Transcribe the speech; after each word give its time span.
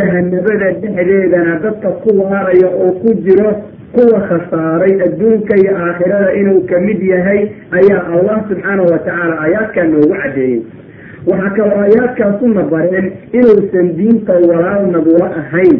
jahanabada 0.00 0.68
dhexdeedana 0.80 1.52
dadka 1.64 1.88
ku 2.04 2.10
waaraya 2.20 2.68
oo 2.68 2.92
ku 3.00 3.14
jiro 3.24 3.48
kuwa 3.96 4.20
khasaaray 4.28 4.92
adduunka 5.06 5.56
iyo 5.56 5.72
aakhirada 5.72 6.32
inuu 6.40 6.60
ka 6.68 6.80
mid 6.84 7.00
yahay 7.02 7.40
ayaa 7.72 8.02
allah 8.12 8.36
subxaanahu 8.48 8.92
watacaala 8.92 9.34
aayaadkaa 9.44 9.84
noogu 9.92 10.12
caddeeyey. 10.22 10.60
Waxaa 11.26 11.50
kaloo 11.56 11.80
aayaadkaasuna 11.84 12.62
bareen 12.72 13.06
inuusan 13.32 13.88
diinta 13.96 14.34
walaal 14.48 14.84
nagula 14.92 15.28
ahayn. 15.42 15.76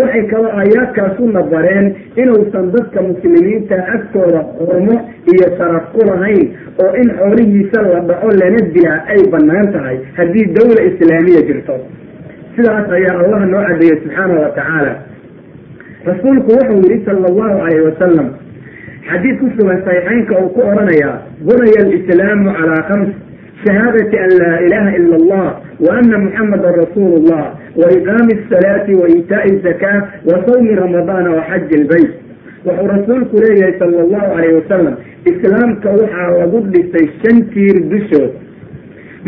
Waxay 0.00 0.22
kaloo 0.30 0.54
aayaadkaasuna 0.60 1.42
bareen 1.52 1.86
inuusan 2.16 2.70
dadka 2.74 3.02
muslimiinta 3.10 3.76
agtooda 3.94 4.44
xurmo 4.58 4.96
iyo 5.34 5.46
sharaf 5.58 5.90
ku 5.98 6.06
lahayn 6.10 6.46
oo 6.84 6.94
in 7.02 7.10
xoolihiisa 7.18 7.82
la 7.90 8.00
dhaco 8.10 8.30
lana 8.40 8.60
dilaa 8.76 9.02
ay 9.14 9.20
bannaan 9.34 9.72
tahay 9.74 9.98
haddii 10.16 10.46
dawla 10.56 10.80
islaamiya 10.90 11.42
jirto 11.50 11.76
sidaas 12.58 12.90
ayaa 12.98 13.16
allah 13.22 13.40
noo 13.52 13.62
cadeeyey 13.68 13.96
subxaanahu 14.02 14.42
watacaala 14.42 14.92
rasuulku 16.10 16.50
wuxuu 16.58 16.80
yihi 16.90 17.04
sala 17.06 17.26
allahu 17.30 17.54
calayhi 17.62 17.84
wasalam 17.88 18.28
xadiid 19.10 19.36
ku 19.42 19.46
sugan 19.56 19.78
saxiixeynka 19.86 20.34
uu 20.42 20.48
ku 20.56 20.60
odhanayaa 20.70 21.14
bunaya 21.48 21.80
alislaamu 21.86 22.54
calaa 22.58 22.82
khams 22.90 23.10
shahaadati 23.64 24.16
an 24.24 24.30
laa 24.42 24.56
ilaha 24.66 24.90
ila 25.00 25.16
allah 25.20 25.46
wa 25.86 25.90
ana 26.00 26.16
muxamadan 26.24 26.74
rasuulu 26.82 27.16
llah 27.28 27.44
wa 27.80 27.86
iqaami 27.98 28.32
asalaati 28.40 28.98
wa 29.02 29.06
iitaa'i 29.14 29.52
zakaa 29.68 29.98
wa 30.30 30.42
sawmi 30.48 30.74
ramadaana 30.82 31.30
wa 31.38 31.42
xaji 31.50 31.74
ilbayt 31.80 32.10
wuxuu 32.66 32.88
rasuulku 32.96 33.36
leeyahay 33.44 33.74
sala 33.82 34.02
allahu 34.06 34.28
calayhi 34.34 34.56
wasalam 34.60 34.94
islaamka 35.32 35.88
waxaa 36.00 36.30
lagu 36.42 36.58
dhisay 36.74 37.06
shan 37.22 37.36
tiir 37.54 37.76
dushood 37.94 38.30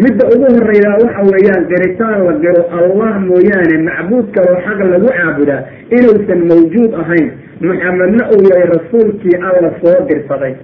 midda 0.02 0.24
ugu 0.34 0.46
horeydaa 0.56 0.96
waxa 1.04 1.22
weeyaan 1.32 1.64
qiritaan 1.70 2.18
la 2.26 2.32
giro 2.44 2.62
allah 2.78 3.12
mooyaane 3.28 3.76
macbuud 3.88 4.26
kaloo 4.36 4.58
xaq 4.66 4.78
lagu 4.92 5.08
caabudaa 5.18 5.60
inuusan 5.96 6.40
mawjuud 6.50 6.92
ahayn. 7.02 7.28
Maxamedna 7.68 8.24
uu 8.34 8.42
yahay 8.50 8.66
rasuulkii 8.76 9.36
alla 9.48 9.70
soo 9.82 9.96
dirsaday. 10.08 10.54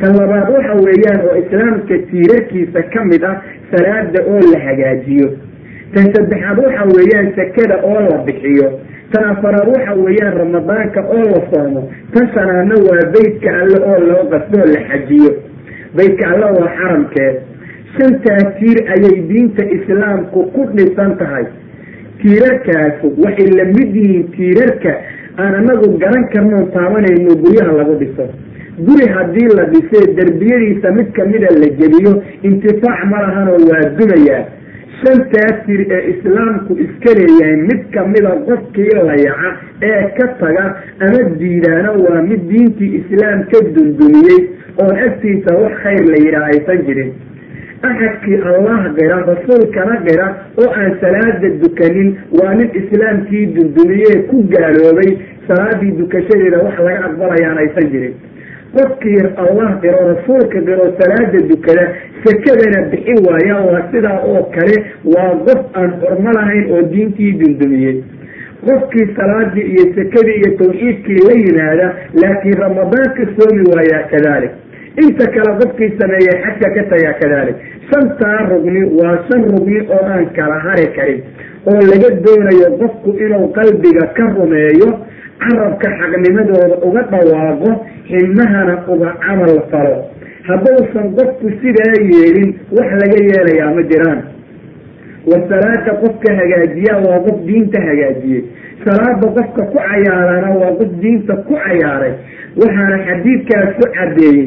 Tan 0.00 0.12
labaad 0.20 0.48
waxa 0.56 0.74
weeyaan 0.86 1.20
oo 1.28 1.36
islaamka 1.42 1.94
tiirarkiisa 2.10 2.82
ka 2.94 3.04
mid 3.10 3.24
ah 3.30 3.36
salaada 3.72 4.20
oo 4.32 4.40
la 4.52 4.58
hagaajiyo. 4.66 5.28
Tan 5.94 6.06
saddexaad 6.14 6.58
waxa 6.66 6.84
weeyaan 6.96 7.28
sakada 7.38 7.76
oo 7.90 8.00
la 8.10 8.18
bixiyo. 8.28 8.68
Tan 9.12 9.24
afaraad 9.32 9.68
waxa 9.74 9.94
weeyaan 10.04 10.36
ramadaanka 10.42 11.00
oo 11.16 11.24
la 11.34 11.40
soomo. 11.50 11.82
Tan 12.14 12.28
shanaadna 12.34 12.76
waa 12.88 13.04
beytka 13.16 13.50
alle 13.62 13.78
oo 13.90 13.98
loo 14.10 14.22
qasdoo 14.34 14.66
la 14.74 14.80
xajiyo. 14.90 15.32
Beytka 15.96 16.24
alle 16.32 16.46
waa 16.60 16.70
xaramkeed 16.78 17.36
shantaas 17.96 18.46
tiir 18.60 18.78
ayay 18.96 19.16
diinta 19.30 19.64
islaamku 19.76 20.46
ku 20.54 20.62
dhisan 20.76 21.16
tahay. 21.22 21.44
Tiirarkaasu 22.22 23.12
waxay 23.24 23.50
la 23.58 23.64
mid 23.76 23.94
yihiin 24.00 24.26
tiirarka 24.36 24.92
aan 25.42 25.54
anagu 25.60 25.88
garan 26.02 26.24
karnoon 26.34 26.66
taabanayno 26.74 27.34
guryaha 27.44 27.72
lagu 27.80 27.94
dhiso. 28.02 28.26
Guri 28.86 29.06
haddii 29.16 29.48
la 29.58 29.64
dhisee 29.72 30.04
derbiyadiisa 30.18 30.92
mid 30.98 31.08
kamida 31.18 31.48
la 31.62 31.68
jebiyo 31.80 32.12
intifaac 32.42 33.00
ma 33.10 33.18
lahanoo 33.24 33.58
waa 33.70 33.82
dumayaa 33.98 34.40
shantaas 35.02 35.60
tiir 35.66 35.82
ee 35.96 36.00
islaamku 36.12 36.72
iska 36.84 37.12
leeyahay 37.18 37.56
mid 37.68 37.82
kamida 37.96 38.30
qofkii 38.48 38.88
layaca 39.08 39.50
ee 39.90 40.02
ka 40.18 40.26
taga 40.40 40.64
ama 41.06 41.20
diidaana 41.42 41.92
waa 42.04 42.22
mid 42.30 42.42
diintii 42.50 42.90
islaam 43.00 43.44
ka 43.52 43.58
dundumiyey 43.76 44.40
oon 44.82 44.96
agtiisa 45.06 45.56
wax 45.62 45.74
khayr 45.84 46.04
la 46.12 46.18
yidhaah 46.24 46.50
aysan 46.54 46.82
jirin 46.88 47.12
axadkii 47.82 48.38
allah 48.52 48.92
qira 48.98 49.16
rasuulkana 49.30 49.96
qira 50.06 50.26
oo 50.62 50.70
aan 50.80 50.96
salaada 51.00 51.48
dukanin 51.62 52.14
waa 52.40 52.54
nin 52.54 52.70
islaamkii 52.80 53.46
dundumiyee 53.56 54.22
ku 54.30 54.42
gaaloobay 54.54 55.10
salaadii 55.48 55.92
dukashadeeda 55.98 56.58
wax 56.64 56.78
laga 56.78 57.04
aqbalayaan 57.08 57.58
aysan 57.58 57.90
jirin. 57.92 58.14
Qofkii 58.76 59.18
allah 59.44 59.68
qiro 59.82 59.98
rasuulka 60.12 60.58
qiro 60.68 60.86
salaada 61.00 61.38
dukada 61.50 61.84
sakadana 62.24 62.80
bixi 62.90 63.14
waaya 63.26 63.56
waa 63.66 63.82
sidaa 63.92 64.18
oo 64.32 64.42
kale 64.54 64.76
waa 65.14 65.30
qof 65.46 65.60
aan 65.80 65.90
xurmo 66.00 66.32
lahayn 66.38 66.64
oo 66.72 66.82
diintii 66.92 67.32
dundumiyey 67.42 67.96
qofkii 68.66 69.06
salaadii 69.16 69.62
iyo 69.74 69.84
sakadii 69.98 70.36
iyo 70.40 70.50
tawxiidkii 70.58 71.20
la 71.28 71.32
yimaada 71.42 71.86
laakiin 72.22 72.58
ramadaanka 72.64 73.22
soomi 73.36 73.62
waayaa 73.74 74.02
kadalik 74.12 74.50
inta 75.02 75.26
kale 75.34 75.52
qofkii 75.60 75.90
sameeyey 76.00 76.36
xajka 76.44 76.68
ka 76.76 76.82
tagaa 76.90 77.14
kadalik. 77.20 77.56
Shantaa 77.90 78.38
rugni 78.50 78.82
waa 78.98 79.16
shan 79.28 79.42
rugni 79.52 79.80
oo 79.96 80.02
aan 80.12 80.26
kala 80.36 80.58
hari 80.66 80.86
karin 80.96 81.20
oo 81.70 81.80
laga 81.90 82.08
doonayo 82.24 82.68
qofku 82.80 83.10
inuu 83.24 83.48
qalbiga 83.56 84.06
ka 84.16 84.24
rumeeyo 84.36 84.88
carabka 85.42 85.88
xaqnimadooda 86.00 86.76
uga 86.88 87.02
dhawaaqo 87.12 87.70
xibnahana 88.10 88.74
uga 88.92 89.10
camal 89.24 89.54
falo. 89.70 89.96
Hadduusan 90.48 91.06
qofku 91.18 91.46
sidaa 91.60 91.94
yeelin 92.12 92.50
wax 92.76 92.88
laga 93.02 93.18
yeelayaa 93.28 93.74
ma 93.76 93.82
jiraan. 93.90 94.20
War 95.28 95.40
salaada 95.50 95.92
qofka 96.02 96.30
hagaajiya 96.40 96.94
waa 97.06 97.18
qof 97.26 97.38
diinta 97.48 97.80
hagaajiyey. 97.88 98.42
Salaada 98.84 99.26
qofka 99.36 99.62
ku 99.72 99.78
cayaarana 99.78 100.50
waa 100.60 100.72
qof 100.80 100.90
diinta 101.02 101.34
ku 101.48 101.54
cayaaray. 101.64 102.12
Waxaana 102.60 102.96
xadiidkaasu 103.08 103.84
caddeeyey 103.96 104.44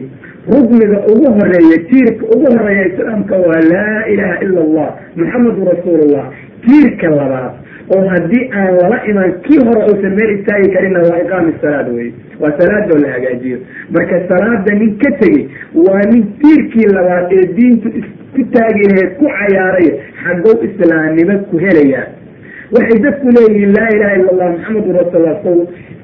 rugniga 0.51 0.99
ugu 1.11 1.27
horreeya 1.37 1.77
tiirka 1.89 2.23
ugu 2.35 2.47
horreeya 2.57 2.85
islaamka 2.91 3.35
waa 3.47 3.61
laa 3.73 4.05
ilaha 4.13 4.35
ila 4.45 4.59
allah 4.67 4.89
maxamedun 5.15 5.65
rasuulullah. 5.73 6.25
Tiirka 6.65 7.07
labaad 7.09 7.51
oo 7.95 8.03
haddii 8.13 8.43
aan 8.59 8.71
lala 8.81 8.97
iman 9.11 9.31
kii 9.45 9.59
hore 9.67 9.81
uusan 9.89 10.13
meel 10.19 10.31
istaagi 10.39 10.69
karinna 10.75 10.99
waa 11.09 11.19
iqaami 11.25 11.53
salaad 11.61 11.87
wey 11.95 12.09
waa 12.41 12.51
salaadoo 12.59 12.97
la 13.03 13.09
hagaajiyo. 13.15 13.57
Marka 13.95 14.21
salaada 14.29 14.73
nin 14.79 14.97
ka 15.03 15.11
tegey 15.21 15.47
waa 15.87 16.01
nin 16.11 16.23
tiirkii 16.41 16.87
labaad 16.97 17.31
ee 17.37 17.45
diintu 17.57 17.87
isku 17.99 18.41
taagi 18.55 18.83
laheyd 18.91 19.11
ku 19.19 19.25
cayaaraya 19.37 19.93
xagow 20.23 20.55
islaamnimo 20.69 21.35
ku 21.51 21.57
helayaa 21.65 22.05
waxay 22.75 22.99
dadku 23.05 23.27
leeyihiin 23.37 23.71
laa 23.77 23.89
ilaha 23.97 24.15
illa 24.19 24.31
allah 24.33 24.49
maxamedun 24.55 24.95
rasuulullah 25.01 25.37
so 25.43 25.51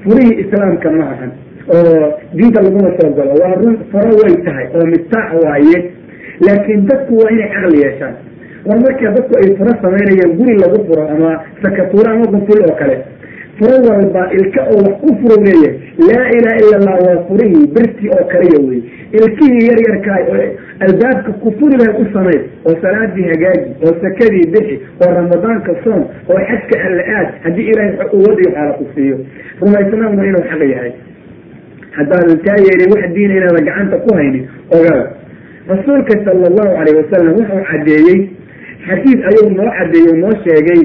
furihii 0.03 0.39
islaamka 0.43 0.91
ma 0.99 1.05
ahan 1.15 1.31
oo 1.69 2.19
diinta 2.33 2.61
laguma 2.65 2.91
soo 2.99 3.09
galo 3.19 3.33
waa 3.43 3.55
run 3.61 3.77
faro 3.91 4.11
way 4.21 4.35
tahay 4.45 4.67
oo 4.75 4.85
miftaax 4.93 5.29
waaye 5.45 5.77
laakiin 6.47 6.85
dadku 6.89 7.17
waa 7.17 7.29
inay 7.31 7.49
caqli 7.55 7.81
yeeshaan. 7.83 8.15
War 8.65 8.79
marka 8.79 9.11
dadku 9.17 9.33
ay 9.41 9.49
furo 9.57 9.71
samaynayaan 9.81 10.37
guri 10.39 10.55
lagu 10.63 10.79
furo 10.87 11.03
ama 11.15 11.31
sakatuuro 11.63 12.09
ama 12.11 12.25
quful 12.35 12.61
oo 12.69 12.75
kale. 12.81 12.97
Furo 13.57 13.75
walba 13.87 14.21
ilka 14.37 14.61
oo 14.73 14.79
wax 14.85 14.95
ku 15.01 15.09
furo 15.21 15.35
leeyahay 15.45 15.77
laa 16.09 16.27
ilaha 16.37 16.57
illa 16.61 16.75
allah 16.79 16.95
waa 17.07 17.23
furihii 17.27 17.67
birtii 17.75 18.09
oo 18.17 18.23
kaliya 18.31 18.59
wey 18.67 18.79
ilkihii 19.19 19.67
yar 19.69 19.79
yarkaay 19.87 20.23
oo 20.35 20.45
albaabka 20.85 21.31
kufuri 21.43 21.75
lahay 21.81 21.95
u 22.01 22.05
samayn 22.13 22.41
oo 22.65 22.75
salaadii 22.81 23.27
hagaaji 23.31 23.69
oo 23.85 23.93
sakadii 24.03 24.45
bixi 24.53 24.75
oo 25.05 25.11
ramadaanka 25.19 25.73
soom 25.83 26.01
oo 26.29 26.39
xajka 26.49 26.75
alla 26.87 27.03
aad 27.17 27.27
haddii 27.43 27.67
ilaahay 27.71 28.09
uwad 28.19 28.37
iyo 28.41 28.51
xaala 28.55 28.73
ku 28.79 28.85
siiyo. 28.95 29.17
Rumaysnaanna 29.61 30.25
inuu 30.29 30.43
xaq 30.51 30.61
yahay 30.73 30.91
haddaadan 31.97 32.37
kaa 32.45 32.57
yeelin 32.65 32.89
wax 32.95 33.03
diina 33.15 33.33
inaadan 33.39 33.65
gacanta 33.69 33.97
ku 34.05 34.15
haynin 34.17 34.45
ogada 34.77 35.03
rasuulka 35.71 36.13
sala 36.25 36.47
allahu 36.51 36.71
calayh 36.77 36.95
wasalam 37.01 37.33
wuxuu 37.39 37.61
caddeeyey 37.71 38.19
xadiid 38.87 39.19
ayuu 39.29 39.49
noo 39.57 39.69
caddeeyey 39.79 40.15
noo 40.23 40.33
sheegay 40.45 40.81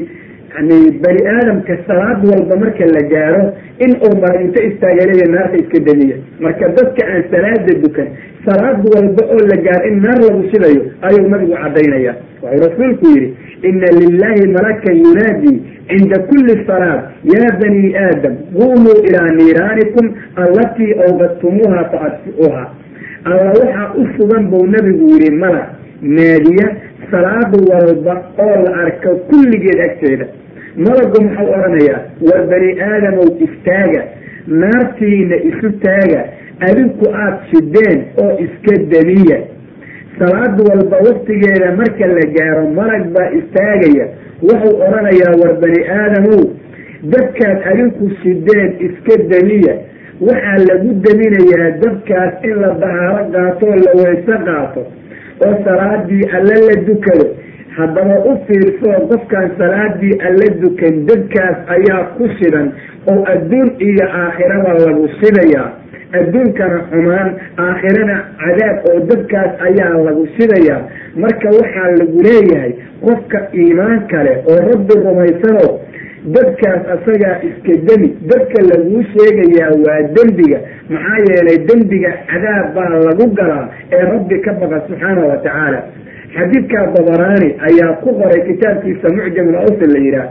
yani 0.54 0.90
bani 1.04 1.22
aadamka 1.34 1.78
salaad 1.86 2.24
walba 2.30 2.56
marka 2.56 2.86
la 2.94 3.02
gaaro 3.12 3.42
in 3.84 3.92
uu 4.06 4.14
mara 4.20 4.40
istaagaleya 4.42 5.26
naarta 5.34 5.56
iska 5.62 5.78
damiya 5.88 6.16
marka 6.40 6.68
dadka 6.78 7.02
aan 7.12 7.22
salaada 7.32 7.72
dukan 7.84 8.08
salaad 8.46 8.78
walba 8.94 9.22
oo 9.34 9.42
la 9.52 9.56
gaaro 9.66 9.84
in 9.90 10.00
naar 10.04 10.18
lagu 10.24 10.42
shidayo 10.52 10.82
ayuu 11.08 11.28
nabigu 11.28 11.54
caddaynaya 11.62 12.14
wuxuu 12.42 12.64
rasuulku 12.64 13.06
yidhi 13.14 13.36
ina 13.62 13.86
lilahi 14.00 14.42
malakan 14.56 14.96
yunaadi 15.04 15.52
cinda 15.88 16.18
kuli 16.30 16.54
salaad. 16.66 17.00
Yaa 17.24 17.50
bani 17.60 17.94
aadam 17.96 18.34
qumuu 18.56 18.98
ilaa 19.08 19.30
niiraanikum 19.38 20.06
allatii 20.36 20.92
awqadtumuuha 21.06 21.80
faadfiuha 21.92 22.64
alla 23.24 23.48
waxaa 23.58 23.92
u 24.00 24.06
sugan 24.16 24.46
buu 24.50 24.66
nabigu 24.66 25.08
yihi 25.14 25.30
malag 25.42 25.66
naadiya 26.02 26.66
salaad 27.10 27.52
walba 27.70 28.14
oo 28.38 28.56
la 28.64 28.72
arko 28.84 29.10
kulligeed 29.30 29.80
agteeda. 29.86 30.26
Malagu 30.76 31.18
muxuu 31.24 31.48
odhanayaa 31.56 32.00
war 32.28 32.42
bani 32.50 32.70
aadamow 32.80 33.28
istaaga 33.46 34.02
naartiina 34.62 35.36
isu 35.50 35.70
taaga 35.84 36.20
adinku 36.68 37.06
aada 37.22 37.38
shideen 37.50 37.98
oo 38.22 38.32
iska 38.44 38.74
damiya. 38.92 39.38
Salaad 40.18 40.60
walba 40.68 40.96
waktigeeda 41.08 41.72
marka 41.80 42.06
la 42.06 42.24
gaaro 42.36 42.64
malag 42.78 43.04
baa 43.16 43.30
istaagaya. 43.40 44.06
Wuxuu 44.42 44.76
odhanayaa 44.86 45.34
war 45.42 45.54
bani 45.64 45.80
aadamow 45.98 46.40
dabkaad 47.14 47.58
adinku 47.72 48.10
shideen 48.22 48.70
iska 48.88 49.16
damiya. 49.32 49.74
Waxaa 50.20 50.58
lagu 50.68 50.90
daminayaa 51.06 51.70
dabkaas 51.82 52.32
in 52.44 52.56
la 52.62 52.70
dahaaro 52.82 53.24
qaato 53.34 53.66
oo 53.66 53.76
la 53.84 53.92
weyse 54.02 54.34
qaato 54.46 54.82
oo 55.46 55.54
salaadii 55.64 56.24
alle 56.38 56.56
la 56.68 56.74
dukado 56.88 57.26
haddaba 57.78 58.16
u 58.30 58.32
fiirsoo 58.46 58.98
qofkan 59.10 59.50
salaadii 59.58 60.14
alla 60.28 60.46
dukan 60.62 60.94
dadkaas 61.10 61.56
ayaa 61.76 62.02
ku 62.16 62.28
shidan 62.38 62.72
oo 63.12 63.18
adduun 63.34 63.68
iyo 63.88 64.06
aakhiraba 64.22 64.72
lagu 64.84 65.08
shidayaa. 65.20 65.68
Adduunkana 66.18 66.78
xumaan 66.90 67.28
aakhirana 67.64 68.16
cadaab 68.42 68.76
oo 68.90 69.00
dadkaas 69.10 69.50
ayaa 69.68 69.94
lagu 70.06 70.24
shidayaa. 70.36 70.80
Marka 71.22 71.48
waxaa 71.58 71.90
lagu 72.00 72.22
leeyahay 72.26 72.72
qofka 73.04 73.38
iimaan 73.62 74.00
kale 74.12 74.32
oo 74.50 74.58
rabbi 74.70 74.94
rumaysano 75.04 75.66
dadkaas 76.34 76.82
asagaa 76.94 77.36
iska 77.48 77.72
demi 77.88 78.08
dadka 78.30 78.58
laguu 78.70 79.02
sheegayaa 79.12 79.72
waa 79.86 80.02
dembiga. 80.16 80.58
Maxaa 80.90 81.18
yeelay 81.28 81.58
dembiga 81.68 82.10
cadaab 82.30 82.74
baa 82.74 82.88
lagu 83.06 83.26
galaa 83.38 83.68
ee 83.92 84.02
rabbi 84.12 84.40
ka 84.46 84.52
baqa 84.60 84.80
subxaana 84.88 85.22
wa 85.30 85.36
tacaala. 85.46 85.80
Xadiidkaa 86.36 86.86
dabaraani 86.96 87.48
ayaa 87.68 87.92
ku 88.02 88.10
qoray 88.20 88.40
kitaabkiisa 88.48 89.08
mucjam 89.16 89.52
lawsi 89.56 89.86
la 89.94 89.98
yidhaah 90.06 90.28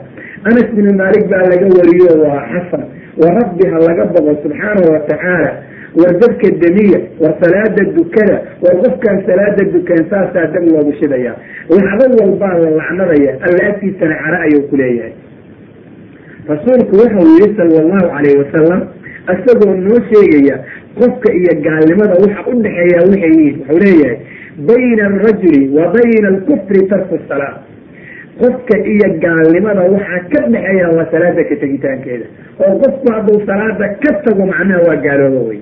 anas 0.49 0.67
binu 0.75 0.91
maalik 1.01 1.25
baa 1.31 1.43
laga 1.51 1.67
wariyo 1.77 2.11
waa 2.23 2.41
xasan. 2.53 2.83
Wa 3.21 3.27
rabbi 3.39 3.63
ha 3.71 3.77
laga 3.87 4.05
baqo 4.15 4.31
subxaana 4.43 4.81
wa 4.93 4.99
tacaala. 5.09 5.51
War 5.97 6.13
dadka 6.21 6.47
demiya 6.61 6.99
war 7.21 7.33
salaada 7.41 7.83
dukada 7.97 8.35
war 8.63 8.75
qofkaan 8.83 9.17
salaada 9.27 9.63
dukan 9.75 10.01
saasaa 10.11 10.45
dab 10.53 10.63
loogu 10.73 10.93
shidaya 10.99 11.33
lacdo 11.69 12.05
walbaa 12.21 12.53
la 12.63 12.69
lacnadaya 12.79 13.31
alla 13.47 13.61
agtiisana 13.71 14.15
cara 14.23 14.37
ayuu 14.45 14.61
ku 14.69 14.75
leeyahay 14.81 15.13
rasuulku 16.51 16.93
wuxuu 17.01 17.27
yihi 17.35 17.55
sala 17.57 17.77
allahu 17.83 18.07
calayhi 18.15 18.37
wasalam 18.43 18.81
isagoo 19.33 19.73
noo 19.85 19.99
sheegaya 20.09 20.55
qofka 20.99 21.29
iyo 21.39 21.53
gaalnimada 21.65 22.15
waxa 22.23 22.41
u 22.51 22.53
dhexeeya 22.65 22.99
waxay 23.07 23.31
yihiin 23.37 23.57
wuxuu 23.59 23.79
leeyahay 23.83 24.17
bayna 24.69 25.03
alrajuli 25.11 25.61
wa 25.77 25.85
bayna 25.95 26.27
alkufri 26.33 26.81
tarku 26.91 27.19
salaa 27.29 27.55
qofka 28.41 28.75
iyo 28.93 29.07
gaalnimada 29.25 29.81
waxaa 29.95 30.21
ka 30.33 30.41
dhexeeya 30.53 30.87
waa 30.97 31.07
salaada 31.11 31.43
ka 31.49 31.55
tegitaankeeda. 31.63 32.25
Oo 32.63 32.73
qofku 32.83 33.07
hadduu 33.15 33.39
salaada 33.49 33.87
ka 34.03 34.11
tago 34.25 34.45
macnaha 34.51 34.79
waa 34.87 34.97
gaalooba 35.05 35.41
wey 35.49 35.59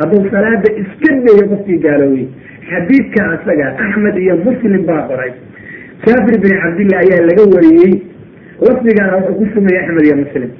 hadduu 0.00 0.22
salaada 0.34 0.68
iska 0.82 1.10
dayo 1.26 1.44
qofkii 1.52 1.78
gaaloobay 1.86 2.26
xadiidka 2.70 3.20
asaga 3.34 3.66
axmed 3.86 4.16
iyo 4.24 4.36
muslim 4.46 4.82
baa 4.90 5.02
qoray. 5.10 5.32
Jaabir 6.06 6.36
bin 6.44 6.52
cabdillah 6.62 6.98
ayaa 7.04 7.26
laga 7.30 7.44
wariyey 7.54 7.92
lafdigana 8.66 9.16
wuxuu 9.16 9.34
ku 9.38 9.44
sumaya 9.54 9.80
axmed 9.82 10.04
iyo 10.06 10.16
muslim. 10.16 10.50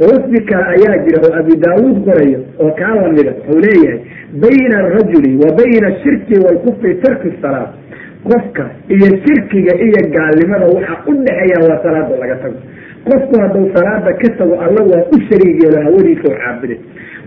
Lafdi 0.00 0.38
ayaa 0.54 0.96
jira 1.04 1.18
oo 1.26 1.32
abi 1.40 1.54
daawuud 1.64 1.98
qorayo 2.06 2.40
oo 2.62 2.70
kaa 2.78 2.94
lamida 2.94 3.32
wuxuu 3.36 3.60
leeyahay 3.64 4.00
bayna 4.42 4.76
alrajuli 4.84 5.32
wa 5.42 5.50
bayna 5.58 5.86
ashirki 5.92 6.34
waalkufri 6.44 6.94
tarki 7.04 7.32
salaa 7.42 7.68
qofka 8.28 8.64
iyo 8.88 9.08
shirkiga 9.24 9.72
iyo 9.86 10.00
gaalnimada 10.14 10.66
waxaa 10.66 11.04
u 11.06 11.12
dhexeeya 11.24 11.58
waa 11.68 11.82
salaada 11.84 12.16
laga 12.22 12.36
tago. 12.42 12.58
Qofku 13.04 13.40
hadduu 13.40 13.66
salaada 13.74 14.12
ka 14.12 14.28
tago 14.38 14.54
alla 14.66 14.80
waa 14.92 15.04
u 15.12 15.16
shariig 15.28 15.62
yeelo 15.62 15.82
hawadiisa 15.86 16.28
oo 16.32 16.36
caabuday 16.42 16.78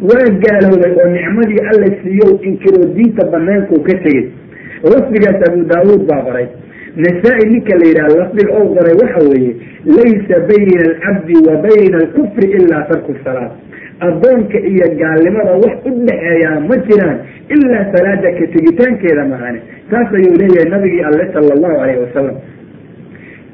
waa 0.09 0.27
gaaloobay 0.43 0.93
oo 1.01 1.09
nicmadii 1.17 1.61
alla 1.71 1.87
siiyo 2.01 2.27
inkiroo 2.49 2.85
diinta 2.95 3.25
banaanku 3.33 3.81
ka 3.87 3.93
tegey. 4.03 4.25
Lafdigaas 4.83 5.39
abu 5.49 5.61
daawuud 5.73 6.01
baa 6.09 6.21
qoray 6.27 6.47
nasaa-i 6.95 7.45
ninka 7.49 7.75
la 7.81 7.85
yidhaha 7.89 8.15
lafdiga 8.19 8.51
ou 8.59 8.75
qoray 8.75 8.95
waxa 9.01 9.21
weeye 9.29 9.53
laysa 9.97 10.35
bayna 10.49 10.81
alcabdi 10.89 11.35
wa 11.47 11.55
bayna 11.65 11.97
alkufri 12.03 12.47
ilaa 12.57 12.81
tarku 12.91 13.15
salaat 13.23 13.51
addoonka 13.99 14.57
iyo 14.59 14.87
gaalnimada 15.01 15.51
wax 15.63 15.75
u 15.85 15.91
dhexeeyaa 16.07 16.59
ma 16.69 16.77
jiraan 16.87 17.17
ilaa 17.55 17.85
salaada 17.95 18.31
ka 18.39 18.45
tegitaankeeda 18.55 19.25
mahane 19.25 19.59
taas 19.91 20.13
ayuu 20.19 20.35
leeyahay 20.41 20.69
nabigii 20.75 21.03
alle 21.09 21.25
sala 21.33 21.53
allahu 21.57 21.75
calayhi 21.81 22.01
wasalam 22.05 22.35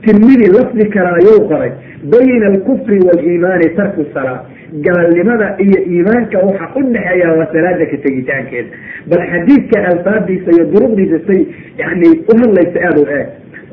tirmidi 0.05 0.47
lafdi 0.57 0.85
kale 0.95 1.09
ayuu 1.19 1.47
qoray 1.51 1.71
bayna 2.13 2.45
alkufri 2.53 2.99
waaliimaani 3.07 3.69
tarku 3.79 4.05
salaa 4.13 4.39
gaalnimada 4.85 5.47
iyo 5.65 5.79
iimaanka 5.91 6.37
waxa 6.47 6.65
u 6.79 6.83
dhexeeya 6.93 7.33
waa 7.37 7.47
salaada 7.53 7.85
ka 7.91 7.97
tegitaankeeda 8.05 8.69
bal 9.11 9.23
xadiidka 9.31 9.77
alfaadiisa 9.91 10.49
iyo 10.55 10.65
duruqdiisa 10.73 11.19
say 11.27 11.39
yani 11.81 12.09
u 12.31 12.33
hadlaysa 12.41 12.79
aada 12.87 13.01
u 13.01 13.07
eeg. 13.17 13.27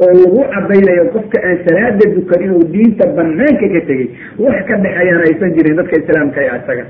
Oo 0.05 0.13
lagu 0.21 0.41
cadaynayo 0.55 1.05
qofka 1.15 1.39
aan 1.49 1.59
salaada 1.67 2.05
dukan 2.17 2.43
inuu 2.47 2.65
diinta 2.73 3.07
banaanka 3.19 3.67
ka 3.75 3.81
tegey 3.91 4.09
wax 4.45 4.57
ka 4.71 4.77
dhexeeyaan 4.85 5.23
aysan 5.29 5.55
jirin 5.57 5.77
dadka 5.81 5.97
islaamka 6.03 6.41
ee 6.47 6.57
isaga 6.61 6.85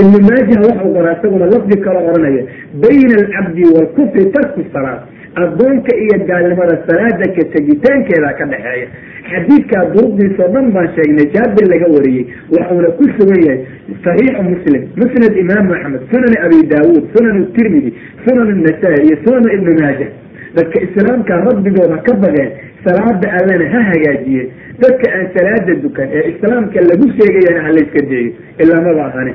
ibnu 0.00 0.18
maajah 0.28 0.58
waxau 0.66 0.88
qoraa 0.96 1.14
isaguna 1.18 1.46
lafdi 1.54 1.76
kale 1.84 2.00
oranaya 2.10 2.42
bayna 2.84 3.14
alcabdi 3.22 3.62
waalkufri 3.74 4.24
tarku 4.36 4.62
salaat 4.72 5.00
addoonka 5.34 5.92
iyo 5.96 6.16
gaalnimada 6.26 6.76
salaada 6.86 7.26
ka 7.36 7.42
tegitaankeeda 7.54 8.32
ka 8.38 8.44
dhexeeya. 8.52 8.88
Xadiidkaa 9.30 9.84
duruqdiisao 9.94 10.48
dhan 10.54 10.72
baan 10.74 10.88
sheegnay 10.96 11.26
jaabir 11.34 11.66
laga 11.72 11.86
wariyey 11.94 12.26
waxuuna 12.56 12.88
ku 12.98 13.04
sugan 13.16 13.40
yahay 13.46 13.60
saxiixu 14.04 14.42
muslim 14.50 14.82
musnad 15.00 15.36
imaamu 15.44 15.72
axmed 15.78 16.02
sunan 16.12 16.34
abi 16.46 16.58
daawuud 16.72 17.04
sunan 17.16 17.38
tirmidi 17.56 17.94
sunan 18.26 18.60
nasaa-i 18.66 19.06
iyo 19.06 19.16
sunan 19.24 19.46
ibnu 19.56 19.72
maaja. 19.80 20.08
Dadka 20.56 20.78
islaamka 20.86 21.32
rabbigooda 21.48 21.96
ka 22.06 22.12
bageen 22.24 22.50
salaada 22.84 23.28
allana 23.38 23.66
ha 23.72 23.80
hagaajiye 23.90 24.42
dadka 24.82 25.06
aan 25.16 25.26
salaada 25.36 25.74
dukan 25.84 26.08
ee 26.18 26.24
islaamka 26.32 26.80
lagu 26.90 27.06
sheegayana 27.18 27.60
ha 27.66 27.70
layska 27.76 28.00
deeyo 28.10 28.32
ilaa 28.62 29.06
ahane 29.08 29.32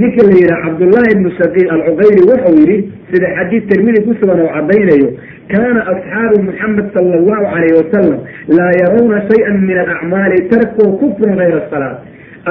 ninka 0.00 0.22
la 0.28 0.34
yidhaha 0.40 0.62
cabdullaahi 0.66 1.10
ibnu 1.16 1.28
shaqiiq 1.40 1.68
alcuqayri 1.76 2.22
wuxuu 2.30 2.54
yidhi 2.60 2.76
sida 3.12 3.28
xadiid 3.38 3.64
tirmidi 3.70 4.00
ku 4.06 4.12
sugan 4.20 4.40
oo 4.44 4.50
caddaynayo 4.56 5.08
kaana 5.52 5.80
asxaabu 5.92 6.36
muxamed 6.48 6.86
sala 6.94 7.14
allahu 7.20 7.44
calayhi 7.54 7.76
wasalam 7.80 8.18
laa 8.58 8.72
yarawna 8.82 9.18
shay-an 9.30 9.56
min 9.68 9.78
alacmaali 9.84 10.38
tarkuu 10.52 10.90
kufrun 11.02 11.34
hayra 11.42 11.58
asalaat 11.64 11.98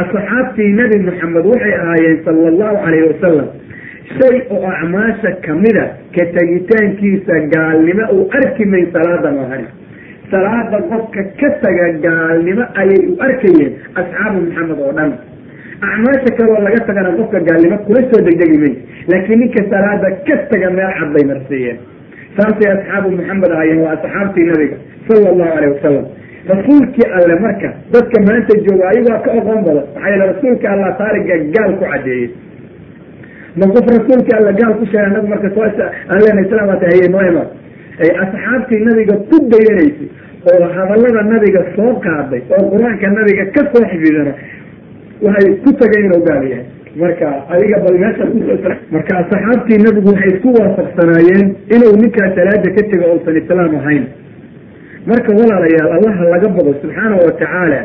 asxaabtii 0.02 0.72
nebi 0.80 0.98
moxamed 1.10 1.46
waxay 1.52 1.74
ahaayeen 1.82 2.18
sala 2.28 2.48
allahu 2.54 2.76
calayhi 2.86 3.08
wasalam 3.14 3.48
shay 4.18 4.36
oo 4.56 4.64
acmaasha 4.74 5.32
kamida 5.48 5.86
ka 6.16 6.24
tegitaankiisa 6.38 7.36
gaalnimo 7.56 8.06
uu 8.18 8.26
arki 8.40 8.66
may 8.74 8.84
salaada 8.96 9.32
mahani 9.40 9.68
salaada 10.32 10.78
qofka 10.92 11.22
ka 11.40 11.50
taga 11.64 11.88
gaalnimo 12.06 12.66
ayay 12.82 13.02
u 13.12 13.16
arkayeen 13.28 13.72
asxaabu 14.02 14.38
maxamed 14.48 14.80
oo 14.86 14.92
dhan 15.00 15.12
acmaasha 15.82 16.32
kaloo 16.38 16.60
laga 16.66 16.80
tagana 16.88 17.12
qofka 17.18 17.40
gaalnimo 17.48 17.78
kula 17.86 18.02
soo 18.12 18.22
degdegi 18.28 18.58
may 18.64 18.74
laakiin 19.12 19.40
ninka 19.40 19.62
salaada 19.72 20.10
ka 20.28 20.36
taga 20.52 20.70
meel 20.78 20.92
cad 21.00 21.10
bay 21.16 21.24
marsiiyeen. 21.32 21.78
Saasay 22.38 22.70
asxaabu 22.76 23.12
maxamed 23.18 23.52
ahaayeen 23.52 23.80
waa 23.86 23.94
asxaabtii 23.98 24.46
nabiga 24.52 24.78
sala 25.08 25.30
allahu 25.34 25.52
calayh 25.56 25.70
wasalam 25.76 26.06
rasuulkii 26.52 27.08
alle 27.18 27.36
marka 27.46 27.70
dadka 27.94 28.18
maanta 28.28 28.54
jooga 28.66 28.86
ayagaa 28.92 29.20
ka 29.26 29.30
oqoon 29.40 29.62
badan 29.68 29.86
maxaa 29.94 30.10
yeele 30.12 30.26
rasuulka 30.34 30.68
alla 30.74 30.90
taariga 31.02 31.36
gaal 31.56 31.72
ku 31.80 31.86
cadeeyey. 31.94 32.30
Ma 33.60 33.66
qof 33.76 33.86
rasuulka 33.98 34.32
alla 34.40 34.52
gaal 34.62 34.74
ku 34.80 34.86
sheegay 34.86 35.06
anagu 35.10 35.28
marka 35.34 35.50
aan 36.10 36.20
leenahay 36.22 36.46
islaamata 36.48 36.86
haye 36.92 37.08
noo 37.14 37.24
imaad 37.32 37.50
ay 38.04 38.10
asxaabtii 38.24 38.82
nabiga 38.90 39.16
ku 39.30 39.38
dayanaysay 39.54 40.10
oo 40.52 40.66
hadallada 40.78 41.22
nabiga 41.34 41.62
soo 41.76 41.94
qaaday 42.06 42.42
oo 42.58 42.64
qur'aanka 42.74 43.08
nabiga 43.20 43.44
ka 43.56 43.62
soo 43.74 43.84
xifidana 43.92 44.34
waxay 45.26 45.50
ku 45.64 45.72
tagay 45.82 46.02
inuu 46.06 46.22
gaal 46.28 46.44
yahay 46.52 46.66
marka 47.02 47.28
adiga 47.54 47.78
bal 47.86 47.98
meesha 48.04 48.26
marka 48.96 49.14
asxaabtii 49.22 49.80
nabigu 49.86 50.10
waxay 50.14 50.32
isku 50.36 50.50
waafaqsanaayeen 50.60 51.48
inuu 51.76 51.94
ninkaa 52.02 52.30
salaada 52.38 52.70
ka 52.78 52.82
tego 52.92 53.06
uusan 53.14 53.38
islaam 53.42 53.76
ahayn. 53.82 54.06
Marka 55.10 55.32
walaalayaal 55.40 55.92
allaha 55.98 56.24
laga 56.34 56.48
bado 56.58 56.72
subxaanahu 56.82 57.22
watacaala 57.28 57.80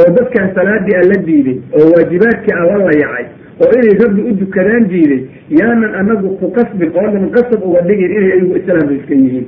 oo 0.00 0.08
dadkan 0.16 0.48
salaadii 0.54 0.96
alla 1.02 1.16
diiday 1.28 1.58
oo 1.78 1.86
waajibaadkii 1.94 2.54
alla 2.62 2.76
la 2.88 2.94
yacay 3.02 3.26
oo 3.62 3.70
inay 3.78 3.94
rabbi 4.04 4.20
u 4.30 4.32
dukadaan 4.42 4.84
diiday 4.92 5.20
yaanan 5.60 5.94
anagu 6.00 6.28
ku 6.40 6.50
qasbin 6.58 6.90
oonan 7.02 7.30
qasab 7.36 7.60
uga 7.70 7.80
dhigin 7.88 8.10
inay 8.18 8.32
ayagu 8.32 8.56
islaamka 8.60 8.94
iska 9.00 9.14
yihiin. 9.14 9.46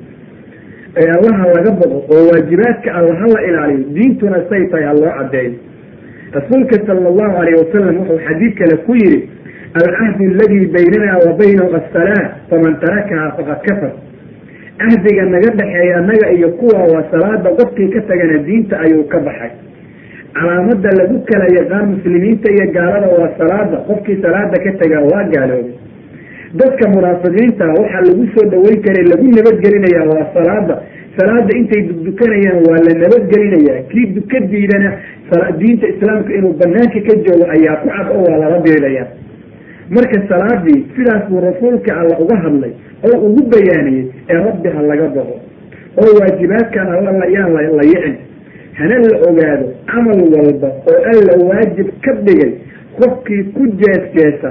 Allaha 1.17 1.45
laga 1.57 1.71
bado 1.81 1.99
oo 2.15 2.23
waajibaadka 2.31 2.89
alla 2.99 3.15
hala 3.23 3.39
ilaaliyo 3.49 3.85
diintuna 3.97 4.39
say 4.51 4.63
tahay 4.71 4.85
ha 4.87 4.93
loo 5.01 5.13
cadeeyo 5.19 5.53
rasuulka 6.37 6.77
sala 6.87 7.09
allahu 7.13 7.35
alayh 7.43 7.55
wasalam 7.63 7.97
wuxuu 8.01 8.19
xadiid 8.27 8.53
kale 8.61 8.77
ku 8.87 8.95
yihi 8.95 9.19
alcahdu 9.81 10.25
aladii 10.33 10.67
baynana 10.77 11.19
wa 11.25 11.33
baynahu 11.41 11.77
asalaa 11.81 12.25
faman 12.51 12.75
tarakaha 12.85 13.27
faqad 13.37 13.61
kafar. 13.69 13.93
Cahdiga 14.83 15.25
naga 15.33 15.51
dhexeeya 15.59 15.97
annaga 16.01 16.27
iyo 16.37 16.49
kuwa 16.61 16.79
waa 16.93 17.05
salaada 17.13 17.51
qofkii 17.59 17.89
ka 17.95 18.01
tagana 18.11 18.39
diinta 18.47 18.81
ayuu 18.81 19.05
ka 19.13 19.19
baxay. 19.21 19.51
Calaamada 20.35 20.91
lagu 20.99 21.17
kala 21.31 21.47
yaqaan 21.59 21.87
muslimiinta 21.95 22.49
iyo 22.57 22.67
gaalada 22.77 23.09
waa 23.19 23.31
salaada 23.39 23.77
qofkii 23.89 24.19
salaada 24.23 24.57
ka 24.65 24.71
tagaa 24.81 25.05
waa 25.13 25.25
gaaloobay 25.35 25.77
dadka 26.61 26.89
munaafiqiinta 26.95 27.65
waxaa 27.79 28.03
lagu 28.09 28.25
soo 28.35 28.45
dhaweyn 28.53 28.81
karay 28.87 29.05
lagu 29.13 29.27
nabadgelinaya 29.37 30.03
waa 30.11 30.25
salaada 30.37 30.75
salaada 31.17 31.53
intay 31.59 31.83
dukanayaan 32.07 32.61
waa 32.69 32.81
la 32.87 32.93
nabadgelinaya 33.03 33.83
kii 33.91 34.07
duka 34.17 34.41
diidana 34.41 34.91
diinta 35.59 35.87
islaamka 35.89 36.33
inuu 36.35 36.53
banaanka 36.61 37.01
ka 37.09 37.15
joogo 37.25 37.47
ayaa 37.57 37.77
ku 37.83 37.89
cad 37.89 38.09
oo 38.17 38.23
waa 38.29 38.39
lala 38.43 38.59
dirilaya 38.65 39.07
marka 39.91 40.19
salaadii 40.29 40.81
sidaas 40.97 41.29
buu 41.29 41.41
rasuulka 41.41 41.97
alla 42.01 42.19
uga 42.19 42.37
hadlay 42.45 42.73
oo 43.09 43.17
ugu 43.29 43.43
bayaaniyey 43.53 44.07
ee 44.31 44.35
rabbi 44.47 44.69
ha 44.77 44.83
laga 44.83 45.09
baqo 45.17 45.37
oo 46.03 46.11
waajibaadkan 46.21 46.87
alla 46.97 47.27
yaan 47.37 47.53
la 47.79 47.85
yicin. 47.93 48.17
Hana 48.73 48.97
la 49.05 49.17
ogaado 49.29 49.67
camal 49.87 50.21
walba 50.35 50.69
oo 50.93 51.01
alla 51.13 51.33
waajib 51.49 51.89
ka 52.05 52.13
dhigay 52.27 52.53
qofkii 53.01 53.43
ku 53.57 53.67
jeesjeesa 53.83 54.51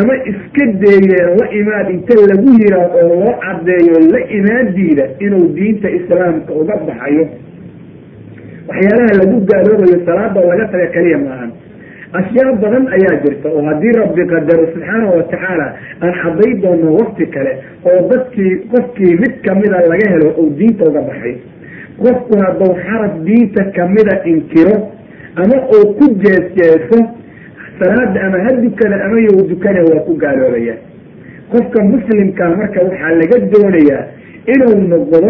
ama 0.00 0.14
iska 0.30 0.64
deeyeen 0.82 1.30
la 1.40 1.46
imaan 1.60 1.90
inta 1.94 2.14
lagu 2.30 2.50
yiraa 2.60 2.86
oo 3.00 3.08
loo 3.20 3.32
caddeeyo 3.44 3.96
la 4.12 4.20
imaan 4.38 4.66
diida 4.76 5.04
inuu 5.26 5.46
diinta 5.56 5.88
islaamka 5.98 6.52
uga 6.62 6.76
baxayo. 6.86 7.24
Waxyaalaha 8.68 9.12
lagu 9.20 9.36
gaaloobayo 9.50 9.98
salaada 10.06 10.40
laga 10.50 10.64
taga 10.72 10.86
kaliya 10.94 11.18
maahan. 11.18 11.50
Ashyaa 12.18 12.52
badan 12.62 12.84
ayaa 12.96 13.16
jirta 13.24 13.48
oo 13.48 13.62
haddii 13.68 13.92
rabbi 14.00 14.22
qadaro 14.32 14.64
subxaanahu 14.72 15.16
watacaala 15.18 15.66
aan 16.02 16.12
cadday 16.22 16.52
doono 16.62 16.94
wakti 17.00 17.26
kale 17.34 17.52
oo 17.90 17.98
dadkii 18.10 18.52
qofkii 18.72 19.14
mid 19.22 19.34
kamida 19.46 19.80
laga 19.92 20.06
helo 20.12 20.28
ou 20.40 20.50
diinta 20.58 20.84
uga 20.90 21.00
baxay. 21.08 21.34
Qofku 22.02 22.34
hadduu 22.44 22.72
xaraf 22.84 23.12
diinta 23.28 23.64
kamida 23.78 24.14
inkiro 24.32 24.76
ama 25.36 25.56
uu 25.76 25.94
ku 25.98 26.04
jeesjeeso 26.24 26.98
salaada 27.78 28.20
ama 28.26 28.38
ha 28.44 28.52
dukada 28.64 28.96
ama 29.04 29.18
you 29.26 29.36
dukana 29.52 29.80
waa 29.90 30.00
ku 30.06 30.14
gaaloobaya. 30.22 30.74
Qofka 31.52 31.82
muslimkaa 31.84 32.50
marka 32.56 32.80
waxaa 32.88 33.12
laga 33.20 33.38
doonayaa 33.52 34.02
inuu 34.54 34.80
noqdo 34.92 35.20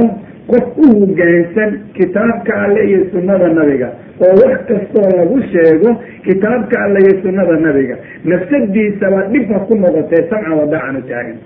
qof 0.51 0.67
u 0.79 0.87
hogaansan 1.01 1.71
kitaabka 1.97 2.53
alle 2.65 2.81
iyo 2.89 3.01
sunnada 3.13 3.49
nabiga 3.59 3.89
oo 4.25 4.33
wax 4.43 4.59
kastoo 4.69 5.09
lagu 5.19 5.39
sheego 5.53 5.91
kitaabka 6.27 6.77
alle 6.85 6.99
iyo 7.05 7.15
sunnada 7.23 7.57
nabiga. 7.67 7.97
Nafsadiisaba 8.25 9.23
dhib 9.33 9.51
ha 9.53 9.59
ku 9.69 9.75
noqotee 9.83 10.23
samca 10.31 10.55
wadaacan 10.61 10.97
u 10.97 11.03
taagan 11.11 11.37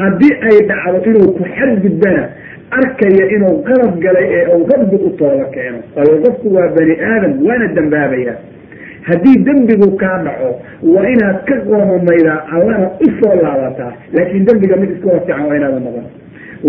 haddii 0.00 0.34
ay 0.50 0.56
dhacdo 0.70 0.98
inuu 1.10 1.32
ku 1.38 1.42
xadgudbana 1.56 2.22
arkaya 2.78 3.24
inuu 3.36 3.62
qalab 3.68 3.98
galay 4.04 4.26
ee 4.38 4.46
uu 4.56 4.66
rabbi 4.72 4.96
u 4.96 5.10
tooba 5.18 5.44
keeno. 5.54 5.78
Waayo 5.96 6.16
qofku 6.24 6.54
waa 6.56 6.68
bani 6.78 6.94
aadam 7.10 7.32
waana 7.46 7.66
dambaabaya 7.78 8.34
haddii 9.08 9.36
dembigu 9.48 9.88
kaa 10.02 10.18
dhaco 10.26 10.50
waa 10.94 11.06
inaad 11.14 11.38
ka 11.48 11.56
qoomamaydaa 11.68 12.38
allana 12.56 12.86
u 13.04 13.08
soo 13.20 13.34
laabataa. 13.42 13.92
Laakiin 14.16 14.44
dembiga 14.48 14.76
mid 14.82 14.90
iskula 14.96 15.20
fiican 15.26 15.46
waa 15.48 15.56
inaadan 15.60 15.82
noqon. 15.88 16.06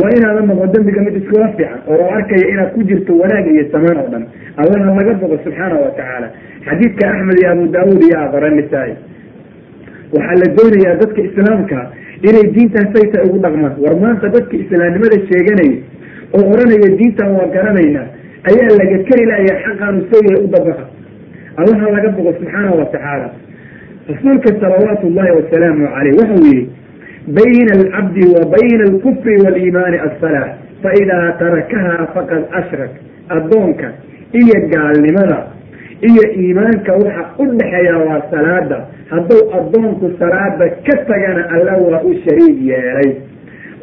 Waa 0.02 0.12
inaadan 0.18 0.46
noqon 0.52 0.72
dembiga 0.76 1.02
mid 1.08 1.16
iskula 1.22 1.48
fiican 1.58 1.80
oo 1.94 2.06
arkaya 2.18 2.46
inaad 2.54 2.70
ku 2.76 2.84
jirto 2.90 3.14
wanaag 3.22 3.48
iyo 3.56 3.66
samaan 3.74 3.98
oo 4.04 4.08
dhan. 4.14 4.24
Allaha 4.62 4.96
laga 5.00 5.14
boqo 5.22 5.38
subxaana 5.46 5.76
wa 5.84 5.92
tacaala. 6.00 6.28
Xadiidka 6.68 7.04
axmed 7.14 7.38
iyo 7.42 7.50
abu 7.56 7.66
daawuud 7.76 8.02
iyo 8.08 8.18
aqara 8.26 8.50
nisaa-i. 8.58 8.94
Waxaa 10.16 10.36
la 10.42 10.48
doonayaa 10.58 10.96
dadka 11.02 11.22
islaamka 11.28 11.80
inay 12.28 12.46
diintan 12.56 12.88
sayta 12.96 13.24
ugu 13.28 13.38
dhaqmaan. 13.46 13.74
War 13.84 13.96
maanta 14.04 14.28
dadka 14.36 14.56
islaamnimada 14.64 15.18
sheeganaya 15.30 15.78
oo 16.38 16.44
oranaya 16.54 16.90
diintan 17.00 17.30
waa 17.38 17.48
garanaynaa 17.56 18.08
ayaa 18.50 18.72
laga 18.80 18.98
keri 19.10 19.26
laaya 19.32 19.54
xaqaanu 19.66 20.00
seegaya 20.12 20.40
u 20.46 20.48
dabaqa 20.56 20.84
allaha 21.58 21.91
laga 21.96 22.10
boqo 22.10 22.34
subxaana 22.39 22.72
wa 22.72 22.86
tacaala. 22.86 23.29
Rasuulka 24.10 24.50
salawaatu 24.62 25.10
llahi 25.10 25.31
wasalaamu 25.39 25.88
caleyh 25.96 26.13
wuxuu 26.20 26.46
yihi 26.48 26.70
bayna 27.38 27.72
alcabdi 27.79 28.24
wa 28.36 28.46
bayna 28.55 28.84
alkufri 28.89 29.36
waaliimaani 29.43 29.98
assalaa 30.08 30.50
faidaa 30.84 31.31
tarakahaa 31.39 32.08
faqad 32.13 32.43
ashrak. 32.60 32.91
Addoonka 33.29 33.88
iyo 34.34 34.58
gaalnimada 34.74 35.39
iyo 36.01 36.24
iimaanka 36.41 36.93
waxa 36.93 37.24
u 37.39 37.46
dhexeeya 37.46 37.98
waa 37.98 38.22
salaada 38.31 38.77
hadduu 39.10 39.43
addoonku 39.60 40.12
salaada 40.20 40.70
ka 40.70 40.96
tagana 41.05 41.50
alla 41.50 41.77
waa 41.77 42.01
u 42.01 42.15
shariig 42.25 42.58
yeelay. 42.67 43.12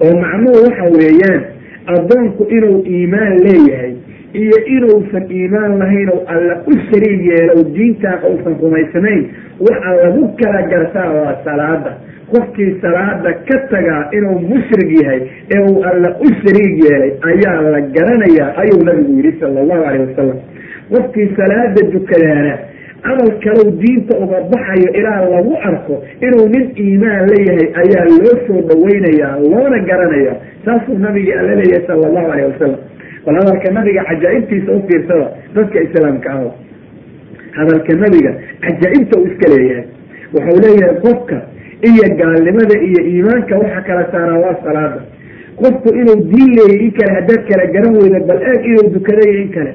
Oo 0.03 0.15
macnuhu 0.21 0.65
waxa 0.67 0.85
weeyaan 0.99 1.43
addoonku 1.87 2.45
inuu 2.45 2.83
iimaan 2.87 3.39
leeyahay 3.47 3.95
iyo 4.35 4.59
inuusan 4.77 5.25
iimaan 5.31 5.79
lahayn 5.79 6.09
oo 6.15 6.23
alla 6.35 6.55
u 6.67 6.73
shariig 6.91 7.21
yeelo 7.31 7.63
diintaan 7.75 8.19
uusan 8.31 8.57
rumaysnayn 8.63 9.23
waxa 9.61 9.93
lagu 10.03 10.29
kala 10.43 10.63
gartaa 10.73 11.11
waa 11.13 11.35
salaada. 11.45 11.93
Qofkii 12.33 12.77
salaada 12.83 13.33
ka 13.49 13.57
tagaa 13.73 14.09
inuu 14.13 14.39
mushrig 14.51 14.91
yahay 15.01 15.21
ee 15.55 15.61
uu 15.71 15.81
alla 15.91 16.11
u 16.21 16.29
shariig 16.43 16.75
yeelay 16.85 17.13
ayaa 17.31 17.61
la 17.75 17.81
garanayaa 17.81 18.51
ayuu 18.63 18.83
nabigu 18.85 19.13
yidhi 19.17 19.33
sala 19.41 19.61
allahu 19.61 19.83
caleyh 19.85 20.03
wasalam 20.09 20.39
qofkii 20.93 21.29
salaada 21.37 21.83
dukadaana 21.95 22.55
camal 23.07 23.31
kalow 23.45 23.69
diinta 23.81 24.19
uga 24.25 24.39
baxayo 24.53 24.91
ilaa 25.01 25.21
lagu 25.33 25.55
arko 25.71 25.95
inuu 26.27 26.47
nin 26.55 26.65
iimaan 26.85 27.25
leeyahay 27.33 27.69
ayaa 27.83 28.05
loo 28.13 28.37
soo 28.47 28.61
dhaweynayaa 28.71 29.35
loona 29.53 29.79
garanaya 29.89 30.35
saasuu 30.65 30.99
nabigii 31.07 31.33
alla 31.41 31.55
leeyahay 31.61 31.87
sala 31.87 32.07
allahu 32.11 32.29
caleyh 32.31 32.49
wasalam 32.53 32.81
bal 33.27 33.35
hadalka 33.41 33.71
nabiga 33.79 34.03
cajaa'ibtiisa 34.11 34.71
u 34.73 34.81
fiirsada 34.89 35.27
dadka 35.57 35.79
islaamka 35.87 36.29
ah 36.39 36.53
hadalka 37.59 37.93
nabiga 38.05 38.33
cajaa'ibta 38.67 39.15
uu 39.21 39.27
iska 39.33 39.47
leeyahay. 39.55 39.85
Wuxuu 40.35 40.59
leeyahay 40.65 40.97
qofka 41.07 41.37
iyo 41.91 42.07
gaalnimada 42.21 42.77
iyo 42.89 43.01
iimaanka 43.11 43.55
waxa 43.63 43.81
kala 43.89 44.03
saaraa 44.13 44.39
waa 44.45 44.57
salaada. 44.65 45.01
Qofku 45.61 45.89
inuu 46.01 46.17
diin 46.31 46.51
leeyay 46.59 46.81
in 46.87 46.91
kale 46.99 47.13
haddaad 47.19 47.43
kala 47.51 47.65
garan 47.75 47.95
weyda 48.01 48.21
bal 48.31 48.41
eeg 48.53 48.65
inuu 48.71 48.89
dukadayo 48.97 49.35
in 49.45 49.51
kale 49.57 49.73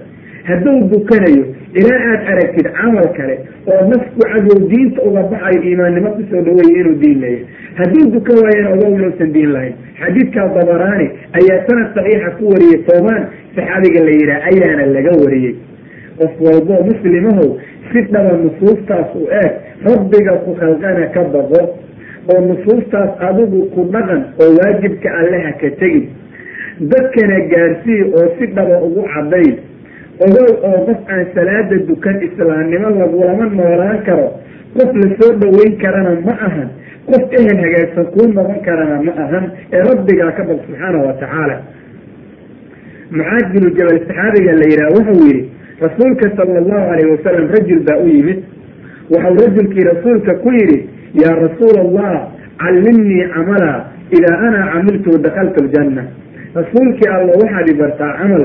hadduu 0.49 0.79
dukanayo 0.91 1.43
ilaa 1.79 2.01
aad 2.11 2.21
aragtid 2.33 2.67
camal 2.79 3.07
kale 3.17 3.35
oo 3.71 3.81
nafku 3.91 4.19
cadow 4.31 4.59
diinta 4.71 5.01
uga 5.09 5.23
baxayo 5.31 5.59
iimaannimo 5.63 6.09
ku 6.17 6.21
soo 6.31 6.41
dhaweeya 6.47 6.79
inuu 6.81 6.95
diin 7.03 7.19
leeyahy 7.21 7.45
hadduu 7.79 8.05
dukan 8.15 8.37
waayana 8.43 8.69
ogow 8.75 8.91
inuusan 8.97 9.31
diin 9.33 9.51
lahayn. 9.55 9.73
Xadiidka 10.01 10.47
dabaraani 10.57 11.07
ayaa 11.39 11.59
sanad 11.67 11.87
saxiixa 11.95 12.29
ku 12.37 12.43
wariyey 12.53 12.79
toomaan 12.89 13.23
saxaabiga 13.55 14.01
la 14.07 14.11
yidhaah 14.19 14.49
ayaana 14.51 14.85
laga 14.95 15.11
wariyey. 15.23 15.55
Qof 16.19 16.33
walboo 16.47 16.81
muslimahow 16.89 17.49
si 17.91 18.01
dhaba 18.13 18.33
nusuustaas 18.43 19.09
u 19.15 19.23
eeg 19.41 19.51
rabbiga 19.87 20.33
ku 20.45 20.51
khalqana 20.61 21.07
ka 21.15 21.23
baqo 21.35 21.61
oo 22.33 22.39
nusuustaas 22.49 23.11
adigu 23.29 23.61
ku 23.73 23.87
dhaqan 23.95 24.21
oo 24.43 24.49
waajibka 24.59 25.09
alleha 25.21 25.51
ka 25.61 25.69
tegin. 25.81 26.05
Dadkana 26.91 27.39
gaarsii 27.53 28.01
oo 28.17 28.27
si 28.37 28.45
dhaba 28.57 28.77
ugu 28.87 29.03
cadayn 29.13 29.55
ogow 30.19 30.49
oo 30.69 30.85
qof 30.87 30.99
aan 31.09 31.25
salaada 31.35 31.75
dukan 31.89 32.17
islaamnimo 32.27 32.89
lagulama 33.01 33.45
noolaan 33.57 33.99
karo 34.07 34.27
qof 34.77 34.91
la 35.01 35.07
soo 35.19 35.31
dhaweyn 35.41 35.77
karana 35.83 36.11
ma 36.25 36.33
ahan 36.47 36.69
qof 37.09 37.23
ehel 37.39 37.57
hagaagsan 37.63 38.05
kuu 38.13 38.27
noqon 38.37 38.59
karana 38.67 39.01
ma 39.07 39.13
ahan 39.25 39.45
ee 39.73 39.81
rabbigaa 39.89 40.31
ka 40.37 40.43
baq 40.49 40.59
subxaanahu 40.67 41.07
wa 41.07 41.13
tacaala. 41.21 41.57
Mucaad 43.11 43.45
binu 43.53 43.69
jabal 43.77 43.99
saxaabiga 44.07 44.53
la 44.61 44.65
yidhaha 44.71 44.91
wuxuu 44.97 45.25
yidhi 45.27 45.49
rasuulka 45.85 46.25
sala 46.37 46.57
allahu 46.63 46.85
alayh 46.93 47.05
wasalam 47.13 47.45
rajul 47.55 47.79
baa 47.87 47.97
u 48.05 48.07
yimid. 48.07 48.39
Waxau 49.13 49.33
rajulkii 49.43 49.83
rasuulka 49.91 50.33
ku 50.43 50.49
yidhi 50.59 50.79
yaa 51.23 51.35
rasuula 51.45 51.79
allah 51.85 52.13
callimnii 52.63 53.25
camala 53.33 53.71
idaa 54.17 54.37
ana 54.47 54.59
camiltu 54.73 55.11
dakaltu 55.25 55.65
ljanna 55.67 56.03
rasuulkii 56.55 57.09
alla 57.17 57.33
waxaad 57.41 57.67
i 57.69 57.73
bartaa 57.81 58.11
camal 58.21 58.43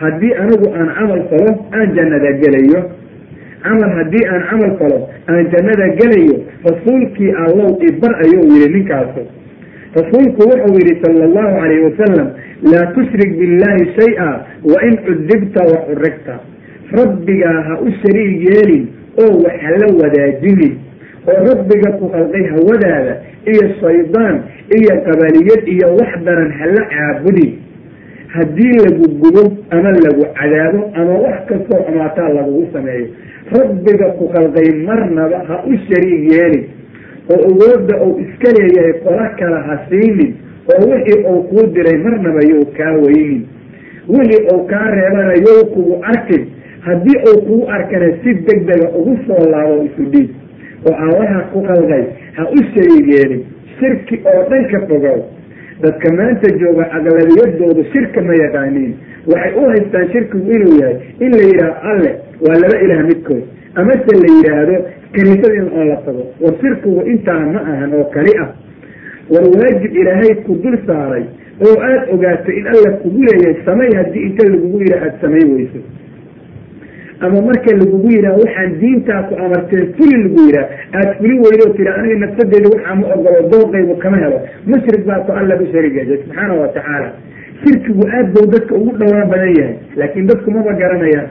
haddii 0.00 0.32
anigu 0.42 0.66
aan 0.74 0.88
camal 0.98 1.22
falo 1.30 1.50
aan 1.78 1.88
jannada 1.96 2.30
gelayo 2.42 2.80
camal 3.64 3.90
haddii 3.98 4.24
aan 4.32 4.42
camal 4.50 4.72
falo 4.80 4.98
aan 5.28 5.44
jannada 5.54 5.86
gelayo 6.00 6.36
rasuulkii 6.68 7.32
allow 7.44 7.70
ibar 7.88 8.12
ayuu 8.24 8.44
yihi 8.54 8.68
ninkaasu. 8.74 9.22
Rasuulku 9.98 10.42
wuxuu 10.50 10.74
yihi 10.80 11.00
sala 11.02 11.24
allahu 11.28 11.50
calayhi 11.60 11.82
wasalam 11.88 12.28
laa 12.72 12.86
tushrik 12.96 13.30
billahi 13.38 13.82
shay-a 13.98 14.30
wa 14.72 14.78
in 14.88 14.94
cudibta 15.06 15.60
wa 15.70 15.76
xurigta 15.86 16.34
rabbigaa 16.98 17.58
ha 17.68 17.74
u 17.82 17.90
shariig 18.02 18.38
yeelin 18.48 18.84
oo 19.22 19.42
wax 19.44 19.56
hala 19.66 19.86
wadaajinin 20.00 20.74
oo 21.28 21.38
rabbiga 21.48 21.90
ku 21.98 22.06
khalqay 22.14 22.44
hawadaada 22.54 23.14
iyo 23.52 23.64
shaydaan 23.82 24.36
iyo 24.78 24.94
qabaliyad 25.08 25.62
iyo 25.74 25.88
wax 26.00 26.12
daran 26.24 26.50
hala 26.60 26.82
caabudin 26.94 27.50
haddii 28.34 28.76
lagu 28.84 29.06
gubo 29.22 29.42
ama 29.70 29.90
lagu 29.90 30.24
cadaabo 30.38 30.80
ama 30.94 31.14
wax 31.24 31.38
kastoo 31.48 31.82
xumaataa 31.86 32.28
lagugu 32.28 32.66
sameeyo 32.72 33.06
rabbiga 33.52 34.06
ku 34.18 34.28
khalqay 34.34 34.68
marnaba 34.86 35.38
ha 35.48 35.62
u 35.66 35.72
shariig 35.88 36.22
yeelin. 36.32 36.64
Oo 37.30 37.40
awoodda 37.50 37.94
uu 38.04 38.18
iska 38.24 38.48
leeyahay 38.58 38.92
qola 39.04 39.26
kale 39.38 39.58
ha 39.66 39.74
siinin. 39.88 40.34
Oo 40.72 40.82
wixii 40.90 41.24
uu 41.30 41.42
kuu 41.50 41.66
diray 41.74 41.96
marnaba 42.04 42.40
yow 42.50 42.64
kaa 42.76 42.92
weynin. 43.02 43.42
Wixii 44.08 44.46
uu 44.54 44.62
kaa 44.70 44.90
reebana 44.90 45.34
yow 45.46 45.64
kugu 45.74 45.94
arkin. 46.02 46.46
Haddii 46.86 47.18
uu 47.30 47.40
kugu 47.46 47.66
arkana 47.70 48.08
si 48.22 48.34
deg 48.34 48.66
dega 48.66 48.88
ugu 48.98 49.18
soo 49.26 49.50
laabo 49.50 49.82
isu 49.82 50.02
dhiig 50.12 50.30
oo 50.86 50.94
allaha 51.06 51.40
ku 51.52 51.62
khalqay 51.66 52.04
ha 52.36 52.42
u 52.50 52.58
shariig 52.74 53.06
yeelin. 53.14 53.42
Shirki 53.78 54.20
oo 54.26 54.40
dhan 54.50 54.64
ka 54.70 54.80
fogow 54.88 55.18
dadka 55.82 56.12
maanta 56.18 56.48
jooga 56.62 56.84
aqlabiyadoodu 56.98 57.84
shirka 57.92 58.20
ma 58.28 58.34
yaqaaniin. 58.42 58.92
Waxay 59.32 59.52
u 59.60 59.64
haystaan 59.70 60.06
shirkigu 60.12 60.52
inuu 60.56 60.74
yahay 60.80 60.96
in 61.20 61.30
la 61.38 61.42
yidhaahdo 61.50 61.88
alle 61.92 62.10
waa 62.46 62.56
laba 62.62 62.76
ilaah 62.84 63.02
midkood. 63.10 63.42
Amase 63.74 64.12
la 64.22 64.28
yidhaahdo 64.36 64.76
kaniisada 65.14 65.54
in 65.60 65.68
oon 65.78 65.88
la 65.88 65.96
tago 66.06 66.24
war 66.40 66.54
shirkigu 66.62 67.00
intaa 67.12 67.40
ma 67.54 67.60
ahan 67.72 67.92
oo 67.94 68.04
kali 68.16 68.32
ah. 68.44 68.48
War 69.30 69.44
waajib 69.58 69.92
ilaahay 70.02 70.34
ku 70.46 70.54
dul 70.62 70.76
saaray 70.86 71.24
oo 71.66 71.74
aada 71.88 72.06
ogaato 72.14 72.50
in 72.52 72.66
alla 72.66 72.90
kugu 73.02 73.22
leeyahay 73.28 73.56
samay 73.64 73.90
haddii 73.98 74.24
inta 74.28 74.48
lagugu 74.52 74.78
yidhaha 74.82 75.04
aada 75.06 75.18
samay 75.20 75.44
weyso 75.52 75.80
ama 77.20 77.40
marka 77.48 77.70
lagugu 77.80 78.08
yidhaha 78.12 78.36
waxaan 78.42 78.70
diintaa 78.80 79.22
ku 79.28 79.34
amarteen 79.44 79.92
fuli 79.96 80.16
lagu 80.22 80.40
yidhaha 80.46 80.68
aada 80.98 81.14
fuli 81.18 81.34
weydoo 81.44 81.70
tiri 81.76 81.90
aniga 81.98 82.16
nafsadeeda 82.26 82.68
waxaa 82.74 82.94
ma 83.00 83.06
ogolo 83.16 83.40
dooqaybu 83.52 83.94
kama 84.02 84.16
helo. 84.22 84.38
Mushrik 84.66 85.04
baa 85.06 85.20
ku 85.26 85.32
alla 85.32 85.56
basharigeeda 85.62 86.16
subxaana 86.22 86.54
wa 86.62 86.68
tacaala. 86.76 87.10
Shirkigu 87.62 88.04
aad 88.16 88.26
bau 88.34 88.46
dadka 88.54 88.74
ugu 88.74 88.92
dhowaan 89.00 89.28
badan 89.32 89.52
yahay 89.58 89.74
laakiin 89.96 90.26
dadku 90.30 90.50
maba 90.50 90.72
garanayaan. 90.82 91.28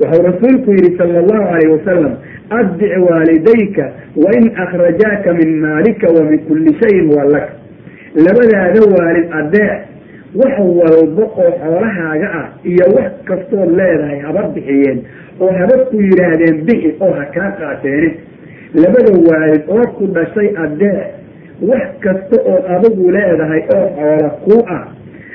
Wuxuu 0.00 0.22
rasuulku 0.30 0.70
yihi 0.78 0.96
sala 0.98 1.18
allahu 1.22 1.44
calayh 1.50 1.68
wasalam 1.74 2.12
addic 2.58 2.92
waalidayka 3.08 3.84
wain 4.24 4.46
akhrajaaka 4.64 5.32
min 5.40 5.50
maalika 5.64 6.06
wa 6.16 6.22
min 6.30 6.38
kulli 6.48 6.70
shayin 6.82 7.10
huwa 7.10 7.24
lak. 7.34 7.46
Labadaada 8.14 8.80
waalid 8.94 9.26
adeec 9.40 9.78
wax 10.40 10.54
walba 10.58 11.24
oo 11.42 11.50
xoolahaaga 11.62 12.28
ah 12.40 12.46
iyo 12.70 12.84
wax 12.96 13.12
kastood 13.28 13.70
leedahay 13.78 14.18
haba 14.26 14.42
bixiyeen 14.54 14.98
oo 15.40 15.52
haba 15.58 15.74
ku 15.90 15.96
yidhaahdeen 16.00 16.56
bixi 16.68 16.90
oo 17.00 17.12
ha 17.18 17.24
kaa 17.34 17.50
qaateeni 17.60 18.10
labada 18.74 19.12
waalid 19.28 19.62
oo 19.68 19.86
ku 19.98 20.06
dhashay 20.16 20.48
adeec 20.64 21.06
wax 21.70 21.86
kasta 22.04 22.36
ood 22.52 22.64
adigu 22.76 23.10
leedahay 23.16 23.62
oo 23.76 23.86
xoola 23.96 24.30
kuu 24.44 24.62
ah 24.76 24.84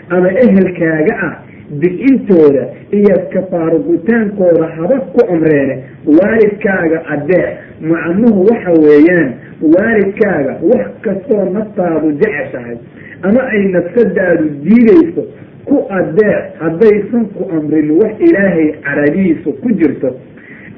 ama 0.09 0.29
ehelkaaga 0.45 1.13
ah 1.27 1.33
bixintooda 1.81 2.63
iyo 2.99 3.15
kafaarugutaankooda 3.33 4.65
haba 4.77 4.95
ku 5.13 5.19
amreene 5.33 5.75
waalidkaaga 6.17 6.99
adeec 7.15 7.49
macnuhu 7.91 8.45
waxa 8.49 8.71
weeyaan 8.85 9.29
waalidkaaga 9.61 10.57
wax 10.71 10.87
kastoo 11.01 11.45
naftaadu 11.45 12.11
jeceshahay 12.11 12.77
ama 13.21 13.43
ay 13.49 13.63
nafsadaadu 13.63 14.49
diidayso 14.63 15.23
ku 15.65 15.85
adeec 15.89 16.43
haddaysan 16.59 17.25
ku 17.35 17.49
amrin 17.57 17.91
wax 17.91 18.13
ilaahay 18.19 18.71
caradiisu 18.85 19.53
ku 19.53 19.69
jirto. 19.71 20.15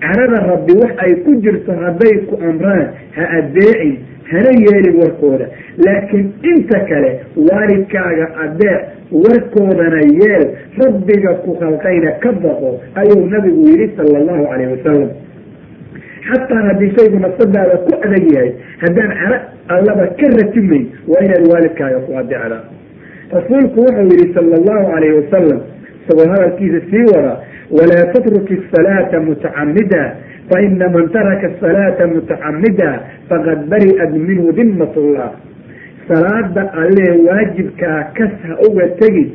Carada 0.02 0.40
rabbi 0.48 0.74
wax 0.82 0.92
ay 0.98 1.14
ku 1.26 1.36
jirto 1.36 1.72
hadday 1.84 2.16
ku 2.30 2.36
amraan 2.50 2.88
ha 3.16 3.24
adeecin 3.40 3.98
hana 4.32 4.52
yeelin 4.64 4.96
warkooda. 5.02 5.46
Laakiin 5.86 6.34
inta 6.44 6.80
kale 6.90 7.12
waalidkaaga 7.38 8.26
adeec 8.46 8.82
warkoodana 9.12 10.02
yeel 10.20 10.46
rabbiga 10.82 11.34
ku 11.46 11.56
khalqayna 11.60 12.12
ka 12.24 12.32
baqo 12.32 12.80
ayuu 12.96 13.26
nabigu 13.30 13.62
yidhi 13.70 13.88
sala 13.98 14.18
allahu 14.20 14.44
calayh 14.52 14.68
wasalam 14.72 15.10
xataa 16.28 16.62
haddii 16.68 16.92
shaygu 16.98 17.20
nafsadaada 17.26 17.78
ku 17.88 17.92
adag 18.06 18.26
yahay 18.34 18.52
haddaan 18.84 19.12
cara 19.22 19.38
allaba 19.76 20.06
ka 20.20 20.28
ratimayn 20.40 20.86
waa 21.08 21.22
inaad 21.26 21.44
waalidkaaga 21.52 22.00
ku 22.08 22.12
adeecdaa 22.22 22.64
rasuulku 23.36 23.80
wuxuu 23.86 24.08
yihi 24.12 24.34
sala 24.34 24.56
allahu 24.62 24.84
calayhi 24.94 25.16
wasalam 25.22 25.60
isagoo 26.02 26.28
hadalkiisa 26.34 26.80
sii 26.92 27.06
wada 27.16 27.34
walaa 27.78 28.06
tatruki 28.14 28.58
asalaata 28.64 29.20
mutacamida 29.20 30.04
faina 30.50 30.90
man 30.90 31.10
taraka 31.16 31.48
asalaata 31.54 32.08
mutacamida 32.08 32.90
faqad 33.30 33.60
bari'at 33.74 34.12
minhu 34.28 34.52
dimmat 34.60 34.96
llah 34.98 35.32
salaada 36.08 36.64
allee 36.84 37.12
waajibkaa 37.28 38.00
kas 38.18 38.32
ha 38.48 38.58
uga 38.70 38.88
tegi 39.02 39.26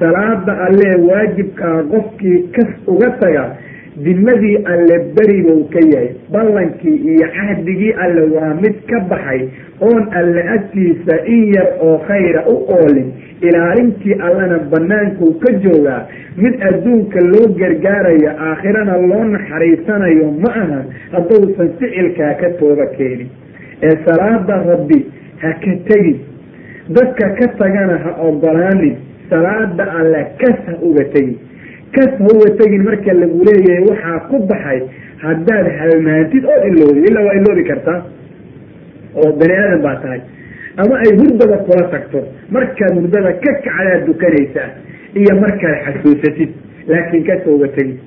salaada 0.00 0.52
allee 0.68 0.94
waajibkaa 1.10 1.82
qofkii 1.92 2.38
kas 2.56 2.70
uga 2.86 3.10
taga 3.22 3.44
dimadii 4.04 4.56
alle 4.72 4.96
beri 5.16 5.42
buu 5.42 5.64
ka 5.72 5.80
yahay. 5.92 6.10
Ballankii 6.32 6.96
iyo 7.12 7.28
cahdigii 7.36 7.92
alle 8.04 8.22
waa 8.34 8.54
mid 8.62 8.76
ka 8.90 9.00
baxay. 9.10 9.48
Oon 9.80 10.08
alle 10.20 10.42
agtiisa 10.56 11.16
in 11.26 11.52
yar 11.54 11.68
oo 11.80 11.98
khayra 12.08 12.44
u 12.48 12.54
oolin. 12.76 13.12
Ilaalintii 13.42 14.14
allana 14.20 14.58
bannaankuu 14.70 15.32
ka 15.42 15.52
joogaa. 15.64 16.06
Mid 16.36 16.54
adduunka 16.68 17.20
loo 17.32 17.46
gargaarayo 17.58 18.30
aakhirana 18.48 18.96
loo 19.10 19.24
naxariisanayo 19.24 20.30
ma 20.42 20.50
aha 20.62 20.80
hadduusan 21.12 21.68
ficilkaa 21.78 22.34
ka 22.40 22.50
tooba 22.60 22.86
keenin. 22.96 23.28
Ee 23.82 23.96
salaada 24.06 24.56
rabbi 24.70 25.04
ha 25.42 25.52
ka 25.64 25.72
tegin 25.88 26.18
dadka 26.88 27.28
ka 27.38 27.46
tagana 27.58 27.98
ha 28.04 28.10
ogolaanin 28.28 28.96
salaada 29.30 29.84
alle 30.00 30.22
kas 30.40 30.58
ha 30.66 30.74
uga 30.82 31.04
tegin 31.14 31.36
kas 31.96 32.12
ha 32.26 32.48
tegin 32.60 32.82
marka 32.88 33.12
lagu 33.20 33.38
leeyahay 33.48 33.84
waxaa 33.90 34.18
ku 34.30 34.36
baxay 34.50 34.80
haddaad 35.24 35.66
halmaantid 35.80 36.44
oo 36.52 36.60
iloobi 36.70 37.00
ilaa 37.10 37.24
waa 37.28 37.36
iloobi 37.40 37.64
kartaa 37.70 37.98
oo 39.20 39.30
bani 39.40 39.54
aadan 39.62 39.80
baa 39.86 39.96
tahay. 40.02 40.20
Ama 40.82 40.94
ay 41.04 41.10
hurdada 41.18 41.56
kula 41.66 41.84
tagto. 41.92 42.20
Markaad 42.54 42.92
hurdada 42.98 43.32
ka 43.44 43.52
kacdaad 43.64 44.06
dukanaysaa 44.06 44.68
iyo 45.20 45.32
markaad 45.42 45.76
xasuusatid 45.86 46.50
laakiin 46.90 47.24
kas 47.28 47.42
ha 47.46 47.68
tegin 47.76 47.98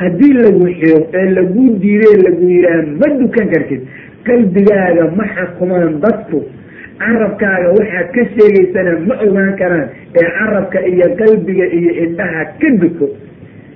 haddii 0.00 0.32
lagu 0.44 0.64
xiro 0.78 0.98
ee 1.20 1.26
laguu 1.38 1.68
diiday 1.82 2.16
lagu 2.26 2.44
yidhaah 2.54 2.86
ma 3.00 3.08
dukan 3.20 3.46
kartid. 3.54 3.82
Qalbigaaga 4.26 5.04
ma 5.18 5.24
xakumaan 5.36 6.00
dadku 6.04 6.38
carabkaaga 7.00 7.68
waxaad 7.78 8.08
ka 8.16 8.22
sheegaysana 8.34 8.92
ma 9.08 9.14
ogaan 9.26 9.52
karaan 9.60 9.86
ee 10.20 10.28
carabka 10.38 10.78
iyo 10.92 11.06
qalbiga 11.20 11.66
iyo 11.78 11.90
indhaha 12.04 12.44
ka 12.60 12.68
duko. 12.82 13.06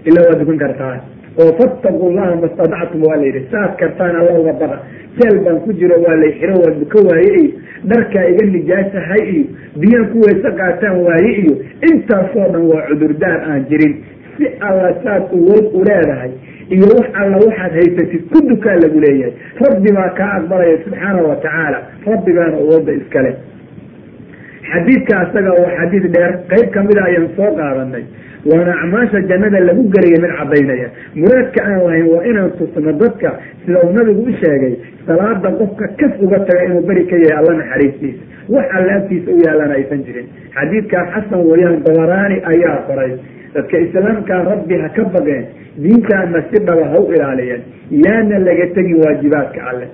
Ilaa 0.08 0.26
waa 0.28 0.38
dukan 0.40 0.58
kartaa. 0.64 0.96
Oo 1.40 1.52
fattaqu 1.58 2.06
llaha 2.16 2.36
mastadactum 2.42 3.02
waa 3.06 3.16
la 3.20 3.24
yidhi 3.28 3.42
saad 3.52 3.76
kartaan 3.80 4.16
alla 4.20 4.32
uga 4.40 4.52
bada 4.60 4.78
jeel 5.18 5.36
baan 5.44 5.60
ku 5.64 5.72
jiro 5.80 5.96
waa 6.04 6.16
lay 6.22 6.32
xiro 6.40 6.54
waa 6.62 6.72
duka 6.80 6.98
waaye 7.08 7.30
iyo 7.40 7.50
dharkaa 7.90 8.24
iga 8.32 8.44
nijaasahay 8.54 9.22
iyo 9.34 9.44
biyaan 9.82 10.06
ku 10.12 10.18
weyse 10.26 10.50
qaataan 10.60 10.96
waaye 11.06 11.30
iyo. 11.42 11.54
Intaasoo 11.90 12.48
dhan 12.54 12.64
waa 12.72 12.82
cudurdaar 12.88 13.38
aan 13.50 13.62
jirin 13.70 13.94
si 14.36 14.46
alla 14.68 14.90
saad 15.04 15.22
uwood 15.38 15.64
u 15.78 15.80
leedahay 15.88 16.30
iyo 16.74 16.86
wax 16.96 17.06
alla 17.22 17.36
waxaad 17.44 17.72
haysatid 17.80 18.22
ku 18.32 18.38
dukaa 18.50 18.76
lagu 18.82 18.98
leeyahay. 19.04 19.32
Rabbi 19.66 19.90
baa 19.98 20.10
kaa 20.18 20.32
aqbalaya 20.38 20.76
subxaana 20.84 21.22
wa 21.30 21.36
tacaala. 21.44 21.78
Rabbigaana 22.06 22.56
awooda 22.62 22.92
iskale. 23.00 23.32
Xadiidka 24.70 25.14
asaga 25.24 25.50
oo 25.60 25.68
xadiid 25.78 26.04
dheer 26.14 26.32
qayb 26.50 26.68
kamida 26.74 27.02
ayaan 27.08 27.28
soo 27.36 27.50
qaadanay. 27.58 28.04
Waana 28.50 28.72
acmaasha 28.82 29.20
jannada 29.30 29.60
lagu 29.68 29.82
gelaya 29.94 30.18
mid 30.24 30.32
cadaynaya 30.38 30.88
muraadka 31.20 31.60
aan 31.68 31.80
lahayn 31.86 32.06
waa 32.12 32.22
inaan 32.30 32.50
tusno 32.58 32.92
dadka 33.02 33.30
sida 33.64 33.78
uu 33.84 33.92
nabigu 33.96 34.22
u 34.30 34.32
sheegay 34.40 34.74
salaada 35.06 35.50
qofka 35.60 35.86
kas 36.00 36.12
uga 36.24 36.38
taga 36.48 36.62
inuu 36.66 36.82
beri 36.88 37.04
ka 37.10 37.16
yahay 37.24 37.36
alla 37.40 37.52
naxariistiisa 37.60 38.22
wax 38.54 38.66
alla 38.78 38.92
agtiisa 39.00 39.30
u 39.36 39.38
yaalana 39.46 39.74
aysan 39.78 40.00
jirin. 40.06 40.26
Xadiidkaa 40.56 41.04
xasan 41.14 41.40
weyaan 41.50 41.76
dabaraani 41.86 42.36
ayaa 42.52 42.78
qoray 42.88 43.12
dadka 43.54 43.78
islaamkaa 43.86 44.42
rabbi 44.50 44.74
ha 44.82 44.88
ka 44.96 45.04
baqeen 45.16 45.44
diintaana 45.84 46.42
si 46.50 46.64
dhaba 46.66 46.84
ha 46.92 46.98
u 47.00 47.12
ilaaliyeen. 47.14 47.62
Yaana 48.04 48.38
laga 48.46 48.66
tegin 48.74 48.98
waajibaadka 49.04 49.60
alle. 49.70 49.86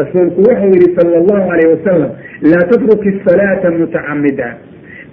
Rasuulku 0.00 0.40
wuxuu 0.48 0.72
yihi 0.76 0.94
sala 0.96 1.16
allahu 1.22 1.50
alayh 1.54 1.66
wasalam 1.74 2.10
laa 2.52 2.64
tatruki 2.70 3.08
asalaata 3.18 3.70
mutacamida 3.70 4.48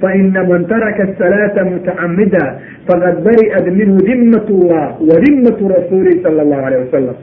faina 0.04 0.43
man 0.43 0.65
taraka 0.67 1.04
asalaata 1.08 1.63
mutacamida 1.72 2.43
faqad 2.88 3.24
bari'at 3.28 3.65
minhu 3.80 3.98
dimmat 4.10 4.48
llah 4.50 5.00
wa 5.10 5.15
dimmatu 5.26 5.72
rasuulihi 5.76 6.19
sala 6.24 6.41
allahu 6.46 6.63
alayh 6.67 6.80
wasalam 6.86 7.17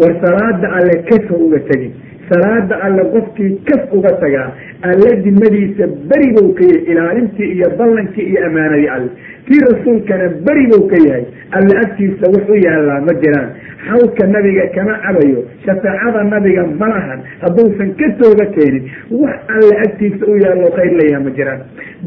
war 0.00 0.12
salaada 0.24 0.66
alle 0.78 0.94
kas 1.10 1.24
ha 1.30 1.36
uga 1.46 1.58
tegin 1.70 1.92
salaada 2.30 2.74
alle 2.86 3.04
qofkii 3.14 3.50
kas 3.68 3.82
uga 3.98 4.12
tagaa 4.22 4.48
alle 4.90 5.10
dimadiisa 5.26 5.86
beri 6.12 6.28
bou 6.36 6.52
ka 6.58 6.64
yahay 6.64 6.84
ilaalintii 6.92 7.50
iyo 7.56 7.68
ballankii 7.78 8.26
iyo 8.30 8.46
ammaanadii 8.46 8.88
alle 8.96 9.10
kii 9.48 9.60
rasuulkana 9.70 10.28
beri 10.48 10.66
bou 10.72 10.82
ka 10.92 10.96
yahay 11.06 11.24
alle 11.58 11.74
agtiisa 11.84 12.30
wax 12.34 12.44
u 12.50 12.56
yaallaa 12.66 13.00
ma 13.08 13.14
jiraan. 13.22 13.50
Xawlka 13.86 14.26
nabiga 14.26 14.64
kama 14.74 14.94
cabayo 15.04 15.40
shafaacada 15.66 16.22
nabiga 16.30 16.64
ma 16.80 16.88
lahan 16.92 17.20
hadduusan 17.42 17.94
ka 18.00 18.06
tooga 18.20 18.46
keenin 18.56 18.90
wax 19.10 19.36
alle 19.56 19.74
agtiisa 19.86 20.26
u 20.26 20.34
yaallo 20.44 20.70
khayr 20.78 20.92
leeyaha 21.00 21.22
ma 21.26 21.30
jiraan. 21.38 21.60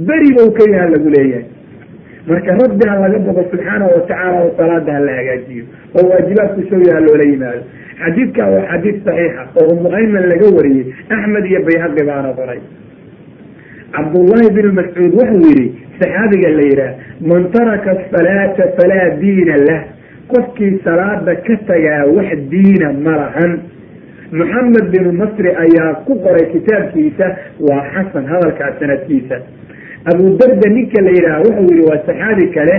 Beri 0.10 0.34
bou 0.38 0.52
ka 0.58 0.64
yaha 0.74 0.90
lagu 0.96 1.10
leeyahay 1.16 1.46
marka 2.28 2.52
rabbi 2.62 2.86
ha 2.90 2.96
laga 3.00 3.20
boqo 3.20 3.44
subxaanahu 3.52 3.92
watacaala 3.96 4.38
oo 4.44 4.52
salaada 4.58 4.94
ha 4.94 5.00
la 5.00 5.14
hagaajiyo 5.20 5.64
oo 5.96 6.06
waajibaadku 6.10 6.62
showyaha 6.70 7.00
loola 7.00 7.24
yimaado. 7.32 7.64
Xadiidka 8.04 8.44
waa 8.54 8.66
xadiid 8.72 8.98
saxiixa 9.06 9.44
oo 9.62 9.68
umu 9.74 9.90
laga 9.90 10.48
wariyey 10.58 10.86
axmed 11.10 11.46
iyo 11.46 11.60
bayhaqi 11.68 12.04
baana 12.10 12.30
qoray. 12.40 12.60
Cabdullaahi 13.96 14.50
binu 14.56 14.72
mascuud 14.80 15.14
wuxuu 15.20 15.42
yihi 15.48 15.66
saxaabiga 16.00 16.50
la 16.50 16.64
yidhaah 16.70 16.94
man 17.22 17.52
taraka 17.52 17.92
asalaata 17.98 18.64
falaa 18.78 19.10
diina 19.22 19.56
lah. 19.68 19.82
Qofkii 20.32 20.80
salaada 20.84 21.36
ka 21.36 21.56
tagaa 21.68 22.06
wax 22.16 22.38
diina 22.52 22.94
ma 22.94 23.16
lahan. 23.22 23.52
Maxamed 24.32 24.86
binu 24.94 25.12
nasri 25.12 25.50
ayaa 25.66 26.06
ku 26.06 26.14
qoray 26.22 26.46
kitaabkiisa 26.54 27.26
waa 27.68 27.82
xasan 27.94 28.26
hadalkaa 28.32 28.78
sanadkiisa 28.80 29.38
abu 30.12 30.26
darda 30.40 30.70
ninka 30.76 31.02
la 31.06 31.12
yidhaha 31.18 31.40
wuxuu 31.46 31.68
yihi 31.74 31.84
waa 31.90 32.02
saxaabi 32.08 32.46
kale 32.56 32.76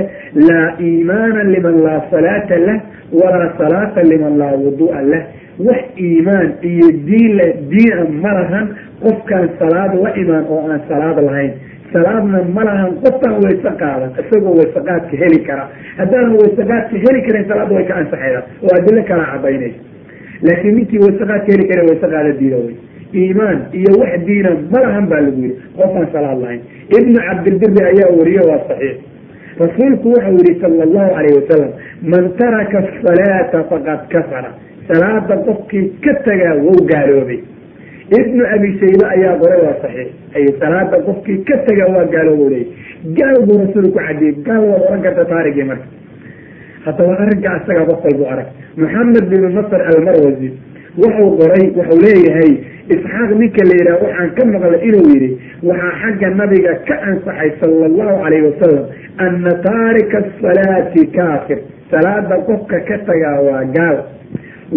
laa 0.48 0.68
iimaana 0.88 1.42
liman 1.54 1.76
laa 1.86 2.00
salaata 2.10 2.58
lah 2.66 2.78
walaa 3.20 3.50
salaata 3.58 4.02
liman 4.12 4.38
laa 4.42 4.54
wudu'a 4.64 5.02
lah. 5.12 5.22
Wax 5.66 5.82
iimaan 6.06 6.48
iyo 6.70 6.88
diin 7.08 7.36
diina 7.70 8.04
ma 8.22 8.32
lahan 8.38 8.66
qofkaan 9.02 9.48
salaad 9.60 9.92
la 10.04 10.10
imaan 10.22 10.44
oo 10.54 10.60
aan 10.70 10.80
salaad 10.88 11.18
lahayn. 11.26 11.52
Salaadna 11.92 12.38
ma 12.56 12.62
lahan 12.68 12.90
qofkaan 13.04 13.36
wayse 13.44 13.70
qaadan 13.82 14.10
isagoo 14.22 14.54
waysaqaadka 14.60 15.14
heli 15.22 15.40
kara. 15.48 15.64
Haddaanan 16.00 16.34
waysaqaadka 16.40 16.96
heli 17.04 17.20
karin 17.26 17.44
salaadda 17.50 17.74
way 17.76 17.84
ka 17.90 17.94
ansaxayda 18.00 18.40
oo 18.64 18.72
adilo 18.78 19.02
kala 19.10 19.24
cadaynaysa 19.32 19.80
laakiin 20.48 20.74
ninkii 20.78 21.00
waysaqaadka 21.04 21.48
heli 21.54 21.66
kara 21.70 21.82
wayse 21.90 22.06
qaada 22.14 22.32
diida 22.40 22.56
wey 22.64 22.74
iimaan 23.14 23.58
iyo 23.72 23.92
wax 24.00 24.12
diina 24.26 24.50
ma 24.72 24.80
lahan 24.84 25.06
baa 25.10 25.20
lagu 25.26 25.40
yihi 25.42 25.54
qofaan 25.76 26.06
salaad 26.12 26.38
lahayn. 26.42 26.60
Ibnu 26.98 27.18
cabdilbiri 27.28 27.82
ayaa 27.92 28.10
wariye 28.18 28.42
waa 28.50 28.60
saxiix. 28.68 28.96
Rasuulku 29.60 30.08
wuxuu 30.14 30.38
yihi 30.46 30.60
sala 30.60 30.82
allahu 30.88 31.10
calayh 31.16 31.32
wasalam 31.40 31.70
man 32.12 32.24
taraka 32.40 32.78
asalaata 32.78 33.58
faqad 33.70 34.00
kafara. 34.14 34.50
Salaada 34.88 35.34
qofkii 35.46 35.86
ka 36.04 36.12
tagaa 36.26 36.54
wou 36.64 36.78
gaaloobay. 36.90 37.40
Ibnu 38.18 38.42
abi 38.54 38.68
shaybe 38.80 39.04
ayaa 39.14 39.34
qoray 39.42 39.60
waa 39.66 39.76
saxiix. 39.82 40.08
Ay 40.36 40.46
salaada 40.60 40.96
qofkii 41.08 41.38
ka 41.48 41.56
tagaa 41.68 41.88
waa 41.96 42.06
gaaloobo 42.14 42.48
leeyay. 42.48 42.68
Gaal 43.18 43.36
buu 43.46 43.58
rasuulku 43.64 43.98
cadiyey 43.98 44.34
gaal 44.48 44.62
waad 44.70 44.82
oran 44.88 45.02
karta 45.06 45.24
taarigii 45.32 45.66
marka. 45.70 45.86
Haddaba 46.84 47.12
arrinka 47.22 47.48
asaga 47.58 47.84
qof 47.90 48.04
walbu 48.04 48.24
arag. 48.32 48.48
Maxamed 48.76 49.24
binu 49.30 49.48
nasr 49.56 49.80
almarwasi 49.90 50.48
wuxuu 51.02 51.30
qoray 51.40 51.64
wuxuu 51.78 52.00
leeyahay 52.06 52.52
isxaaq 52.94 53.30
ninka 53.40 53.62
la 53.70 53.74
yidhaha 53.80 53.98
waxaan 54.04 54.30
ka 54.38 54.44
maqlay 54.52 54.80
inuu 54.88 55.06
yidhi 55.14 55.30
waxaa 55.70 55.92
xagga 56.02 56.28
nabiga 56.40 56.72
ka 56.88 56.96
ansaxay 57.10 57.50
sala 57.60 57.84
allahu 57.90 58.14
calayhi 58.24 58.46
wasalam 58.50 58.84
ana 59.26 59.52
taarika 59.68 60.16
asalaati 60.24 61.06
kaafir. 61.18 61.58
Salaada 61.90 62.36
qofka 62.48 62.78
ka 62.88 62.96
tagaa 63.08 63.38
waa 63.46 63.64
gaal. 63.76 63.98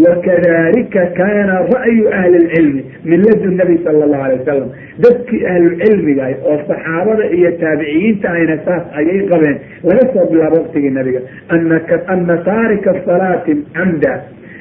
Wakadalika 0.03 1.01
kaana 1.17 1.55
ra'yu 1.69 2.05
ahli 2.19 2.38
lcilmi 2.45 2.81
min 3.05 3.21
nabi 3.57 3.75
sala 3.86 4.05
allahu 4.05 4.23
alay 4.25 4.38
wasalam 4.41 4.69
dadkii 5.05 5.41
ahlucilmiga 5.45 6.29
oo 6.49 6.57
saxaabada 6.69 7.29
iyo 7.38 7.51
taabiciyiinta 7.62 8.27
ahayna 8.31 8.57
saas 8.65 8.83
ayay 8.99 9.19
qabeen 9.31 9.57
laga 9.89 10.03
soo 10.13 10.25
bilaabo 10.31 10.55
waqtigii 10.65 10.89
nabiga. 10.97 11.21
Ana 11.49 12.38
taarika 12.49 12.89
asalaati 12.97 13.53
camda 13.77 14.13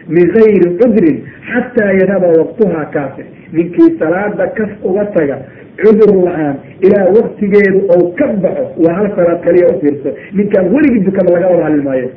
min 0.09 0.27
gayri 0.35 0.69
cudrin 0.81 1.19
xataa 1.53 1.93
yadhaba 2.01 2.29
waqtuha 2.41 2.85
kaafir 2.95 3.25
ninkii 3.53 3.91
salaada 3.99 4.47
kas 4.59 4.71
uga 4.85 5.05
taga 5.17 5.37
cudur 5.83 6.13
la'aan 6.25 6.57
ilaa 6.87 7.07
waktigeedu 7.17 7.81
ou 7.97 8.13
ka 8.19 8.27
baxo 8.45 8.67
waa 8.85 8.95
hal 8.99 9.09
salaad 9.17 9.41
kaliya 9.47 9.67
u 9.75 9.81
fiirso 9.81 10.11
ninkaan 10.35 10.67
weligii 10.75 11.05
dukada 11.09 11.33
laga 11.35 11.47
wada 11.55 11.65
hadli 11.65 11.83
maayo 11.89 12.09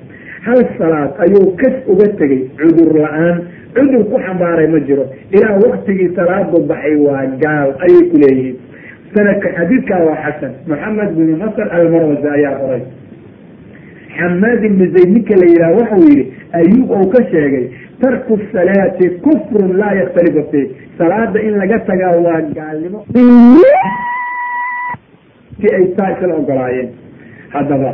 hal 0.47 0.59
salaad 0.77 1.11
ayuu 1.25 1.45
kas 1.61 1.75
uga 1.93 2.07
tegay 2.19 2.41
cudur 2.61 2.93
la'aan 3.03 3.37
cudur 3.77 4.03
ku 4.11 4.17
xambaaray 4.25 4.67
ma 4.67 4.79
jiro 4.87 5.05
ilaa 5.31 5.55
waktigii 5.65 6.09
salaadu 6.15 6.63
baxay 6.71 6.95
waa 7.07 7.25
gaal 7.45 7.69
ayay 7.87 8.03
ku 8.11 8.17
leeyihiin 8.23 8.57
sanadka 9.15 9.47
xadiidkaa 9.57 10.01
waa 10.09 10.17
xasan 10.25 10.51
maxamed 10.67 11.09
binu 11.17 11.33
nasr 11.43 11.67
almarwasi 11.77 12.27
ayaa 12.37 12.55
qoray 12.61 12.81
xamaad 14.17 14.63
ibnu 14.69 14.85
zayd 14.95 15.09
ninka 15.15 15.35
la 15.41 15.45
yidhaha 15.51 15.73
waxau 15.79 16.01
yihi 16.09 16.23
ayuub 16.59 16.91
ou 16.91 17.09
ka 17.13 17.23
sheegay 17.31 17.65
tarku 18.01 18.39
salaati 18.53 19.09
kufrun 19.25 19.77
laa 19.81 19.93
yakhtalifu 19.99 20.43
fi 20.51 20.61
salaada 20.97 21.39
in 21.41 21.57
laga 21.61 21.79
tagaa 21.89 22.15
waa 22.25 22.41
gaalnimo. 22.57 23.05
Si 25.59 25.67
ay 25.77 25.85
saa 25.97 26.11
isla 26.15 26.35
ogolaayeen 26.35 26.89
haddaba 27.53 27.91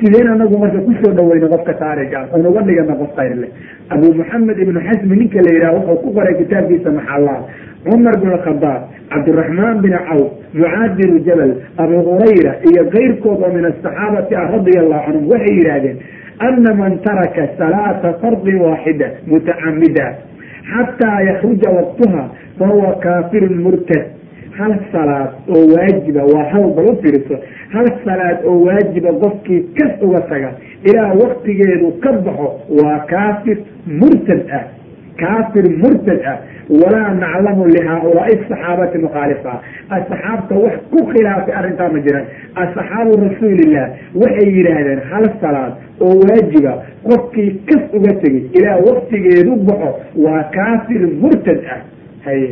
sideen 0.00 0.28
anagu 0.34 0.58
marka 0.58 0.78
ku 0.86 0.92
soo 1.02 1.12
dhaweyna 1.12 1.48
qofka 1.54 1.74
taariga 1.74 2.28
oon 2.32 2.46
uga 2.46 2.94
qof 3.00 3.12
khayr 3.16 3.34
leh. 3.42 3.50
Abu 3.90 4.14
maxamed 4.14 4.58
ibnu 4.58 4.80
xasmi 4.88 5.16
ninka 5.16 5.42
la 5.42 5.50
yidhaha 5.54 5.74
wuxuu 5.78 6.00
ku 6.02 6.14
qoray 6.14 6.34
kitaabkiisa 6.40 6.90
maxallah 6.98 7.38
cumar 7.84 8.16
bin 8.22 8.32
khadaab 8.44 8.82
cabdiraxmaan 9.10 9.76
bin 9.82 9.92
cawf 10.08 10.30
mucaad 10.54 10.96
bin 10.98 11.10
jabal 11.24 11.52
abu 11.78 11.96
hurayra 12.08 12.52
iyo 12.70 12.82
keyrkood 12.94 13.38
oo 13.42 13.52
min 13.56 13.64
asaxaabati 13.70 14.34
ah 14.36 14.46
radia 14.56 14.80
allahu 14.84 15.04
canhum 15.06 15.24
waxay 15.32 15.54
yidhaahdeen 15.58 15.96
ana 16.48 16.74
man 16.74 16.92
taraka 17.06 17.42
salaata 17.58 18.14
fardin 18.22 18.58
waaxida 18.66 19.06
mutacamida 19.26 20.06
xataa 20.72 21.20
yakruja 21.28 21.68
waqtuha 21.78 22.22
fahuwa 22.58 22.92
kaafirun 23.04 23.62
murtad. 23.64 24.04
Hal 24.58 24.74
salaad 24.92 25.30
oo 25.48 25.64
waajiba 25.74 26.22
waa 26.32 26.44
hal 26.52 26.64
bal 26.76 26.86
u 26.92 26.96
hal 27.72 27.86
salaad 28.04 28.38
oo 28.44 28.58
waajiba 28.66 29.12
qofkii 29.22 29.60
kas 29.78 29.92
uga 30.02 30.20
taga 30.20 30.50
ilaa 30.84 31.12
waktigeedu 31.22 31.92
ka 32.02 32.12
baxo 32.12 32.48
waa 32.78 32.98
kaafir 33.12 33.58
murtad 33.86 34.42
ah 34.58 34.64
kaafir 35.22 35.66
murtad 35.82 36.20
ah 36.32 36.36
walaa 36.82 37.14
naclamu 37.22 37.66
lihaaulaai 37.74 38.36
saxaabati 38.48 38.98
mukhaalifa 38.98 39.54
asxaabta 39.96 40.54
wax 40.64 40.74
ku 40.92 41.06
khilaafay 41.12 41.54
arrintaa 41.60 41.88
ma 41.94 42.00
jiran 42.06 42.24
asxaabu 42.64 43.12
rasuulillah 43.26 43.86
waxay 44.22 44.48
yidhaahdeen 44.56 45.00
hal 45.10 45.24
salaad 45.40 45.72
oo 46.06 46.14
waajiba 46.28 46.72
qofkii 47.08 47.50
kas 47.70 47.82
uga 47.98 48.12
tegay 48.22 48.42
ilaa 48.58 48.76
waktigeedu 48.88 49.56
baxo 49.70 49.90
waa 50.26 50.42
kaafir 50.58 51.02
murtad 51.22 51.60
ah 51.76 51.80
haye 52.26 52.50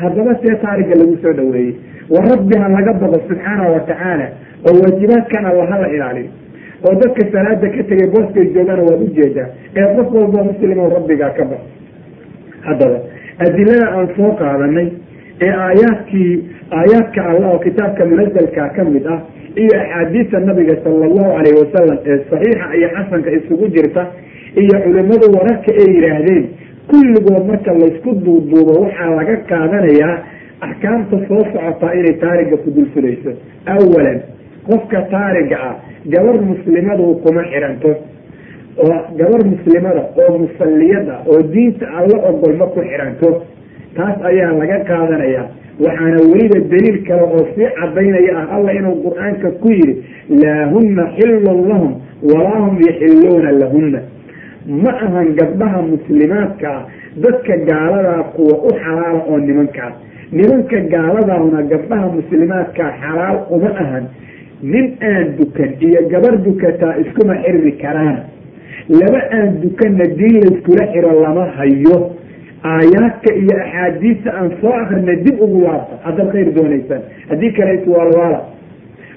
haddaba 0.00 0.34
see 0.42 0.56
taariga 0.64 0.94
lagu 1.00 1.16
soo 1.22 1.32
dhaweeyey 1.40 1.74
wa 2.14 2.20
rabbi 2.30 2.56
ha 2.62 2.68
laga 2.76 2.92
baqo 3.02 3.18
subxaana 3.28 3.68
wa 3.74 3.80
tacaala 3.90 4.26
oo 4.68 4.74
waajibaadkan 4.82 5.46
alla 5.50 5.66
hala 5.72 5.88
ilaaliyo 5.96 6.30
oo 6.88 6.94
dadka 7.02 7.22
salaada 7.32 7.68
ka 7.76 7.82
tegay 7.90 8.08
booskay 8.14 8.46
joogana 8.56 8.82
waad 8.88 9.02
u 9.06 9.08
jeedaa 9.18 9.48
ee 9.76 9.86
qof 9.96 10.08
walba 10.18 10.44
muslimo 10.50 10.88
rabbigaa 10.96 11.30
ka 11.38 11.44
baqo 11.52 11.64
haddaba. 12.66 12.98
Adilada 13.46 13.86
aan 13.96 14.08
soo 14.16 14.30
qaadanay 14.42 14.88
ee 15.46 15.52
aayaadkii 15.66 16.32
aayaadka 16.80 17.20
allah 17.30 17.48
oo 17.54 17.58
kitaabka 17.66 18.04
munazalka 18.10 18.68
ka 18.76 18.84
mid 18.94 19.06
ah 19.14 19.20
iyo 19.62 19.74
axaadiista 19.82 20.40
nabiga 20.48 20.76
sala 20.84 21.04
allahu 21.10 21.30
calayhi 21.36 21.58
wasalam 21.62 21.98
ee 22.10 22.18
saxiixa 22.30 22.66
iyo 22.78 22.88
xasanka 22.96 23.30
isugu 23.38 23.66
jirta 23.76 24.02
iyo 24.62 24.76
culimadu 24.84 25.26
wararka 25.36 25.70
ay 25.82 25.88
yidhaahdeen 25.96 26.44
kulligood 26.90 27.44
marka 27.50 27.72
laysku 27.82 28.10
duuduubo 28.24 28.72
waxaa 28.84 29.10
laga 29.18 29.36
qaadanayaa 29.50 30.14
axkaamta 30.68 31.16
soo 31.28 31.42
socotaa 31.52 31.92
inay 32.00 32.14
taariga 32.24 32.56
ku 32.64 32.70
dulfulayso. 32.76 33.30
Awalan 33.74 34.18
qofka 34.68 35.00
taariga 35.14 35.56
ah 35.68 35.74
gabar 36.14 36.36
muslimadu 36.50 37.06
kuma 37.24 37.42
xiranto 37.52 37.90
oo 38.82 38.96
gabar 39.18 39.42
muslimada 39.52 40.02
oo 40.22 40.38
musalliyada 40.44 41.14
oo 41.30 41.42
diinta 41.54 41.86
alla 41.98 42.16
ogol 42.30 42.54
ma 42.60 42.66
ku 42.74 42.80
xiranto 42.90 43.30
taas 43.96 44.16
ayaa 44.30 44.52
laga 44.60 44.78
qaadanayaa 44.90 45.46
waxaana 45.84 46.18
weliba 46.32 46.58
daliil 46.72 46.98
kale 47.08 47.22
oo 47.22 47.42
sii 47.54 47.68
cadaynaya 47.80 48.32
ah 48.40 48.46
alla 48.56 48.72
inuu 48.78 48.96
qur'aanka 49.06 49.48
ku 49.62 49.68
yidhi 49.78 49.94
laa 50.42 50.62
hunna 50.74 51.04
xillun 51.18 51.60
lahum 51.70 51.92
walaa 52.30 52.60
hum 52.66 52.76
yaxiluuna 52.88 53.50
lahunna. 53.62 54.00
Ma 54.82 54.90
ahan 55.06 55.28
gabdhaha 55.38 55.80
muslimaadka 55.92 56.68
ah 56.76 56.82
dadka 57.24 57.54
gaaladaa 57.70 58.22
kuwa 58.34 58.54
u 58.68 58.70
xalaala 58.82 59.20
oo 59.30 59.38
nimankaas 59.38 59.94
nimanka 60.32 60.78
gaaladaahuna 60.94 61.62
gabdhaha 61.72 62.06
muslimaadkaa 62.18 62.90
xalaal 63.02 63.38
uma 63.56 63.70
ahan. 63.84 64.04
Nin 64.72 64.86
aan 65.10 65.26
dukan 65.38 65.70
iyo 65.86 66.00
gabar 66.12 66.34
dukataa 66.46 66.94
iskuma 67.02 67.34
xirmi 67.44 67.72
karaan 67.82 68.18
laba 68.88 69.20
aan 69.38 69.60
dukanna 69.62 70.04
diin 70.18 70.40
layskula 70.44 70.86
xiro 70.92 71.12
lama 71.22 71.44
hayo. 71.56 71.96
Aayaadka 72.64 73.34
iyo 73.34 73.56
axaadiista 73.64 74.30
aan 74.38 74.50
soo 74.60 74.72
akrinay 74.72 75.16
dib 75.24 75.40
ugu 75.40 75.60
laabta 75.66 75.94
haddaad 76.04 76.28
khayr 76.32 76.48
doonaysaan. 76.56 77.02
Haddii 77.30 77.52
kale 77.56 77.74
iswaalwaala 77.80 78.40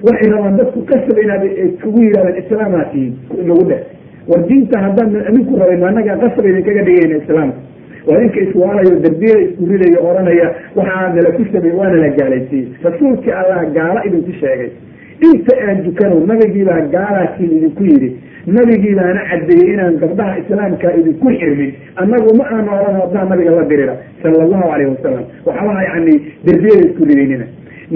waxay 0.08 0.30
rabaan 0.32 0.58
dadku 0.58 0.82
kasab 0.90 1.18
inaad 1.24 1.44
iskugu 1.66 2.02
yidhahdeen 2.04 2.38
islaamaa 2.44 2.84
tihiin 2.92 3.14
nagu 3.48 3.64
dheh 3.70 3.82
war 4.30 4.42
diinta 4.50 4.80
haddaan 4.86 5.16
idinku 5.30 5.56
rabay 5.62 5.78
maanaga 5.84 6.18
qasab 6.24 6.46
idinkaga 6.52 6.84
dhigayna 6.88 7.18
islaamka 7.24 7.60
waa 8.08 8.20
ninka 8.22 8.40
iswaalayo 8.48 9.00
darbiyada 9.06 9.42
isku 9.48 9.66
ridayo 9.72 10.00
oranaya 10.10 10.48
waxaa 10.76 11.08
nala 11.16 11.32
ku 11.38 11.44
samey 11.54 11.72
waana 11.80 11.98
la 12.04 12.10
gaalaysiiyey. 12.20 12.68
Rasuulkii 12.84 13.32
allah 13.42 13.60
gaala 13.78 14.06
idinku 14.08 14.32
sheegay. 14.42 14.70
Inta 15.30 15.54
aan 15.68 15.78
dukanow 15.88 16.20
nabigiibaa 16.32 16.82
gaalaatiin 16.96 17.52
idinku 17.58 17.84
yidhi 17.92 18.10
nabigiibaana 18.56 19.22
cadeeyey 19.30 19.74
inaan 19.74 19.98
gabdhaha 20.02 20.40
islaamka 20.42 20.88
idinku 21.00 21.28
xirmin. 21.40 21.72
Annagu 22.02 22.32
ma 22.40 22.46
aanu 22.56 22.72
oran 22.80 22.96
haddaan 23.02 23.30
nabiga 23.32 23.52
la 23.58 23.64
dirira. 23.72 23.96
Sala 24.24 24.44
allahu 24.46 24.66
calayhi 24.72 24.92
wasalam 24.96 25.24
waxabaha 25.48 25.82
yani 25.90 26.14
darbiyada 26.48 26.84
isku 26.88 27.04
ridaynina. 27.10 27.46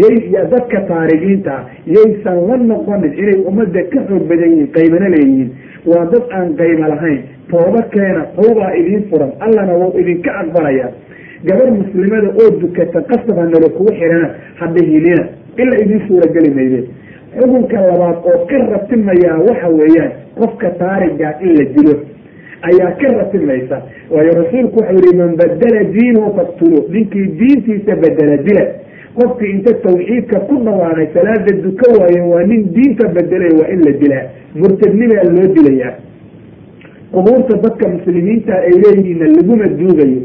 Yay 0.02 0.16
dadka 0.54 0.80
taarigiinta 0.92 1.56
yaysan 1.96 2.38
la 2.50 2.58
noqonin 2.72 3.14
inay 3.22 3.40
ummadda 3.50 3.82
ka 3.94 4.00
xoog 4.10 4.24
badan 4.32 4.52
yihiin 4.52 4.72
qaybana 4.78 5.08
leeyihiin 5.16 5.50
waa 5.86 6.06
dad 6.14 6.24
aan 6.38 6.56
qayba 6.62 6.88
lahayn. 6.94 7.22
Tooba 7.52 7.82
keena 7.94 8.22
tawbaa 8.36 8.72
idiin 8.80 9.04
furan. 9.10 9.32
Allana 9.46 9.74
wou 9.82 9.92
idinka 10.00 10.32
aqbalaya. 10.42 10.88
Gabar 11.48 11.72
muslimada 11.80 12.30
oo 12.42 12.50
dukata 12.62 13.02
qasaba 13.12 13.44
nalo 13.54 13.70
kugu 13.78 13.92
xirana 14.00 14.30
hadhihinina 14.60 15.24
ila 15.58 15.76
idiin 15.84 16.02
suurageli 16.08 16.52
mayde 16.58 16.82
xukunka 17.40 17.82
labaad 17.88 18.18
oo 18.32 18.46
ka 18.50 18.58
ratimayaa 18.74 19.38
waxa 19.48 19.68
weeyaan 19.80 20.12
qofka 20.40 20.70
taarigaa 20.82 21.34
in 21.42 21.52
la 21.58 21.66
dilo 21.76 21.96
ayaa 22.70 22.92
ka 23.02 23.08
ratimaysa. 23.20 23.78
Waayo 24.12 24.32
rasuulku 24.44 24.80
wuxuu 24.80 25.00
yihi 25.04 25.18
man 25.18 25.36
badala 25.40 25.84
diinahu 25.96 26.34
faktulu 26.38 26.78
ninkii 26.94 27.28
diintiisa 27.40 27.96
bedela 27.96 28.38
dila. 28.38 28.66
Qofkii 29.16 29.52
inta 29.52 29.74
tawxiidka 29.84 30.40
ku 30.48 30.56
dhawaanay 30.66 31.08
salaada 31.14 31.52
duka 31.64 31.88
waaye 32.00 32.22
waa 32.22 32.44
nin 32.44 32.62
diinta 32.74 33.08
bedelay 33.08 33.52
waa 33.60 33.68
in 33.74 33.82
la 33.86 33.92
dilaa 34.02 34.26
murtadnimaa 34.56 35.24
loo 35.36 35.48
dilayaa 35.56 35.94
qubuurta 37.12 37.58
dadka 37.64 37.88
muslimiinta 37.96 38.54
ay 38.68 38.72
leeyihiinna 38.84 39.28
laguma 39.36 39.68
duugayo. 39.80 40.22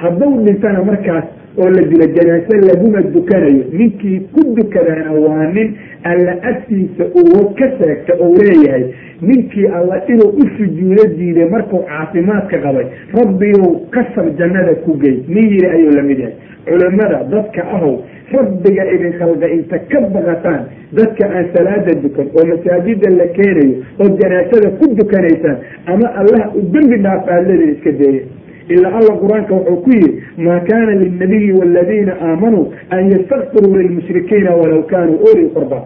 Hadduu 0.00 0.42
dhintana 0.46 0.82
markaas 0.84 1.24
oo 1.58 1.68
la 1.70 1.82
dilo 1.90 2.06
janaase 2.16 2.54
laguma 2.68 3.00
dukanayo 3.02 3.64
ninkii 3.72 4.20
ku 4.34 4.40
dukadaana 4.56 5.12
waa 5.12 5.46
nin 5.52 5.74
alla 6.02 6.32
agtiisa 6.42 7.04
uwo 7.14 7.54
ka 7.58 7.66
seegta 7.78 8.12
ou 8.20 8.34
leeyahay. 8.36 8.84
Ninkii 9.22 9.66
alla 9.66 10.02
inuu 10.08 10.28
u 10.42 10.44
sujuudo 10.56 11.04
diiday 11.16 11.48
markuu 11.48 11.82
caafimaadka 11.88 12.58
qabay 12.58 12.86
rabbiyow 13.14 13.86
kasab 13.90 14.36
jannada 14.38 14.74
ku 14.84 14.98
gey. 14.98 15.22
Nin 15.28 15.48
yiri 15.52 15.66
ayuu 15.70 15.90
la 15.96 16.02
mid 16.02 16.18
yahay 16.18 16.34
culimada 16.66 17.22
dadka 17.30 17.62
ahow 17.76 18.02
rabbiga 18.32 18.84
idin 18.94 19.12
khalqa 19.18 19.48
inta 19.48 19.78
ka 19.78 20.00
baqataan. 20.00 20.62
Dadka 20.92 21.24
aan 21.30 21.46
salaada 21.54 21.94
dukan 22.02 22.26
oo 22.34 22.44
masaajida 22.50 23.10
la 23.10 23.26
keenayo 23.36 23.74
oo 24.00 24.08
janaasada 24.20 24.70
ku 24.80 24.86
dukanaysaan 24.94 25.56
ama 25.86 26.06
allaha 26.20 26.50
u 26.56 26.60
dembi 26.74 26.96
dhaaf 27.06 27.28
aadlada 27.28 27.64
iska 27.72 27.92
deeya 27.92 28.22
ilaa 28.68 28.92
alla 29.00 29.14
qur'aanka 29.22 29.54
wuxuu 29.54 29.76
ku 29.84 29.90
yihi 29.90 30.10
maa 30.46 30.60
kaana 30.70 30.92
lilnabiyi 31.02 31.52
waladiina 31.52 32.12
aamanuu 32.28 32.72
an 32.90 33.10
yastakfiruu 33.12 33.76
lilmushrikiina 33.76 34.50
walaw 34.60 34.82
kaanuu 34.92 35.18
uli 35.32 35.48
qurba. 35.56 35.80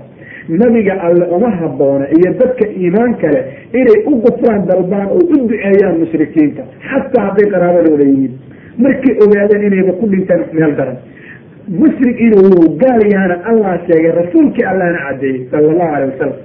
Nabiga 0.48 0.94
alle 1.06 1.24
uma 1.36 1.50
haboona 1.50 2.06
iyo 2.16 2.32
dadka 2.40 2.64
iimaan 2.80 3.14
kale 3.22 3.40
inay 3.72 3.98
u 4.06 4.14
gufraan 4.24 4.66
dalbaan 4.66 5.08
oo 5.08 5.18
u 5.18 5.36
duceeyaan 5.48 5.98
mushrikiinta 6.02 6.62
xataa 6.90 7.24
hadday 7.26 7.50
qaraabadooda 7.54 8.04
yihiin 8.04 8.32
markay 8.78 9.14
ogaadeen 9.24 9.62
inayba 9.72 9.92
ku 10.00 10.06
dhintaan 10.12 10.44
meel 10.52 10.72
daran. 10.78 10.96
Mushrik 11.80 12.20
inuu 12.26 12.78
gaal 12.82 13.02
yaana 13.14 13.36
allah 13.50 13.74
sheegay 13.86 14.12
rasuulkii 14.20 14.64
allahna 14.72 14.98
cadeeyey 15.08 15.46
sala 15.50 15.68
allahu 15.72 15.94
alay 15.96 16.08
wasalam 16.10 16.36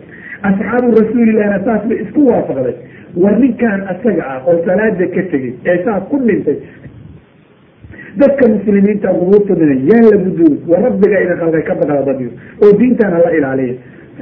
asxaabu 0.50 0.88
rasuulilahna 1.02 1.60
saas 1.65 1.84
bay 1.89 1.98
isku 2.04 2.28
waafaqday 2.32 2.76
war 3.21 3.36
ninkan 3.43 3.82
asaga 3.93 4.23
ah 4.34 4.39
oo 4.47 4.58
salaada 4.67 5.06
ka 5.15 5.21
tegey 5.32 5.54
ee 5.71 5.78
saas 5.86 6.04
ku 6.10 6.17
dhintay. 6.28 6.58
Dadka 8.21 8.45
muslimiinta 8.54 9.10
qubuurtoodana 9.19 9.76
yaa 9.89 10.04
la 10.12 10.17
guduuri 10.26 10.58
war 10.71 10.82
rabbiga 10.88 11.17
idin 11.23 11.38
khalqay 11.41 11.63
ka 11.69 11.73
baqda 11.82 12.02
dadyo 12.10 12.30
oo 12.63 12.71
diintan 12.82 13.12
hala 13.17 13.30
ilaaliya 13.38 13.73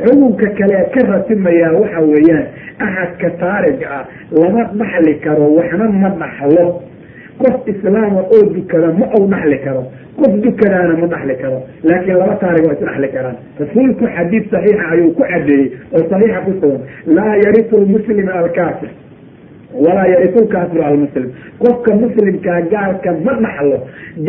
xukunka 0.05 0.47
kale 0.59 0.77
ka 0.93 1.01
ratimayaa 1.11 1.71
waxa 1.81 1.99
weeyaan 2.11 2.45
axadka 2.87 3.29
taariga 3.41 3.87
ah 3.97 4.03
lama 4.41 4.63
dhaxli 4.81 5.13
karo 5.25 5.45
waxna 5.59 5.87
ma 6.03 6.09
dhaxlo 6.21 6.65
qof 7.43 7.55
islaama 7.73 8.21
oo 8.35 8.41
dukada 8.55 8.87
ma 8.99 9.05
ou 9.17 9.23
dhaxli 9.33 9.57
karo 9.65 9.83
qof 10.19 10.33
dukadaana 10.45 10.93
ma 11.01 11.07
dhaxli 11.13 11.35
karo 11.43 11.59
laakiin 11.89 12.17
laba 12.21 12.35
taarig 12.43 12.65
waa 12.67 12.75
isdhaxli 12.79 13.07
karaan 13.15 13.37
rasuulku 13.61 14.05
xadiid 14.15 14.43
saxiixa 14.55 14.85
ayuu 14.93 15.11
ku 15.19 15.23
cadeeyey 15.31 15.67
oo 15.95 16.03
saxiixa 16.13 16.39
ku 16.47 16.51
sugan 16.61 16.81
laa 17.17 17.33
yarifu 17.45 17.75
lmuslima 17.85 18.33
alkaafir 18.41 18.91
walaa 19.83 20.07
yarifu 20.13 20.39
lkaafiru 20.45 20.83
almuslim 20.89 21.27
qofka 21.63 21.91
muslimkaa 22.03 22.59
gaalka 22.73 23.09
ma 23.27 23.33
dhaxlo 23.45 23.77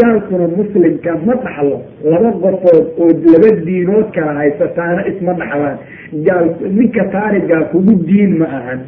gaalkuna 0.00 0.46
muslimka 0.58 1.12
ma 1.26 1.34
dhaxlo 1.46 1.76
laba 2.12 2.30
qofood 2.44 2.84
oo 3.04 3.08
laba 3.32 3.50
diinood 3.66 4.08
kala 4.16 4.32
haysataana 4.40 5.00
isma 5.12 5.32
dhaxlaan 5.40 5.76
gaal 6.28 6.46
ninka 6.78 7.04
taarigaa 7.16 7.62
kugu 7.72 7.94
diin 8.10 8.32
ma 8.42 8.46
ahan 8.58 8.80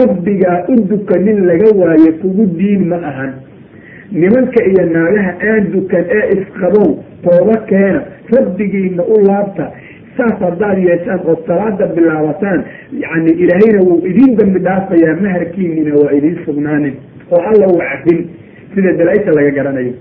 rabbigaa 0.00 0.58
u 0.72 0.74
duka 0.92 1.18
nin 1.26 1.38
laga 1.50 1.68
waayo 1.80 2.12
kugu 2.22 2.44
diin 2.58 2.82
ma 2.92 2.98
ahan 3.10 3.32
nimanka 4.12 4.64
iyo 4.70 4.84
naagaha 4.94 5.32
aan 5.50 5.70
dukan 5.72 6.04
ee 6.18 6.24
isqabow 6.36 6.88
tooba 7.24 7.56
keena 7.70 8.00
rabbigiina 8.36 9.02
u 9.02 9.16
laabta 9.28 9.70
saas 10.16 10.38
haddaad 10.46 10.78
yeeshaan 10.88 11.20
oo 11.28 11.36
salaada 11.46 11.86
bilaabataan 11.96 12.60
yani 13.04 13.30
ilaahayna 13.44 13.80
wuu 13.88 13.98
idiin 14.10 14.36
dambi 14.40 14.58
dhaafayaa 14.66 15.16
maharkiinina 15.24 15.94
waa 16.02 16.12
idiin 16.18 16.38
sugnaanin 16.44 16.94
oo 17.32 17.40
alla 17.50 17.66
uu 17.72 17.78
cafin 17.90 18.20
sida 18.74 18.92
dalaaisha 19.00 19.32
laga 19.38 19.50
garanayo. 19.58 19.92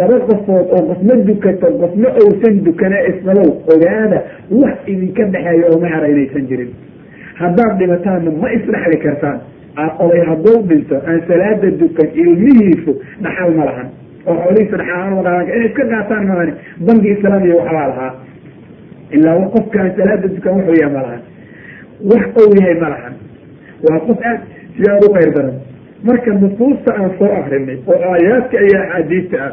Laba 0.00 0.16
qofood 0.28 0.66
oo 0.76 0.82
qofna 0.88 1.14
dukato 1.28 1.66
qofna 1.82 2.08
ousan 2.22 2.56
dukane 2.64 2.98
isqabow 3.10 3.48
ogaada 3.74 4.18
wax 4.62 4.76
idinka 4.92 5.24
dhexeeya 5.34 5.66
oo 5.72 5.78
mahara 5.84 6.08
inaysan 6.14 6.46
jirin. 6.50 6.70
Haddaad 7.40 7.78
dhimataanna 7.78 8.30
ma 8.42 8.48
isdhexli 8.56 8.96
kartaan 9.04 9.38
oday 10.04 10.22
hadduu 10.30 10.58
dhinto 10.68 10.96
aan 11.08 11.20
salaada 11.28 11.70
dukan 11.80 12.08
ilmihiisu 12.22 12.92
dhaxal 13.24 13.50
ma 13.58 13.64
lahan 13.70 13.88
oo 14.26 14.36
xoolihiisu 14.44 14.76
dhaxal 14.76 15.12
inay 15.22 15.66
iska 15.68 15.84
qaataan 15.92 16.26
maani 16.30 16.52
banki 16.86 17.08
islaamiya 17.16 17.54
waxbaa 17.60 17.88
lahaa 17.92 18.12
ilaa 19.16 19.38
qofka 19.56 19.80
aan 19.82 19.92
salaada 19.98 20.28
dukan 20.36 20.52
wuxuu 20.58 20.76
yahay 20.82 20.92
ma 20.96 21.02
lahan 21.06 21.22
wax 22.10 22.24
ou 22.42 22.48
yahay 22.60 22.76
ma 22.82 22.88
lahan 22.94 23.14
waa 23.88 23.98
qof 24.08 24.18
aad 24.30 24.40
si 24.76 24.82
aad 24.92 25.04
u 25.04 25.12
qayr 25.16 25.30
daran 25.36 25.56
marka 26.08 26.30
nusuusta 26.42 26.90
aan 27.00 27.10
soo 27.18 27.30
akrinay 27.40 27.78
oo 27.92 27.98
aayaadka 28.12 28.56
iyo 28.68 28.78
axaadiista 28.82 29.36
ah 29.46 29.52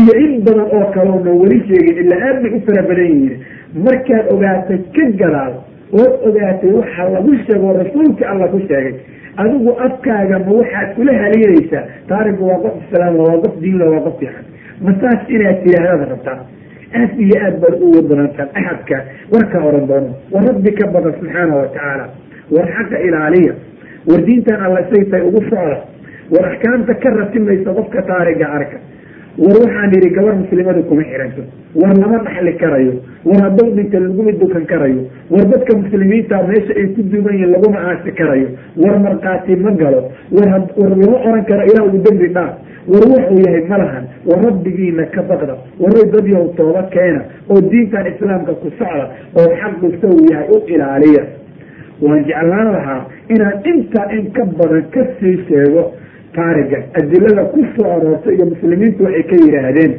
iyo 0.00 0.12
in 0.24 0.32
badan 0.46 0.68
oo 0.78 0.84
kaloona 0.96 1.30
weli 1.42 1.58
sheegin 1.68 1.96
ilaa 2.04 2.20
aad 2.28 2.38
bay 2.42 2.52
u 2.58 2.60
fara 2.66 2.82
badan 2.90 3.08
yihiin 3.14 3.38
markaad 3.86 4.26
ogaatay 4.34 4.78
ka 4.96 5.04
gadaal 5.22 5.54
ood 5.92 6.12
ogaatay 6.28 6.72
waxa 6.80 7.04
lagu 7.14 7.32
sheego 7.46 7.72
rasuulka 7.80 8.24
alla 8.32 8.46
ku 8.48 8.58
sheegay. 8.68 8.94
Adigu 9.42 9.70
afkaaga 9.86 10.38
ma 10.46 10.52
waxaad 10.60 10.88
kula 10.96 11.12
haliinaysaa 11.22 11.84
taarigu 12.08 12.42
waa 12.50 12.58
qof 12.64 12.74
islaam 12.84 13.16
waa 13.16 13.38
qof 13.44 13.54
diinla 13.62 13.84
waa 13.92 14.00
qof 14.06 14.16
fiican. 14.20 14.44
Masaas 14.86 15.20
inaad 15.34 15.58
tidhaahdaad 15.64 16.08
rabtaa 16.12 16.38
aad 17.00 17.10
iyo 17.24 17.36
aad 17.46 17.56
baad 17.62 17.74
uga 17.86 18.00
badantaan 18.10 18.48
axadka 18.60 18.96
warka 19.32 19.58
oran 19.68 19.86
doono. 19.90 20.10
War 20.32 20.44
rabbi 20.50 20.70
ka 20.80 20.86
badan 20.94 21.12
subxaana 21.20 21.54
wa 21.60 21.66
tacaala 21.74 22.06
war 22.54 22.66
xaqa 22.76 22.96
ilaaliya. 23.08 23.54
War 24.10 24.20
diintan 24.28 24.60
alla 24.66 24.80
saytay 24.90 25.22
ugu 25.28 25.40
socda. 25.50 25.78
War 26.32 26.44
axkaamta 26.52 26.94
ka 27.02 27.08
ratimaysa 27.20 27.70
qofka 27.78 28.02
taariga 28.10 28.46
arka 28.58 28.78
war 29.38 29.56
waxaan 29.62 29.92
yidhi 29.94 30.10
gabar 30.16 30.34
muslimadu 30.42 30.82
kuma 30.88 31.02
xiranto 31.10 31.42
war 31.74 31.94
lama 32.02 32.18
dhaxli 32.26 32.52
karayo. 32.62 32.94
War 33.24 33.40
hadduu 33.44 33.70
dhinta 33.76 33.98
laguma 34.04 34.32
dukan 34.40 34.64
karayo. 34.72 35.02
War 35.30 35.44
dadka 35.52 35.76
muslimiinta 35.82 36.42
meesha 36.48 36.72
ay 36.80 36.86
ku 36.94 37.02
duugan 37.12 37.34
yihiin 37.38 37.52
laguma 37.54 37.78
aasi 37.90 38.10
karayo. 38.20 38.48
War 38.76 38.98
markhaati 39.06 39.56
ma 39.64 39.70
galo. 39.82 40.02
War 40.32 40.48
war 40.76 40.90
lama 41.02 41.18
oran 41.28 41.44
karo 41.50 41.62
ilaah 41.70 41.86
uu 41.92 42.02
dembi 42.06 42.28
dhaaf. 42.36 42.54
War 42.92 43.04
wuxuu 43.12 43.38
yahay 43.46 43.62
malahan 43.70 44.04
war 44.26 44.38
rabbigiina 44.46 45.04
ka 45.14 45.22
baqda. 45.30 45.54
Waray 45.78 46.04
dadyow 46.14 46.44
tooba 46.56 46.82
keena 46.94 47.22
oo 47.50 47.60
diintan 47.60 48.06
islaamka 48.12 48.54
ku 48.62 48.70
socda 48.78 49.06
oo 49.38 49.48
xaqu 49.62 49.92
saw 50.00 50.14
yahay 50.32 50.48
u 50.50 50.58
ilaaliya. 50.74 51.22
Waan 52.00 52.24
jeclaan 52.24 52.68
lahaa 52.74 53.00
inaan 53.28 53.60
intaa 53.72 54.06
in 54.18 54.30
ka 54.32 54.44
badan 54.58 54.82
ka 54.94 55.02
sii 55.20 55.36
sheego 55.48 55.92
taariga 56.36 56.78
adilada 57.00 57.42
ku 57.52 57.60
soo 57.76 57.88
aroortay 57.96 58.34
iyo 58.36 58.46
muslimiintu 58.52 59.04
waxay 59.04 59.22
ka 59.30 59.36
yidhaahdeen 59.44 59.92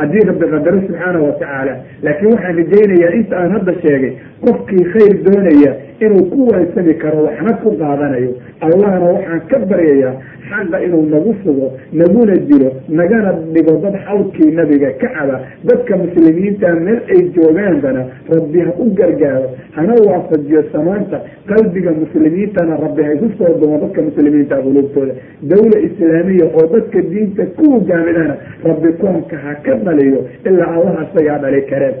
haddii 0.00 0.24
rabbi 0.30 0.46
qadaro 0.54 0.80
subxaana 0.86 1.18
wa 1.26 1.32
tacaala 1.42 1.74
laakiin 2.06 2.32
waxaan 2.34 2.56
rajaynayaa 2.62 3.12
inta 3.20 3.34
aan 3.42 3.50
hadda 3.56 3.72
sheegay 3.84 4.12
qofkii 4.46 4.84
khayr 4.94 5.14
doonaya 5.28 5.72
inuu 6.06 6.24
ku 6.32 6.48
waysami 6.52 6.94
karo 7.04 7.24
waxna 7.28 7.52
ku 7.62 7.70
qaadanayo 7.82 8.30
allahna 8.66 9.06
waxaan 9.14 9.40
ka 9.50 9.58
baryayaa 9.72 10.14
xaqa 10.50 10.78
inuu 10.86 11.02
nagu 11.14 11.32
sugo 11.44 11.66
naguna 12.00 12.34
dilo 12.50 12.70
nagana 13.00 13.32
dhigo 13.54 13.74
dad 13.84 13.96
xawdkii 14.06 14.50
nabiga 14.60 14.90
ka 15.02 15.08
caba 15.16 15.36
dadka 15.68 15.96
muslimiinta 16.04 16.72
meel 16.86 17.00
ay 17.14 17.20
joogaanbana 17.36 18.02
rabbi 18.34 18.60
ha 18.66 18.72
u 18.78 18.86
gargaaro 19.00 19.50
hana 19.76 19.94
waafajiyo 20.08 20.62
samaanta 20.72 21.20
qalbiga 21.50 21.92
muslimiintana 22.00 22.76
rabbi 22.84 23.02
ha 23.08 23.12
isu 23.18 23.28
soo 23.38 23.52
dumo 23.60 23.78
dadka 23.84 24.02
muslimiinta 24.08 24.56
qulubtooda 24.64 25.14
dawla 25.52 25.78
islaamiya 25.88 26.46
oo 26.58 26.66
dadka 26.74 26.98
diinta 27.12 27.44
ku 27.58 27.70
hogaamidana 27.76 28.34
rabbi 28.70 28.90
koonka 29.04 29.36
ha 29.44 29.54
ka 29.66 29.74
dhaliyo 29.90 30.20
ilaa 30.48 30.72
allah 30.78 30.94
isagaa 31.06 31.38
dhali 31.44 31.62
kareen. 31.70 31.94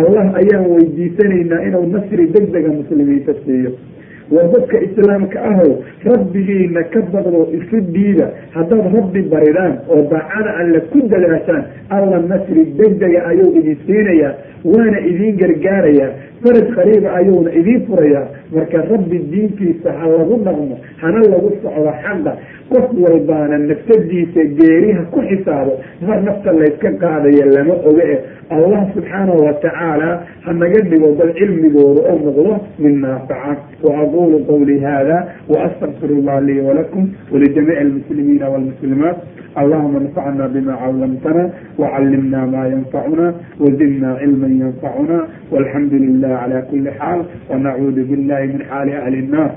Allah 0.00 0.24
ayaan 0.42 0.64
weydiisanaynaa 0.74 1.62
inuu 1.68 1.86
nasri 1.96 2.26
degdega 2.36 2.70
muslimiinta 2.78 3.34
siiyo. 3.44 3.72
War 4.34 4.44
dadka 4.52 4.78
islaamka 4.86 5.38
ahow 5.50 5.70
rabbigiina 6.10 6.82
ka 6.92 7.00
baqdo 7.12 7.40
isu 7.58 7.80
dhiida 7.94 8.26
haddaad 8.56 8.86
rabbi 8.96 9.22
baridaan 9.32 9.74
oo 9.94 10.00
daacada 10.12 10.50
alle 10.62 10.80
ku 10.92 10.98
dadaashaan 11.12 11.62
alla 11.96 12.18
nasri 12.32 12.64
degdega 12.80 13.20
ayuu 13.30 13.50
idin 13.60 13.76
siinayaa 13.86 14.32
waana 14.74 14.98
idiin 15.10 15.36
gargaarayaa 15.42 16.10
faraj 16.44 16.66
qariiba 16.76 17.08
ayuuna 17.18 17.50
idiin 17.60 17.86
furayaa 17.88 18.26
marka 18.52 18.78
rabbi 18.92 19.18
diintiisa 19.32 19.92
ha 20.00 20.06
lagu 20.16 20.36
dhaqmo 20.44 20.76
hana 21.02 21.20
lagu 21.32 21.48
socdo 21.64 21.92
xaqa 22.04 22.32
qof 22.72 22.86
walbaana 23.04 23.58
nafsadiisa 23.58 24.44
geeriha 24.58 25.02
ku 25.14 25.20
xisaabo 25.30 25.74
mar 26.06 26.20
nafta 26.28 26.52
layska 26.60 26.90
qaadaya 27.02 27.46
lama 27.54 27.74
oga 27.90 28.04
e 28.04 28.16
allah 28.56 28.80
subxaanahu 28.94 29.40
watacaala 29.46 30.08
hanaga 30.46 30.80
dhigo 30.90 31.12
bal 31.18 31.32
cilmigooda 31.38 32.00
oo 32.12 32.18
noqdo 32.26 32.54
mid 32.78 32.94
naafaca 33.04 33.56
waaqulu 33.88 34.44
qawli 34.50 34.76
hada 34.86 35.16
waastaqfir 35.48 36.10
llah 36.26 36.40
lii 36.48 36.60
walakum 36.68 37.04
walijamiici 37.32 37.80
almuslimiina 37.84 38.48
walmuslimaat 38.52 39.16
allahuma 39.54 39.98
anfacna 40.02 40.48
bima 40.54 40.74
callamtana 40.82 41.44
wacallimna 41.78 42.40
ma 42.54 42.62
yanfacuna 42.72 43.26
wazidna 43.64 44.10
cilma 44.20 44.48
yanfacuna 44.62 45.16
walxamdu 45.52 45.96
lilah 46.04 46.33
واجعلنا 46.34 46.38
على 46.38 46.66
كل 46.70 46.90
حال 46.90 47.24
ونعوذ 47.50 47.94
بالله 48.04 48.40
من 48.46 48.62
حال 48.70 48.88
أهل 48.90 49.14
النار 49.14 49.50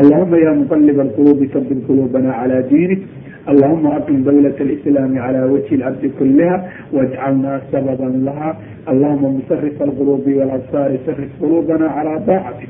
اللهم 0.00 0.34
يا 0.34 0.50
مقلب 0.52 1.00
القلوب 1.00 1.46
ثبت 1.54 1.78
قلوبنا 1.88 2.32
على 2.32 2.62
دينك 2.70 2.98
اللهم 3.48 3.86
أقم 3.86 4.16
دولة 4.24 4.56
الإسلام 4.60 5.18
على 5.18 5.42
وجه 5.52 5.74
الأرض 5.74 6.10
كلها 6.18 6.56
واجعلنا 6.92 7.60
سببا 7.72 8.10
لها 8.26 8.50
اللهم 8.88 9.24
مصرف 9.38 9.82
القلوب 9.82 10.24
والأبصار 10.26 10.90
صرف 11.06 11.28
قلوبنا 11.42 11.86
على 11.88 12.12
طاعتك 12.26 12.68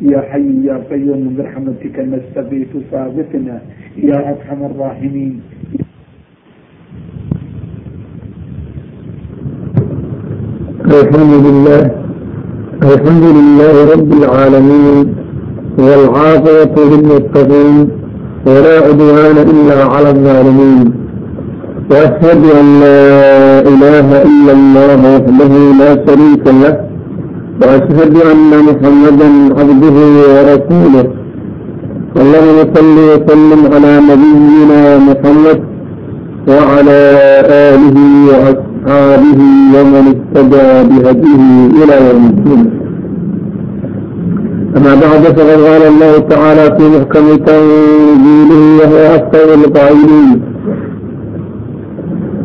يا 0.00 0.20
حي 0.30 0.64
يا 0.68 0.76
قيوم 0.90 1.22
برحمتك 1.36 1.96
نستغيث 2.12 2.72
فاغثنا 2.90 3.56
يا 4.10 4.18
أرحم 4.32 4.60
الراحمين 4.70 5.34
الحمد 10.86 11.32
لله 11.46 12.05
الحمد 12.82 13.24
لله 13.36 13.92
رب 13.94 14.12
العالمين 14.12 15.14
والعافية 15.78 16.74
للمتقين 16.90 17.88
ولا 18.46 18.76
عدوان 18.86 19.36
إلا 19.52 19.84
على 19.84 20.10
الظالمين 20.10 20.92
وأشهد 21.90 22.42
أن 22.60 22.80
لا 22.80 23.60
إله 23.60 24.08
إلا 24.28 24.52
الله 24.52 25.00
وحده 25.14 25.52
لا 25.80 25.90
شريك 26.06 26.44
له 26.62 26.74
وأشهد 27.62 28.14
أن 28.32 28.50
محمدا 28.68 29.28
عبده 29.60 29.96
ورسوله 30.32 31.06
اللهم 32.22 32.58
صل 32.74 32.96
وسلم 33.10 33.60
على 33.74 33.92
نبينا 34.10 34.98
محمد 34.98 35.58
وعلى 36.48 37.00
آله 37.72 37.96
وأصحابه 38.28 38.75
أصحابه 38.86 39.38
ومن 39.74 40.14
اهتدى 40.14 40.88
بهديه 40.88 41.42
إلى 41.84 41.94
يوم 42.10 42.24
الدين 42.26 42.70
أما 44.76 44.94
بعد 44.94 45.22
فقد 45.22 45.40
قال 45.66 45.82
الله 45.82 46.18
تعالى 46.18 46.76
في 46.78 46.84
محكم 46.88 47.36
تنزيله 47.36 48.78
وهو 48.78 49.06
أحسن 49.06 49.48
القائلين 49.64 50.40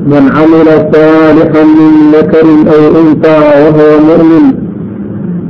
من 0.07 0.31
عمل 0.37 0.67
صالحا 0.93 1.63
من 1.63 2.11
ذكر 2.13 2.45
أو 2.45 3.01
أنثى 3.01 3.37
وهو 3.61 3.99
مؤمن 4.07 4.45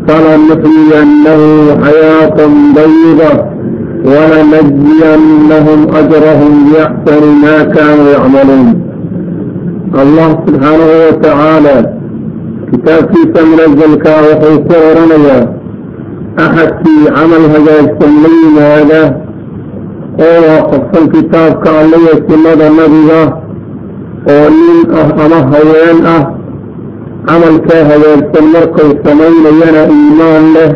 فلنحيينه 0.08 1.42
حياة 1.84 2.38
طيبة 2.76 3.46
ولنجزينهم 4.06 5.80
أجرهم 5.96 6.54
بأحسن 6.74 7.24
ما 7.44 7.64
كانوا 7.64 8.10
يعملون 8.12 8.91
الله 10.03 10.31
سبحانه 10.47 10.89
وتعالى 11.09 11.77
كتاب 12.73 13.03
في 13.15 13.43
منزل 13.51 13.95
كاوحي 14.05 14.55
سورنا 14.71 15.57
axadkii 16.45 17.09
camal 17.17 17.45
hagaagsan 17.53 18.13
la 18.23 18.31
yimaada 18.41 19.03
oo 20.27 20.39
waafaqsan 20.47 21.05
kitaabka 21.15 21.71
allaya 21.81 22.15
sunnada 22.29 22.67
nabiga 22.79 23.23
oo 24.35 24.47
nin 24.57 24.81
ah 25.01 25.09
ama 25.25 25.39
haween 25.53 25.99
ah 26.17 26.23
camalkaa 27.29 27.83
hagaagsan 27.91 28.47
markay 28.55 28.91
samaynayana 29.05 29.83
iimaan 29.97 30.45
leh 30.57 30.71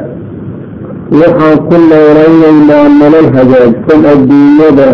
waxaan 1.21 1.59
ku 1.69 1.77
noolaynaynaa 1.91 2.87
nolol 3.01 3.29
hagaagsan 3.37 4.01
adduunyada 4.13 4.91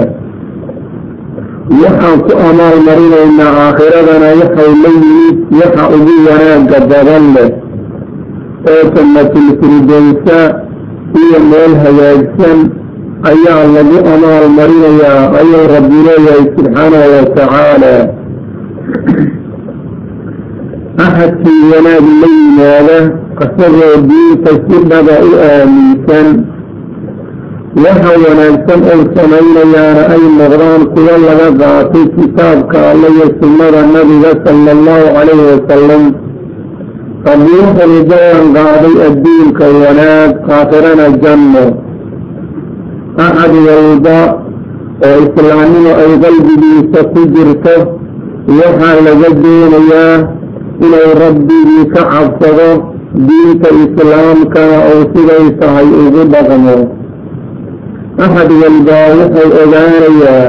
waxaan 1.72 2.20
ku 2.28 2.34
amaal 2.50 2.78
marinaynaa 2.88 3.52
aakhiradana 3.66 4.30
waxay 4.42 4.72
la 4.84 4.90
yimid 5.02 5.38
waxa 5.60 5.84
ugu 5.96 6.16
wanaagga 6.28 6.80
badan 6.92 7.26
leh 7.36 7.50
oo 8.72 8.84
jannatilfirdowsa 8.96 10.40
iyo 11.22 11.40
meel 11.52 11.74
hagaagsan 11.84 12.60
ayaa 13.32 13.64
lagu 13.76 13.98
amaal 14.14 14.46
marinayaa 14.60 15.24
ayuu 15.42 15.64
rabbi 15.76 15.98
leeyahay 16.08 16.44
subxaanahu 16.56 17.08
watacaala 17.16 17.94
axadkii 21.06 21.64
wanaag 21.74 22.06
la 22.22 22.28
yimaada 22.38 23.00
isagoo 23.46 23.96
diinta 24.10 24.52
si 24.68 24.78
dhaba 24.90 25.16
u 25.30 25.32
aaminsan 25.50 26.28
waxa 27.76 28.14
wanaagsan 28.24 28.82
ay 28.94 29.02
samaynayaana 29.16 30.04
ay 30.14 30.24
noqdaan 30.40 30.82
kuwo 30.94 31.14
laga 31.26 31.48
qaatay 31.62 32.06
kitaabka 32.16 32.78
alla 32.92 33.08
iyo 33.16 33.28
sunnada 33.40 33.82
nabiga 33.96 34.32
sala 34.44 34.72
allahu 34.76 35.06
calayhi 35.16 35.46
wasalam 35.52 36.04
wuxuu 37.24 38.04
ballan 38.12 38.46
qaaday 38.58 38.96
adduunka 39.08 39.66
wanaag 39.84 40.32
aakhirana 40.58 41.06
janno. 41.24 41.66
Axad 43.26 43.54
walba 43.68 44.20
oo 45.08 45.18
islaamnimo 45.26 45.92
ay 46.04 46.12
qalbigiisa 46.24 47.00
ku 47.14 47.22
jirto 47.34 47.76
waxaa 48.60 48.96
laga 49.08 49.30
doonayaa 49.42 50.16
inuu 50.84 51.12
rabbigii 51.24 51.84
ka 51.94 52.02
cabsado 52.12 52.70
diinta 53.28 53.70
islaamkana 53.84 54.78
uu 54.92 55.04
siday 55.14 55.46
tahay 55.60 55.88
ugu 56.04 56.24
dhaqmo 56.34 56.78
axad 58.20 58.52
walbaa 58.62 59.08
wuxuu 59.20 59.52
ogaanayaa 59.64 60.48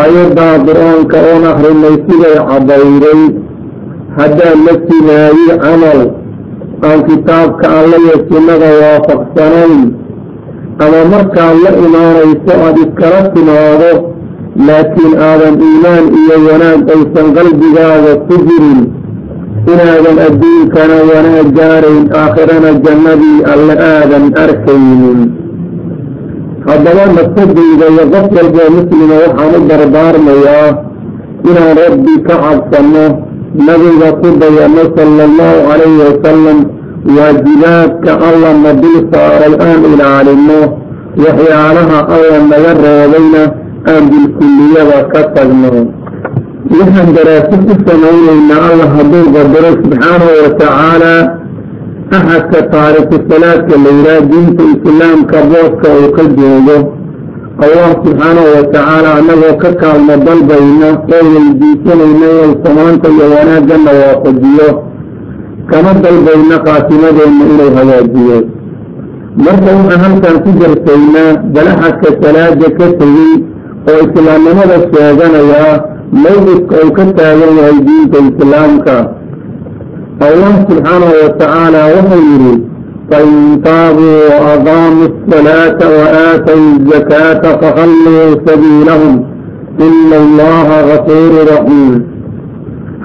aayaddaa 0.00 0.54
qur'aanka 0.68 1.18
oon 1.30 1.44
akrinay 1.52 1.96
siday 2.06 2.36
cabayday 2.50 3.20
haddaad 4.18 4.58
la 4.66 4.74
timaadi 4.88 5.46
camal 5.64 6.00
aan 6.88 7.00
kitaabka 7.08 7.66
alla 7.80 7.96
iyo 8.04 8.16
sunnada 8.30 8.70
waafaqsanayn 8.82 9.76
ama 10.84 11.00
markaad 11.12 11.56
la 11.64 11.70
imaanayso 11.86 12.52
aada 12.64 12.80
iskala 12.86 13.20
timaado 13.34 13.90
laakiin 14.68 15.12
aadan 15.28 15.54
iimaan 15.68 16.04
iyo 16.20 16.36
wanaag 16.48 16.80
aysan 16.94 17.28
qalbigaaga 17.36 18.12
ku 18.28 18.34
jirin 18.48 18.80
inaadan 19.72 20.18
adduunkana 20.28 20.96
wanaag 21.12 21.48
gaarayn 21.60 22.02
aakhirana 22.22 22.70
jannadii 22.86 23.38
alle 23.52 23.74
aadan 23.92 24.24
arkaynin 24.44 25.20
haddaba 26.68 27.04
nafsadayda 27.16 27.86
iyo 27.92 28.04
qof 28.12 28.26
walboo 28.36 28.68
muslima 28.76 29.14
waxaan 29.24 29.54
u 29.58 29.60
dardaarmayaa 29.70 30.68
inaan 31.50 31.72
rabbi 31.84 32.14
ka 32.26 32.34
cabsanno 32.44 33.04
nabiga 33.66 34.08
ku 34.20 34.28
dayano 34.42 34.82
sala 34.96 35.22
allahu 35.28 35.58
calayhi 35.68 36.00
wasalam 36.08 36.58
waajibaadka 37.16 38.12
alla 38.28 38.50
na 38.64 38.70
dul 38.82 38.96
saaray 39.12 39.54
aan 39.66 39.80
ilaalino 39.92 40.60
waxyaalaha 41.24 41.98
alla 42.14 42.36
naga 42.52 42.72
reebayna 42.84 43.42
aan 43.92 44.02
bilkulliyada 44.10 44.98
ka 45.12 45.20
tagno. 45.34 45.72
Waxaan 46.78 47.08
daraaso 47.16 47.56
ku 47.66 47.74
samaynaynaa 47.86 48.62
allah 48.70 48.88
hadduu 48.96 49.24
qadaro 49.34 49.70
subxaanahu 49.82 50.30
watacaala 50.44 51.14
axadka 52.18 52.60
taariku 52.72 53.16
salaadka 53.28 53.74
la 53.84 53.90
yidhaha 53.96 54.20
diinta 54.30 54.64
islaamka 54.74 55.38
booska 55.52 55.88
uu 56.00 56.10
ka 56.16 56.22
joogo 56.38 56.76
allah 57.64 57.88
subxaanahu 58.04 58.48
watacaala 58.56 59.08
annagoo 59.18 59.54
ka 59.62 59.70
kaalmo 59.82 60.14
dalbayna 60.26 60.88
oo 61.16 61.22
weydiisanayna 61.32 62.28
inay 62.32 62.50
samaanta 62.64 63.08
iyo 63.14 63.26
wanaagana 63.34 63.90
waafajiyo 64.00 64.68
kama 65.70 65.92
dalbayna 66.04 66.56
qaasimadeenna 66.66 67.44
inuu 67.52 67.70
hagaajiyo 67.78 68.38
marka 69.44 69.70
waxaan 69.78 70.00
halkan 70.04 70.36
ku 70.44 70.50
jarsaynaa 70.60 71.30
balaxadka 71.54 72.08
salaada 72.22 72.68
ka 72.78 72.86
tegey 73.00 73.32
oo 73.90 73.98
islaamnimada 74.06 74.76
sheeganayaa 74.92 75.74
mawqifka 76.24 76.74
uu 76.84 76.92
ka 76.98 77.04
taagan 77.18 77.52
yahay 77.58 77.78
diinta 77.88 78.18
islaamka 78.30 78.96
allah 80.30 80.52
subxaanahu 80.68 81.14
watacaala 81.22 81.80
wuxuu 81.94 82.22
yidhi 82.30 82.54
fain 83.10 83.32
taabuu 83.66 84.20
waaqaamuu 84.44 85.08
asalaata 85.30 85.86
waaatayu 85.98 86.70
azakaata 86.98 87.50
fakhalluu 87.62 88.28
sabiilahum 88.46 89.14
ina 89.88 90.16
allaha 90.24 90.78
gafuuru 90.90 91.40
raxiim 91.50 91.94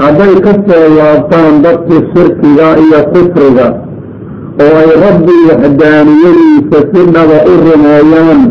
hadday 0.01 0.33
ka 0.45 0.53
soo 0.67 0.85
laabtaan 0.99 1.61
dadkii 1.65 2.03
shirkiga 2.13 2.67
iyo 2.85 2.99
kufriga 3.13 3.67
oo 4.65 4.73
ay 4.83 4.89
rabbi 5.05 5.35
waxdaaniyadiisa 5.49 6.79
si 6.91 7.01
dhaba 7.15 7.37
u 7.53 7.55
rumeeyaan 7.65 8.41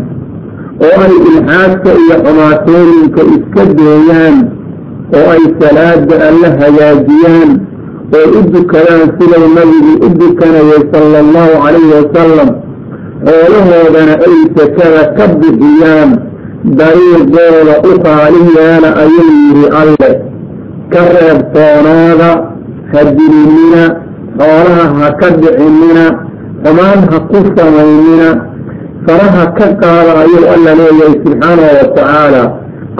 oo 0.87 0.93
ay 1.05 1.13
ilxaadka 1.29 1.89
iyo 2.03 2.15
xumaatooyinka 2.25 3.21
iska 3.35 3.63
deeyaan 3.79 4.37
oo 5.17 5.25
ay 5.35 5.43
salaada 5.61 6.15
alla 6.29 6.49
hagaajiyaan 6.61 7.49
oo 8.15 8.39
u 8.39 8.41
dukadaan 8.51 9.09
siday 9.19 9.45
nabigii 9.57 9.97
u 10.05 10.09
dukanayay 10.19 10.81
sala 10.93 11.17
allahu 11.25 11.53
calayhi 11.63 11.93
wasalam 11.99 12.49
xoolahoodana 13.25 14.13
ay 14.27 14.35
sakada 14.55 15.03
ka 15.17 15.25
bixiyaan 15.39 16.09
dariiqooda 16.79 17.75
u 17.89 17.91
qaali 18.05 18.39
ayuu 19.03 19.31
yidhi 19.43 19.67
alle 19.81 20.09
ka 20.93 21.01
reebtoonaada 21.15 22.29
ha 22.93 23.01
dilinina 23.15 23.83
xoolaha 24.39 24.85
ha 24.99 25.07
ka 25.19 25.29
dhicinina 25.41 26.05
xumaan 26.63 26.99
ha 27.11 27.19
ku 27.29 27.39
samaynina 27.57 28.29
faraha 29.05 29.43
ka 29.57 29.67
qaada 29.81 30.11
ayuu 30.23 30.45
alla 30.55 30.71
leeyahay 30.79 31.15
subxaanahu 31.23 31.75
wa 31.75 31.87
tacaala 31.97 32.43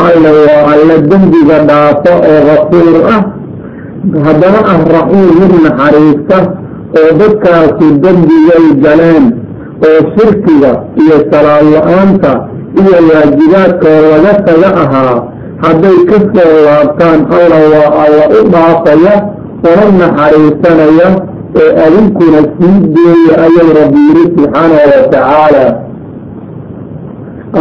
alle 0.07 0.29
waa 0.45 0.61
alle 0.73 0.95
dembiga 1.09 1.57
dhaafo 1.69 2.13
oo 2.31 2.39
gafuur 2.47 2.95
ah 3.15 3.36
haddana 4.25 4.59
ah 4.73 4.79
raxiim 4.95 5.29
mid 5.39 5.53
naxariista 5.65 6.37
oo 6.99 7.09
dadkaasu 7.19 7.87
dembigay 8.03 8.65
galeen 8.83 9.25
oo 9.87 9.99
shirkiga 10.15 10.71
iyo 11.03 11.17
salaad 11.31 11.65
la'aanta 11.75 12.31
iyo 12.79 12.97
waajibaadkoo 13.09 13.99
laga 14.11 14.33
taga 14.47 14.69
ahaa 14.83 15.15
hadday 15.63 15.97
ka 16.09 16.17
soo 16.33 16.53
laabtaan 16.67 17.19
alla 17.39 17.59
waa 17.73 17.89
alla 18.03 18.23
u 18.37 18.39
dhaafaya 18.53 19.15
una 19.71 19.85
naxariisanaya 20.01 21.09
oo 21.61 21.69
adinkuna 21.85 22.39
sii 22.55 22.79
deeya 22.95 23.33
ayuu 23.45 23.69
rabbi 23.79 24.01
yidhi 24.07 24.23
subxaanahu 24.35 24.87
wa 24.93 25.03
tacaala 25.13 25.65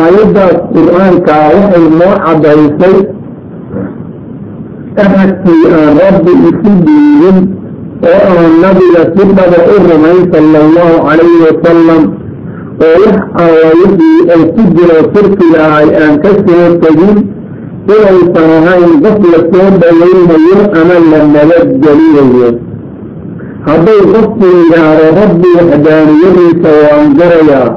aayaddaas 0.02 0.56
qur'aankaa 0.76 1.44
waxay 1.54 1.86
noo 2.00 2.14
caddaysay 2.26 2.96
ahadkii 5.04 5.64
aan 5.78 5.90
rabbi 6.04 6.32
isu 6.50 6.72
dhiibin 6.86 7.38
oo 8.10 8.18
aan 8.32 8.52
nabiga 8.64 9.02
si 9.14 9.24
dhaba 9.36 9.58
u 9.74 9.76
rumayn 9.88 10.20
sala 10.32 10.58
allahu 10.66 10.94
calayhi 11.06 11.38
wasalam 11.46 12.02
oo 12.86 12.94
wax 13.04 13.18
alla 13.44 13.68
wixii 13.80 14.20
ay 14.34 14.42
ku 14.54 14.62
jiro 14.76 14.98
shirkiga 15.14 15.58
ahay 15.66 15.88
aan 16.02 16.14
ka 16.24 16.30
soo 16.44 16.66
tegin 16.84 17.16
inaysan 17.94 18.50
ahayn 18.58 18.92
qof 19.04 19.18
la 19.32 19.40
soo 19.52 19.68
dhawaynayo 19.82 20.58
ama 20.80 20.96
la 21.10 21.20
nabadgelinayo 21.34 22.50
hadday 23.68 24.00
qofku 24.14 24.46
yidhaahdo 24.56 25.06
rabbi 25.20 25.48
waxdaaniyadiisa 25.58 26.70
waan 26.82 27.06
garayaa 27.20 27.68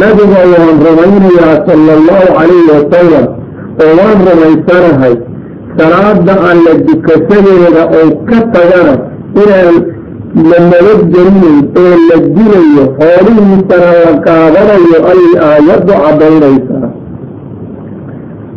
nabiga 0.00 0.40
waan 0.52 0.76
rumaynayaa 0.86 1.54
sala 1.68 1.90
allahu 1.98 2.26
calayhi 2.38 2.68
wasalam 2.74 3.26
oo 3.84 3.90
waan 4.00 4.18
rumaysanahay 4.28 5.14
salaada 5.78 6.34
alla 6.50 6.72
dukashadeeda 6.86 7.82
oo 7.98 8.08
ka 8.28 8.38
tagana 8.54 8.94
inaan 9.42 9.76
la 10.50 10.58
nabadgelinayn 10.70 11.58
oo 11.82 11.92
la 12.08 12.16
dilayo 12.36 12.84
xoolihiisana 12.98 13.90
la 14.04 14.12
qaadanayo 14.26 14.98
ayay 15.12 15.32
aayaddu 15.48 15.92
caddaynaysaa. 16.04 16.88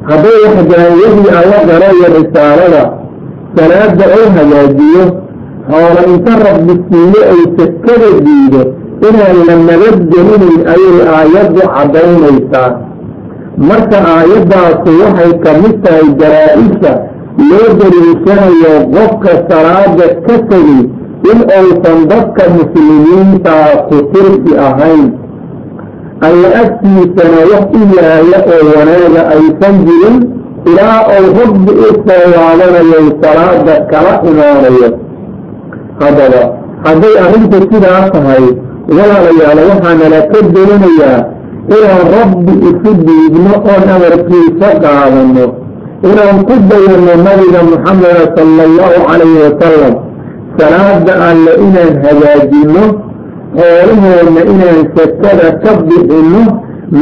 Hadday 0.10 0.38
waxdaaniyadii 0.46 1.32
alla 1.40 1.58
garayo 1.70 2.08
risaalada 2.18 2.84
salaada 3.56 4.06
oo 4.18 4.28
hagaajiyo 4.38 5.04
xoola 5.70 6.02
inta 6.14 6.34
rabbi 6.46 6.74
siiyo 6.90 7.22
ay 7.34 7.42
sakada 7.58 8.10
diido 8.26 8.62
inaan 9.10 9.38
la 9.48 9.56
nabadgelinayn 9.70 10.62
ayay 10.74 10.98
aayaddu 11.18 11.62
caddaynaysaa 11.76 12.70
marka 13.60 13.98
aayaddaasu 14.14 14.90
waxay 15.02 15.32
ka 15.44 15.52
mid 15.62 15.76
tahay 15.86 16.08
jaraa-isha 16.20 16.92
loo 17.50 17.70
daliishanayo 17.80 18.74
qofka 18.96 19.32
salaada 19.50 20.08
ka 20.28 20.36
tegay 20.50 20.80
in 21.32 21.40
uusan 21.60 22.00
dadka 22.12 22.44
muslimiintaa 22.58 23.72
ku 23.90 23.98
tirsi 24.14 24.52
ahayn. 24.68 25.06
Alla 26.28 26.48
agtiisana 26.62 27.40
wax 27.52 27.68
u 27.80 27.82
yaalla 27.98 28.40
oo 28.54 28.62
wanaaga 28.76 29.22
aysan 29.36 29.76
jirin 29.88 30.18
ilaa 30.70 31.00
uu 31.20 31.28
rabbi 31.40 31.74
u 31.84 31.90
soo 32.08 32.24
laabanayo 32.34 33.02
salaada 33.24 33.76
kala 33.92 34.14
imaanayo. 34.30 34.90
Haddaba 36.02 36.42
hadday 36.86 37.16
arrintu 37.26 37.58
sidaa 37.72 38.04
tahay 38.16 38.46
walaalayaal 38.98 39.60
waxaanala 39.70 40.20
ka 40.32 40.40
doonayaa 40.56 41.20
inaan 41.76 42.06
rabbi 42.18 42.54
isu 42.70 42.92
dhiibno 43.06 43.54
oon 43.72 43.84
amarkiisa 43.96 44.68
qaadano 44.84 45.46
inaan 46.10 46.38
ku 46.48 46.56
dayanno 46.70 47.14
nabiga 47.26 47.62
maxameda 47.72 48.24
sala 48.36 48.62
allahu 48.70 49.00
calayhi 49.10 49.40
wasalam 49.46 49.94
salaada 50.60 51.14
alle 51.30 51.52
inaan 51.66 51.94
hagaajinno 52.06 52.84
xoolahoodna 53.58 54.42
inaan 54.54 54.80
sakada 54.96 55.48
ka 55.64 55.72
bixinno 55.88 56.44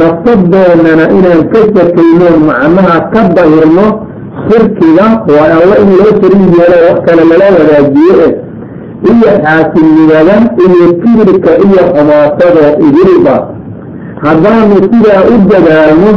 nafsadoonnana 0.00 1.04
inaan 1.18 1.42
ka 1.52 1.60
sakayno 1.74 2.28
macnaha 2.48 2.96
ka 3.12 3.22
dahirno 3.36 3.86
shirkiga 4.48 5.06
waa 5.34 5.48
alla 5.60 5.76
in 5.82 5.90
loo 6.00 6.12
shariig 6.20 6.52
yeelo 6.58 6.78
wax 6.86 6.98
kale 7.06 7.22
lala 7.30 7.46
wadaajiyo 7.58 8.16
eh. 8.26 8.34
Iyo 9.10 9.30
xaasilnimada 9.44 10.36
iyo 10.64 10.86
kibirka 11.00 11.50
iyo 11.66 11.82
xumaatadoo 11.94 12.70
idilba 12.86 13.34
haddaanu 14.24 14.76
sidaa 14.84 15.22
u 15.32 15.36
dadaalno 15.50 16.12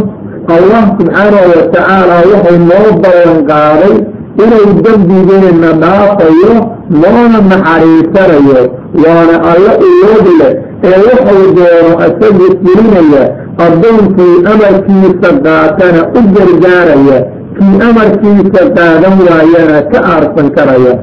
allah 0.55 0.83
subxaanahu 0.97 1.49
wa 1.53 1.61
tacaala 1.75 2.15
wuxuu 2.29 2.59
noo 2.71 2.87
ballan 3.03 3.39
qaaday 3.51 3.95
inuu 4.43 4.69
dembigeenna 4.85 5.69
dhaafayo 5.83 6.53
noona 7.01 7.39
naxariisanayo 7.51 8.61
waana 9.03 9.35
alla 9.51 9.73
uwood 9.89 10.27
leh 10.39 10.53
ee 10.89 10.97
wuxuu 11.07 11.45
doono 11.57 11.91
isagu 12.07 12.47
fulinaya 12.63 13.23
addoonkii 13.65 14.35
amarkiisa 14.53 15.29
qaatana 15.45 16.01
u 16.19 16.21
gargaaraya 16.35 17.19
kii 17.57 17.77
amarkiisa 17.89 18.61
qaadan 18.77 19.15
waayana 19.27 19.77
ka 19.91 19.99
aarsan 20.13 20.49
karaya. 20.57 20.93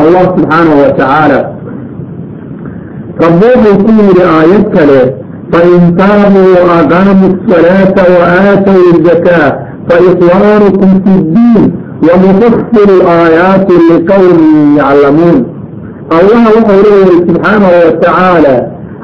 Allah 0.00 0.22
subxaanahu 0.36 0.78
wa 0.82 0.90
tacaala 0.98 1.40
rabbi 3.24 3.46
wuxuu 3.64 3.84
ku 3.86 3.90
yidhi 3.98 4.22
aayad 4.36 4.64
kale 4.76 5.00
asalaata 7.28 8.02
wa 8.18 8.26
aatow 8.26 8.82
zakaa 9.04 9.52
faikhwaanukum 9.88 10.90
fi 11.04 11.10
ddiin 11.24 11.72
wanufasilu 12.08 13.08
aayaati 13.08 13.72
liqowmin 13.90 14.76
yaclamuun 14.76 15.44
allah 16.18 16.42
wuxuu 16.56 16.82
leeyahay 16.86 17.18
subxaanahu 17.28 17.72
wa 17.84 17.92
tacaala 17.92 18.54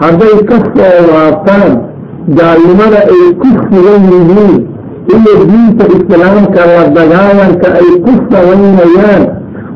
hadday 0.01 0.34
ka 0.51 0.57
soo 0.74 0.99
laabtaan 1.12 1.72
gaalnimada 2.38 3.01
ay 3.14 3.24
ku 3.41 3.49
sugan 3.68 4.03
yihiin 4.12 4.55
iyo 5.14 5.34
diinta 5.51 5.84
islaamka 5.97 6.66
la 6.72 6.82
dagaalanka 6.99 7.68
ay 7.80 7.88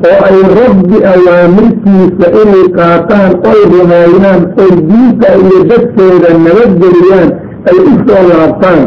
oo 0.09 0.17
ay 0.29 0.37
rabbi 0.59 0.97
awaamirtiisa 1.13 2.27
inay 2.41 2.65
qaataan 2.77 3.31
oy 3.51 3.59
rumeeyaan 3.73 4.41
oy 4.63 4.71
diinta 4.89 5.27
iyo 5.41 5.57
dadkeeda 5.71 6.29
nabadgeliyaan 6.45 7.29
ay 7.69 7.77
u 7.89 7.93
soo 8.07 8.23
laabtaan 8.29 8.81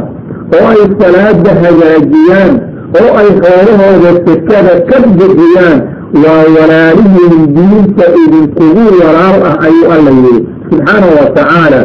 oo 0.56 0.64
ay 0.72 0.82
salaada 1.00 1.52
hagaajiyaan 1.62 2.52
oo 3.00 3.10
ay 3.20 3.28
xoolahooda 3.42 4.10
sekada 4.26 4.74
ka 4.90 4.96
bixiyaan 5.18 5.78
waa 6.24 6.44
walaalihiin 6.56 7.42
diinta 7.56 8.04
idinkugu 8.24 8.84
walaal 9.00 9.38
ah 9.50 9.56
ayuu 9.66 9.88
alla 9.96 10.10
yidhi. 10.20 10.40
Subxaanahu 10.70 11.14
wa 11.20 11.26
tacaala. 11.36 11.80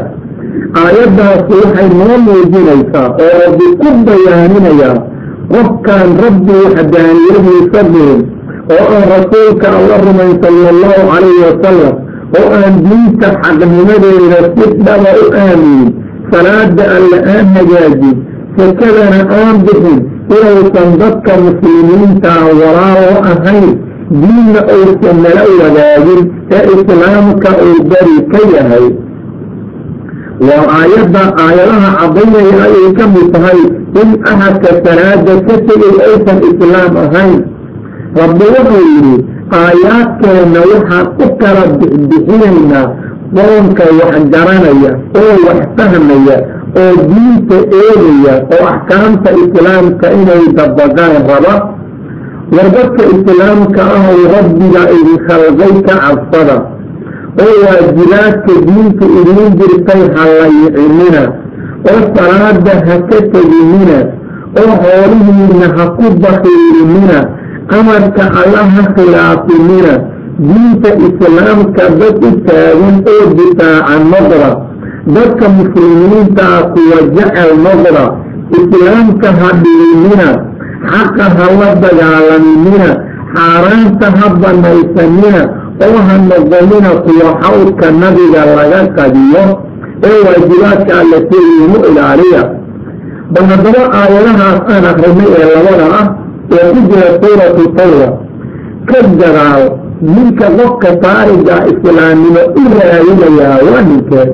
Aayaddaasi 0.82 1.54
waxay 1.62 1.90
noo 2.00 2.16
muujinaysaa 2.26 3.08
oo 3.24 3.34
rabbi 3.44 3.68
ku 3.82 3.90
bayaaminayaa 4.08 4.96
qofkaan 5.54 6.10
rabbi 6.24 6.54
waxdaaniyadiisa 6.64 7.82
dirin 7.94 8.22
oo 8.72 8.86
aan 8.96 9.06
rasuulka 9.16 9.68
alla 9.78 9.96
rumayn 10.08 10.34
sala 10.44 10.70
allahu 10.74 11.02
calayhi 11.12 11.42
wasalam 11.48 11.96
oo 12.40 12.48
aan 12.60 12.76
diinta 12.88 13.28
xaqnimadeeda 13.44 14.40
si 14.56 14.66
dhaba 14.86 15.12
u 15.24 15.26
aaminin 15.44 15.90
salaada 16.32 16.84
alla 16.98 17.18
aan 17.36 17.48
hagaajin 17.58 18.16
sakadana 18.58 19.20
aan 19.40 19.56
bixin 19.68 20.00
inaysan 20.36 20.90
dadka 21.02 21.34
muslimiintaa 21.46 22.42
walaalo 22.60 23.16
ahayn 23.34 23.68
diinna 24.22 24.62
uusan 24.76 25.18
nala 25.26 25.44
wadaagin 25.62 26.22
ee 26.58 26.64
islaamka 26.76 27.50
uu 27.68 27.78
bari 27.92 28.18
ka 28.32 28.42
yahay. 28.56 28.86
Waa 30.48 30.66
aayadda 30.78 31.24
aayadaha 31.44 31.90
caddaynaya 32.00 32.56
ayay 32.68 32.88
ka 32.98 33.06
mid 33.14 33.28
tahay 33.36 33.60
in 34.02 34.10
ahadka 34.32 34.70
salaada 34.86 35.34
ka 35.48 35.56
tegay 35.68 35.96
aysan 36.08 36.40
islaam 36.52 36.94
ahayn 37.06 37.34
rabbi 38.22 38.46
wuxuu 38.56 38.84
yidhi 38.94 39.16
aayaadkeenna 39.60 40.60
waxaan 40.72 41.08
u 41.26 41.28
kala 41.42 41.64
bixbixinaynaa 41.80 42.86
qoonka 43.36 43.86
wax 44.00 44.16
garanaya 44.34 44.92
oo 45.22 45.34
wax 45.48 45.60
fahmaya 45.78 46.38
oo 46.82 46.94
diinta 47.12 47.58
eegaya 47.82 48.36
oo 48.56 48.66
axkaamta 48.74 49.30
islaamka 49.44 50.06
inay 50.20 50.44
dabaqaan 50.58 51.16
raba. 51.30 51.56
War 52.56 52.68
dadka 52.76 53.04
islaamka 53.16 53.82
ahow 53.98 54.20
rabbiga 54.36 54.82
idin 54.98 55.18
khalqay 55.28 55.74
ka 55.88 55.96
cabsada 56.04 56.58
oo 57.44 57.54
waajibaadka 57.66 58.54
diinta 58.68 59.06
idiin 59.20 59.52
jirtay 59.60 60.02
ha 60.16 60.24
layicimina 60.40 61.24
oo 61.92 62.02
salaada 62.16 62.74
ha 62.88 62.96
ka 63.10 63.18
teginina 63.34 64.00
oo 64.62 64.72
xoolihiina 64.84 65.68
ha 65.78 65.84
ku 65.98 66.06
bakiirinina 66.24 67.18
amarka 67.78 68.24
alla 68.42 68.62
ha 68.74 68.84
khilaafinina 68.96 69.94
diinta 70.48 70.90
islaamka 71.08 71.84
dad 72.00 72.18
u 72.28 72.32
taagan 72.48 72.96
oo 73.14 73.26
difaaca 73.38 73.96
noqda 74.12 74.50
dadka 75.16 75.46
muslimiintaa 75.60 76.60
kuwa 76.74 76.98
jecel 77.16 77.52
noqda 77.66 78.04
islaamka 78.60 79.30
ha 79.40 79.50
dhirinina 79.62 80.30
xaqa 80.92 81.26
ha 81.38 81.46
la 81.60 81.70
dagaalaminina 81.84 82.90
xaaraanta 83.36 84.08
ha 84.18 84.28
banaysanina 84.44 85.42
oo 85.86 85.98
ha 86.08 86.16
noqonina 86.30 86.92
kuwa 87.06 87.30
xawdka 87.44 87.88
nabiga 88.02 88.42
laga 88.58 88.82
qadiyo 88.98 89.44
ee 90.08 90.18
waajibaadka 90.26 90.92
alla 91.02 91.18
seeyiinu 91.30 91.78
ilaaliya. 91.90 92.42
Bal 93.34 93.46
haddaba 93.52 93.84
aayadahaas 94.00 94.60
aan 94.74 94.86
akrinay 94.92 95.30
ee 95.40 95.46
labada 95.56 95.86
ah 96.00 96.08
ee 96.60 96.68
ku 96.74 96.80
jira 96.90 97.08
suuratu 97.22 97.64
tawba. 97.78 98.08
Ka 98.90 99.00
gadaal 99.22 99.64
ninka 100.14 100.48
qofka 100.58 100.90
taariga 101.04 101.56
islaamnimo 101.72 102.42
u 102.62 102.64
raadinayaa 102.80 103.58
waa 103.68 103.82
ninkee 103.90 104.26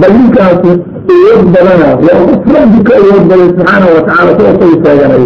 bal 0.00 0.12
ninkaasu 0.18 0.70
awood 1.14 1.46
badana 1.54 1.88
waa 2.06 2.20
qof 2.28 2.42
rabbi 2.56 2.78
ka 2.88 2.92
awood 3.00 3.24
badan 3.30 3.48
subxaana 3.56 3.86
wa 3.94 4.02
tacala 4.08 4.32
soosay 4.38 4.72
sheeganay 4.84 5.24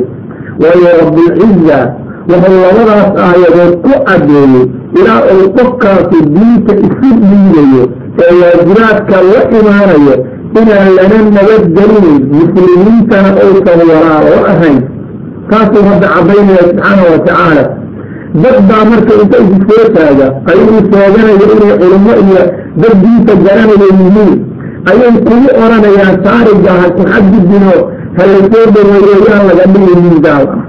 waayo 0.62 0.90
rabbilciza 1.00 1.78
wuxuu 2.30 2.58
labadaas 2.64 3.10
aayadood 3.26 3.72
ku 3.84 3.92
caddeeyey 4.08 4.64
ilaa 4.98 5.20
uu 5.34 5.44
qofkaasu 5.58 6.18
diinta 6.34 6.72
isu 6.86 7.08
dhiibayo 7.28 7.84
ee 8.24 8.32
waajibaadka 8.40 9.16
la 9.32 9.40
imaanayo 9.58 10.14
inaan 10.60 10.90
lana 10.98 11.18
nabadgelinayn 11.36 12.22
muslimiintana 12.38 13.30
uusan 13.46 13.80
walaalo 13.90 14.36
ahayn 14.52 14.78
taasuu 15.50 15.82
rabbi 15.90 16.06
caddaynaya 16.14 16.62
subxaana 16.68 17.02
wa 17.12 17.18
tacaala. 17.26 17.64
Dad 18.42 18.56
baa 18.68 18.84
marka 18.90 19.12
inta 19.22 19.36
isu 19.44 19.58
soo 19.68 19.84
taaga 19.96 20.26
ayuu 20.50 20.80
sheeganayo 20.90 21.44
inay 21.54 21.72
culummo 21.80 22.12
iyo 22.24 22.42
dad 22.82 22.94
diinta 23.02 23.32
garanaya 23.44 23.88
yihiin 23.98 24.32
ayay 24.90 25.12
kugu 25.26 25.48
odhanayaan 25.62 26.16
taariga 26.26 26.72
ha 26.80 26.86
ku 26.96 27.02
xadgudbino 27.12 27.72
ha 28.16 28.22
la 28.30 28.38
soo 28.52 28.66
dhaweeyo 28.74 29.16
yaan 29.28 29.42
laga 29.48 29.64
dhigaynin 29.72 30.18
gaal 30.26 30.46
ah 30.54 30.62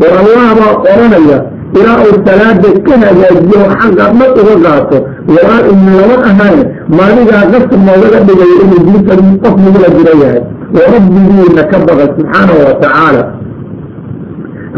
war 0.00 0.14
allah 0.22 0.46
baa 0.58 0.72
odhanaya 0.94 1.38
ilaa 1.78 1.98
uu 2.06 2.16
salaada 2.26 2.68
ka 2.86 2.94
hagaajiyo 3.04 3.60
xaqa 3.80 4.04
dhag 4.18 4.34
uga 4.42 4.56
qaato. 4.64 4.98
Walaal 5.34 5.64
in 5.72 5.80
lama 5.98 6.16
ahayn 6.30 6.60
maaligaa 6.98 7.44
qasab 7.52 7.80
noogaga 7.86 8.18
dhigayo 8.28 8.56
inuu 8.64 8.80
diinta 8.86 9.14
qof 9.42 9.54
nagula 9.64 9.88
jiro 9.96 10.14
yahay 10.22 10.40
oo 10.78 10.86
rabbigiina 10.94 11.62
ka 11.70 11.76
baqa 11.88 12.04
subxaanahu 12.16 12.60
wa 12.66 12.74
tacaala 12.82 13.22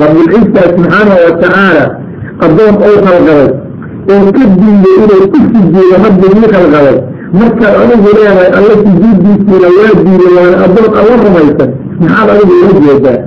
rabbilciisa 0.00 0.62
subxaanahu 0.76 1.20
wa 1.26 1.32
tacaala 1.42 1.84
addoon 2.46 2.74
ou 2.88 2.96
khalqaday 3.06 3.48
oo 4.14 4.26
ka 4.36 4.44
diiday 4.60 4.96
inay 5.02 5.22
u 5.24 5.38
sujuudo 5.52 5.82
rabbigii 6.04 6.48
khalqaday 6.54 6.96
markaad 7.38 7.74
adigu 7.82 8.08
leedahay 8.16 8.48
alla 8.58 8.74
sujuuddiisiina 8.84 9.68
waa 9.78 9.92
diiday 10.04 10.32
waana 10.36 10.56
addoon 10.66 10.90
alla 11.00 11.14
rumaysan. 11.24 11.70
Maxaad 12.00 12.28
adigu 12.34 12.54
ula 12.62 12.72
jeedaa? 12.86 13.18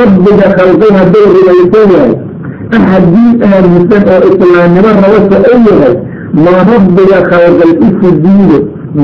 Rabbiga 0.00 0.46
khalqay 0.58 0.90
hadduu 0.98 1.26
rumaysan 1.36 1.86
yahay. 1.94 2.12
Axad 2.76 3.04
diin 3.14 3.36
aaminsan 3.48 4.02
oo 4.14 4.20
islaamnimo 4.30 4.90
rabasa 5.02 5.36
ou 5.52 5.58
yahay 5.68 5.94
ma 6.44 6.52
rabbiga 6.72 7.18
khalqay 7.30 7.70
u 7.84 7.88
sujuudo 8.00 8.58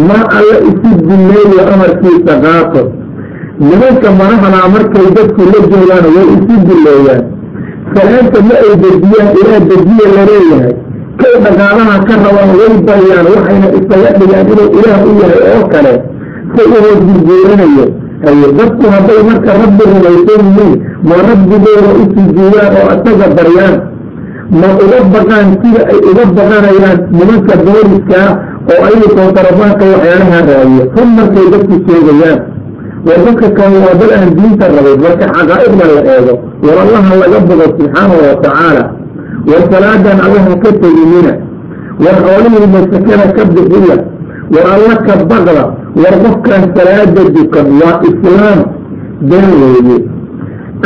ma 0.08 0.18
alla 0.38 0.56
isu 0.70 0.90
dileeyo 1.08 1.60
amarkiisa 1.72 2.34
qaato 2.44 2.82
nimanka 3.58 4.08
madaxdaa 4.20 4.68
markay 4.74 5.06
dadku 5.16 5.42
la 5.52 5.58
joogaan 5.70 6.06
way 6.16 6.26
isu 6.34 6.54
dileeyaan 6.68 7.22
salaanta 7.94 8.38
ma 8.48 8.54
ay 8.64 8.72
dejiyaan 8.82 9.28
ilaa 9.40 9.60
dejiya 9.70 10.06
la 10.16 10.22
leeyahay 10.30 10.74
kay 11.20 11.34
dhaqaalaha 11.44 11.94
ka 12.08 12.14
rabaan 12.24 12.50
way 12.60 12.72
baryaan 12.88 13.26
waxayna 13.34 13.68
isaga 13.78 14.10
dhigaan 14.18 14.46
inuu 14.52 14.68
ilaah 14.78 15.00
u 15.08 15.12
yahay 15.22 15.42
oo 15.54 15.64
kale. 15.74 15.92
Si 16.54 16.62
uhoos 16.74 17.00
gurguuranayo 17.06 17.84
haye 18.24 18.48
dadku 18.58 18.84
hadday 18.94 19.20
marka 19.28 19.50
rabbi 19.62 19.84
rumaysan 19.90 20.42
yihiin 20.56 20.72
ma 21.08 21.16
rabbigooda 21.28 21.90
u 22.00 22.04
sujuudaan 22.14 22.72
oo 22.80 22.88
isaga 22.96 23.26
baryaan. 23.38 23.74
Ma 24.60 24.68
uga 24.84 24.98
baqaan 25.14 25.46
sida 25.62 25.82
ay 25.92 25.98
uga 26.10 26.24
baqanayaan 26.38 26.98
nimanka 27.18 27.54
booliska 27.66 28.20
oo 28.72 28.80
ayagu 28.88 29.08
koonfarabaanka 29.16 29.84
waxyaalaha 29.92 30.38
raadiyo 30.50 30.84
run 30.96 31.10
markay 31.18 31.46
dadku 31.54 31.74
sheegayaan 31.86 32.38
war 33.06 33.18
dadka 33.26 33.48
kale 33.58 33.76
waa 33.84 33.94
dad 34.00 34.10
aan 34.18 34.30
diinta 34.38 34.66
rabin 34.76 34.98
marka 35.04 35.26
xaqaa'idna 35.36 35.84
la 35.96 36.00
eego. 36.16 36.34
War 36.66 36.76
allaha 36.84 37.12
laga 37.22 37.38
bogo 37.48 37.66
subxaanahu 37.78 38.22
wa 38.28 38.36
tacaala 38.44 38.84
war 39.50 39.62
salaadan 39.72 40.18
allaha 40.26 40.52
ka 40.64 40.70
teginina 40.82 41.32
war 42.04 42.16
xoolihii 42.24 42.68
masakada 42.74 43.26
ka 43.36 43.42
bixiya. 43.54 43.96
War 44.54 44.66
alla 44.74 44.94
ka 45.06 45.14
baqda. 45.30 45.64
War 46.02 46.14
qofkaan 46.24 46.64
salaada 46.76 47.22
dukan 47.36 47.66
waa 47.80 47.96
islaam. 48.10 48.58
Been 49.30 49.48
weeye. 49.60 49.98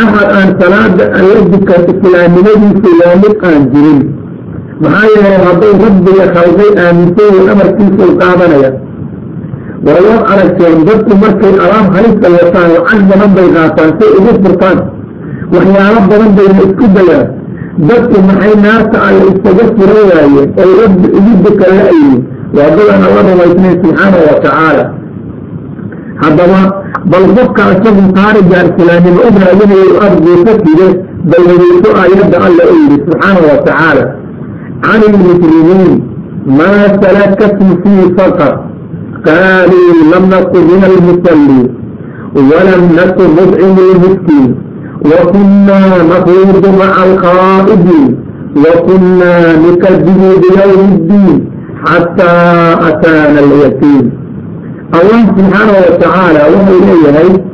Axad 0.03 0.29
aan 0.39 0.51
salaada 0.61 1.05
alla 1.19 1.39
dukan 1.53 1.81
islaamnimadiisa 1.93 2.91
waa 3.01 3.15
mid 3.23 3.35
aan 3.49 3.63
jirin. 3.73 4.01
Maxaa 4.83 5.07
yeelay 5.15 5.39
hadday 5.47 5.73
rabbiga 5.85 6.25
khalqay 6.35 6.71
aaminsan 6.85 7.27
yihiin 7.35 7.49
amarkiisuu 7.55 8.11
qaadanaya 8.21 8.71
war 9.87 9.99
waad 10.09 10.23
aragteen 10.33 10.79
dadku 10.89 11.13
markay 11.25 11.55
alaab 11.65 11.87
halista 11.97 12.27
wataan 12.37 12.69
lacag 12.77 13.03
badan 13.11 13.31
bay 13.37 13.49
qaataan 13.57 13.91
say 13.99 14.11
ugu 14.19 14.33
furtaan. 14.45 14.79
Waxyaalo 15.55 16.01
badan 16.11 16.31
bayna 16.39 16.61
isku 16.67 16.87
dayaan 16.97 17.27
dadku 17.89 18.17
maxay 18.29 18.55
naarta 18.65 18.99
alle 19.09 19.25
isaga 19.33 19.65
furan 19.77 20.03
waayeen 20.11 20.49
oy 20.63 20.71
rabbi 20.83 21.09
ugu 21.19 21.33
dukan 21.45 21.73
la-yihin 21.79 22.17
waa 22.57 22.71
dadaan 22.77 23.03
alla 23.09 23.21
rumaysnayn 23.29 23.75
subxaanahu 23.83 24.25
wa 24.29 24.37
tacaala. 24.45 24.85
Haddaba 26.23 26.61
bal 27.13 27.27
qofka 27.37 27.65
isagu 27.75 28.03
taariga 28.19 28.59
islaamnimo 28.69 29.21
u 29.29 29.31
raadinayo 29.45 29.91
arduusa 30.07 30.53
fide 30.65 30.89
bal 31.31 31.45
wadiiso 31.51 31.91
aayadda 32.03 32.37
alla 32.47 32.65
u 32.73 32.75
yidhi 32.83 32.97
subxaanahu 33.07 33.47
wa 33.53 33.59
tacaala. 33.69 34.05
Can 34.85 35.01
ilmuslimiin 35.09 35.93
maa 36.59 36.83
salakatum 37.03 37.71
fii 37.83 38.05
saqar 38.19 38.53
قالوا 39.27 39.91
لم 40.15 40.25
نكن 40.35 40.61
من 40.61 40.83
المصلين 40.91 41.69
ولم 42.35 42.83
نكن 43.01 43.25
نطعم 43.39 43.77
المسكين 43.95 44.55
وكنا 45.05 45.81
نخوض 46.11 46.65
مع 46.81 47.05
الخائضين 47.05 48.17
وكنا 48.57 49.57
نكذب 49.57 50.21
بيوم 50.43 50.89
الدين 50.95 51.45
حتى 51.87 52.33
أتانا 52.89 53.41
اليقين 53.41 54.11
الله 54.95 55.21
سبحانه 55.39 55.73
وتعالى 55.91 56.41
وحي 56.55 56.77
إليه 57.09 57.45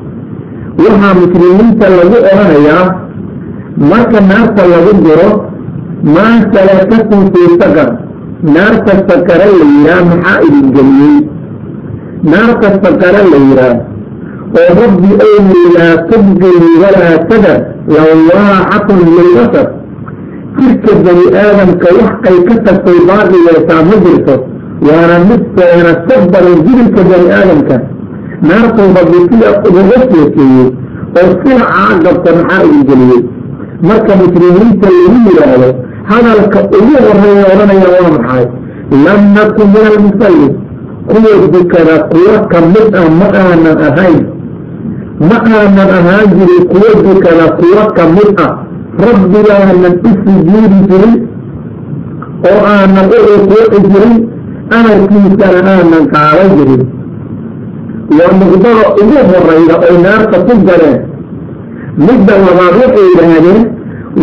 وحى 0.78 1.10
مسلمين 1.20 1.78
تلقوا 1.78 2.32
أرانيا 2.34 2.80
ما 3.78 4.02
كان 4.02 4.28
ناس 4.28 4.48
تلقوا 4.56 5.42
ما 6.04 6.28
سلكتهم 6.54 7.24
في 7.32 7.42
سكر 7.60 7.96
نار 8.42 8.74
تستكر 8.86 9.40
اللي 9.62 9.94
محائد 10.10 10.52
الجميل 10.64 11.26
naar 12.32 12.50
kasta 12.62 12.90
gara 13.02 13.22
la 13.32 13.38
yidhaah 13.46 13.76
oo 14.58 14.70
rabbi 14.80 15.10
owi 15.28 15.62
laa 15.76 15.94
tubdini 16.10 16.70
walaa 16.82 17.16
tada 17.30 17.54
lawaacatun 17.96 18.98
lilbasar 19.16 19.66
jirka 20.58 20.92
bani 21.04 21.26
aadamka 21.44 21.88
wax 21.98 22.14
ay 22.30 22.38
ka 22.48 22.54
tagtay 22.66 22.98
baaqigeesaa 23.08 23.82
ma 23.90 23.96
jirto 24.04 24.34
waana 24.88 25.16
mid 25.28 25.42
waana 25.58 25.92
ka 26.06 26.14
badan 26.32 26.56
jiribka 26.66 27.02
bani 27.10 27.28
aadamka. 27.38 27.76
Naartooba 28.48 29.02
bi 29.10 29.18
sida 29.28 29.48
ugaga 29.68 29.98
sheekeeyey 30.10 30.68
oo 31.20 31.30
sida 31.42 31.64
caagabta 31.72 32.30
maxaa 32.38 32.64
ugu 32.68 32.82
geliyey? 32.88 33.22
Marka 33.88 34.12
muslimiinta 34.22 34.88
lagu 34.96 35.18
yidhaahdo 35.26 35.68
hadalka 36.10 36.58
ugu 36.78 36.94
horreeya 37.06 37.44
odhanaya 37.52 37.88
waa 37.94 38.10
maxay? 38.16 38.44
Lam 39.04 39.20
nakun 39.36 39.66
min 39.74 39.84
almusallin 39.92 40.52
kuwa 41.08 41.32
dukana 41.52 41.94
kuwo 42.10 42.34
ka 42.50 42.58
mid 42.72 42.88
ah 43.00 43.08
ma 43.20 43.26
aanan 43.42 43.78
ahayn. 43.88 44.20
Ma 45.28 45.36
aanan 45.56 45.90
ahaan 45.98 46.26
jirin 46.36 46.64
kuwo 46.72 46.88
dukana 47.06 47.44
kuwo 47.58 47.82
ka 47.96 48.04
mid 48.16 48.40
ah. 48.46 48.52
Rabbigaanan 49.04 49.84
u 50.06 50.10
sujuudi 50.22 50.78
jirin 50.88 51.14
oo 52.50 52.60
aanan 52.72 53.06
u 53.16 53.18
rukuuci 53.28 53.78
jirin 53.90 54.14
amarkiisana 54.76 55.60
aanan 55.72 56.04
qaadan 56.14 56.50
jirin. 56.58 56.82
Waa 58.16 58.32
muqdada 58.40 58.84
ugu 59.00 59.18
horeyda 59.30 59.74
oy 59.88 59.96
naarta 60.04 60.36
ku 60.46 60.54
galeen. 60.68 60.98
Midda 62.06 62.34
labaad 62.44 62.74
waxay 62.80 63.06
yidhaahdeen 63.10 63.62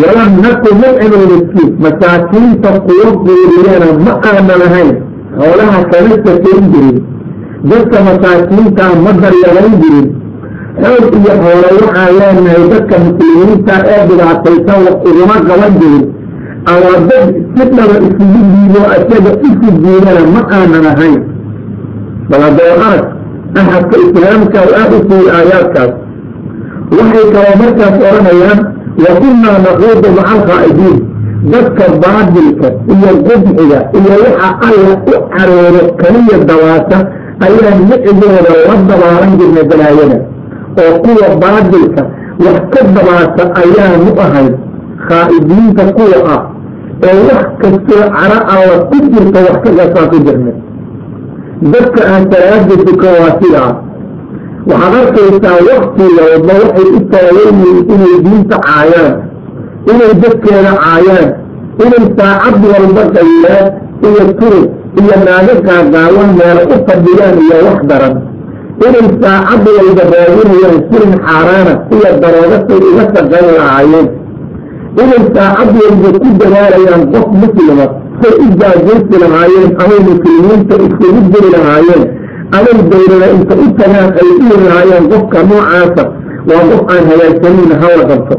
walam 0.01 0.31
naku 0.43 0.69
mutcimul 0.81 1.25
miskiin 1.31 1.69
masaakiinta 1.83 2.69
kuwo 2.85 3.07
guuriyana 3.25 3.87
ma 4.05 4.13
aanan 4.29 4.61
ahayn 4.67 4.91
xoolaha 5.41 5.79
kama 5.91 6.15
sakayn 6.25 6.63
jirin 6.73 6.97
dadka 7.71 7.97
masaakiintaa 8.07 8.93
ma 9.05 9.11
daryalayn 9.23 9.75
jirin. 9.81 10.07
Xoog 10.81 11.13
iyo 11.19 11.33
xoolo 11.41 11.67
waxaan 11.81 12.11
leenahay 12.19 12.63
dadka 12.73 12.95
muslimiinta 13.05 13.75
ee 13.93 14.01
dhibaataysan 14.09 14.79
wax 14.87 14.97
iguma 15.09 15.35
qaban 15.49 15.73
jirin. 15.81 16.03
Ama 16.71 16.91
dad 17.09 17.27
si 17.55 17.63
dhaba 17.75 17.95
isugu 18.07 18.39
diibo 18.53 18.81
isaga 18.97 19.31
isu 19.49 19.67
diidana 19.83 20.23
ma 20.35 20.41
aanan 20.57 20.85
ahayn. 20.91 21.19
Baladoo 22.29 22.73
arag 22.89 23.05
axadka 23.59 23.95
islaamka 24.05 24.59
aada 24.79 24.95
u 24.97 25.01
siiyey 25.07 25.29
aayaadkaas. 25.37 25.91
Waxay 26.97 27.25
kaloo 27.33 27.55
markaas 27.61 27.95
odhanayaan 28.07 28.59
wa 29.03 29.11
kunnaa 29.21 29.57
naquudu 29.65 30.07
maca 30.17 30.31
alkhaa'idiin 30.35 30.97
dadka 31.41 31.85
baadilka 32.03 32.67
iyo 32.93 33.11
qubxiga 33.27 33.79
iyo 33.97 34.13
waxa 34.23 34.49
alla 34.67 34.91
u 35.11 35.13
caroodo 35.33 35.81
kaliya 36.01 36.37
dabaata 36.49 36.97
ayaan 37.45 37.79
micigooda 37.89 38.51
la 38.67 38.75
dabaalan 38.89 39.31
jirnay 39.39 39.65
balaayada 39.71 40.17
oo 40.81 40.91
kuwa 41.03 41.27
baadilka 41.43 42.01
wax 42.45 42.59
ka 42.73 42.81
dabaata 42.95 43.43
ayaanu 43.61 44.11
ahayn 44.25 44.53
khaa'idiinta 45.07 45.83
kuwa 45.97 46.19
ah 46.35 46.41
oo 47.09 47.19
wax 47.29 47.43
kastoo 47.61 48.03
cara 48.17 48.37
alla 48.55 48.75
ku 48.89 48.95
jirta 49.13 49.39
wax 49.47 49.57
ka 49.65 49.69
gasaan 49.79 50.07
ku 50.13 50.17
jirnay. 50.25 50.55
Dadka 51.73 52.01
aan 52.11 52.23
salaada 52.31 52.75
duka 52.85 53.07
waa 53.17 53.33
sidaa. 53.41 53.71
Waxaad 54.69 54.93
arkaysaa 55.01 55.59
wakti 55.69 56.05
walba 56.17 56.53
waxay 56.61 56.87
u 56.97 56.99
taagan 57.11 57.55
yihiin 57.61 57.85
inay 57.93 58.15
diinta 58.25 58.57
caayaan 58.65 59.13
inay 59.91 60.13
dadkeeda 60.23 60.71
caayaan 60.83 61.29
inay 61.85 62.03
saacad 62.17 62.55
walba 62.71 63.03
qaylaan 63.15 63.67
iyo 64.07 64.23
turug 64.39 64.67
iyo 65.01 65.15
naago 65.25 65.53
gaagaawan 65.67 66.29
meelo 66.39 66.61
u 66.73 66.75
fadhiyaan 66.87 67.35
iyo 67.45 67.57
wax 67.67 67.79
daran. 67.89 68.15
Inay 68.87 69.07
saacad 69.23 69.63
walba 69.77 70.03
raadinayaan 70.13 70.77
sirin 70.89 71.13
xaaraana 71.27 71.73
iyo 71.95 72.09
daroodasay 72.21 72.79
uga 72.89 73.03
shaqayn 73.15 73.47
lahaayeen. 73.57 74.07
Inay 75.01 75.21
saacad 75.35 75.69
walba 75.81 76.09
ku 76.23 76.29
dadaalayaan 76.41 77.03
qof 77.13 77.27
muslima 77.41 77.85
say 78.21 78.33
u 78.45 78.47
gaajaysi 78.61 79.15
lahaayeen 79.23 79.69
amay 79.83 79.99
muslimiinta 80.09 80.75
isugu 80.87 81.21
diri 81.33 81.49
lahaayeen. 81.55 82.03
Amay 82.57 82.77
dawlada 82.91 83.27
inta 83.35 83.55
u 83.65 83.67
tagaan 83.79 84.09
ay 84.21 84.29
dhihi 84.37 84.55
lahaayeen 84.65 85.05
qofka 85.13 85.39
noocaasa 85.49 86.03
waa 86.49 86.63
qof 86.71 86.81
aan 86.93 87.03
hagaagsanin 87.11 87.71
hala 87.81 88.03
qabto 88.11 88.35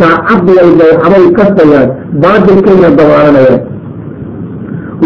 saacad 0.00 0.46
walba 0.58 0.84
waxbay 0.92 1.24
ka 1.38 1.44
sayaan 1.56 1.88
baadilkayna 2.22 2.88
dabaalanayaan 2.98 3.60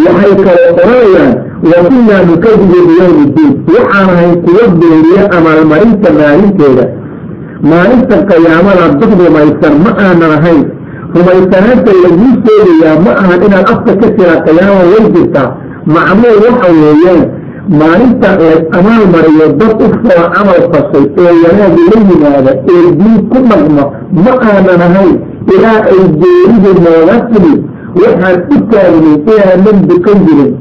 waxay 0.07 0.32
kaloo 0.45 0.70
oranayaan 0.82 1.32
wa 1.70 1.78
kunnaa 1.88 2.22
nukadibu 2.28 2.78
biyowmi 2.88 3.24
diin. 3.36 3.53
Waxaan 3.74 4.09
ahayn 4.14 4.34
kuwa 4.45 4.64
beeriya 4.80 5.22
amaalmarinta 5.36 6.09
maalinteeda. 6.18 6.84
Maalinta 7.70 8.16
qiyaamada 8.28 8.84
dad 9.01 9.12
rumaysan 9.20 9.74
ma 9.84 9.91
aanan 10.05 10.32
ahayn. 10.38 10.61
Rumaysanaanta 11.16 11.93
laguu 12.03 12.30
sheegayaa 12.45 12.97
ma 13.05 13.12
ahan 13.22 13.41
inaad 13.47 13.66
afka 13.72 13.93
ka 14.01 14.09
tira 14.16 14.34
qiyaama 14.47 14.82
way 14.93 15.05
jirtaa. 15.14 15.49
Macmuul 15.95 16.38
waxa 16.47 16.68
weeyaan 16.82 17.20
maalinta 17.69 18.31
lays 18.41 18.63
amaal 18.79 19.05
mariyo 19.15 19.47
dad 19.61 19.83
u 19.85 19.87
soo 20.05 20.25
camal 20.35 20.63
fashay 20.73 21.05
ee 21.19 21.33
wanaagi 21.45 21.83
la 21.91 21.99
yimaada 22.09 22.53
ee 22.75 22.87
diin 22.99 23.17
ku 23.31 23.39
dhaqma 23.51 23.85
ma 24.25 24.33
aanan 24.51 24.81
ahayn 24.89 25.15
ilaa 25.55 25.81
ay 25.93 26.01
geeridu 26.21 26.73
nooga 26.85 27.17
timi 27.31 27.55
waxaan 28.03 28.39
u 28.55 28.59
taagnay 28.71 29.17
inaanan 29.33 29.79
dukan 29.91 30.19
jirin 30.27 30.53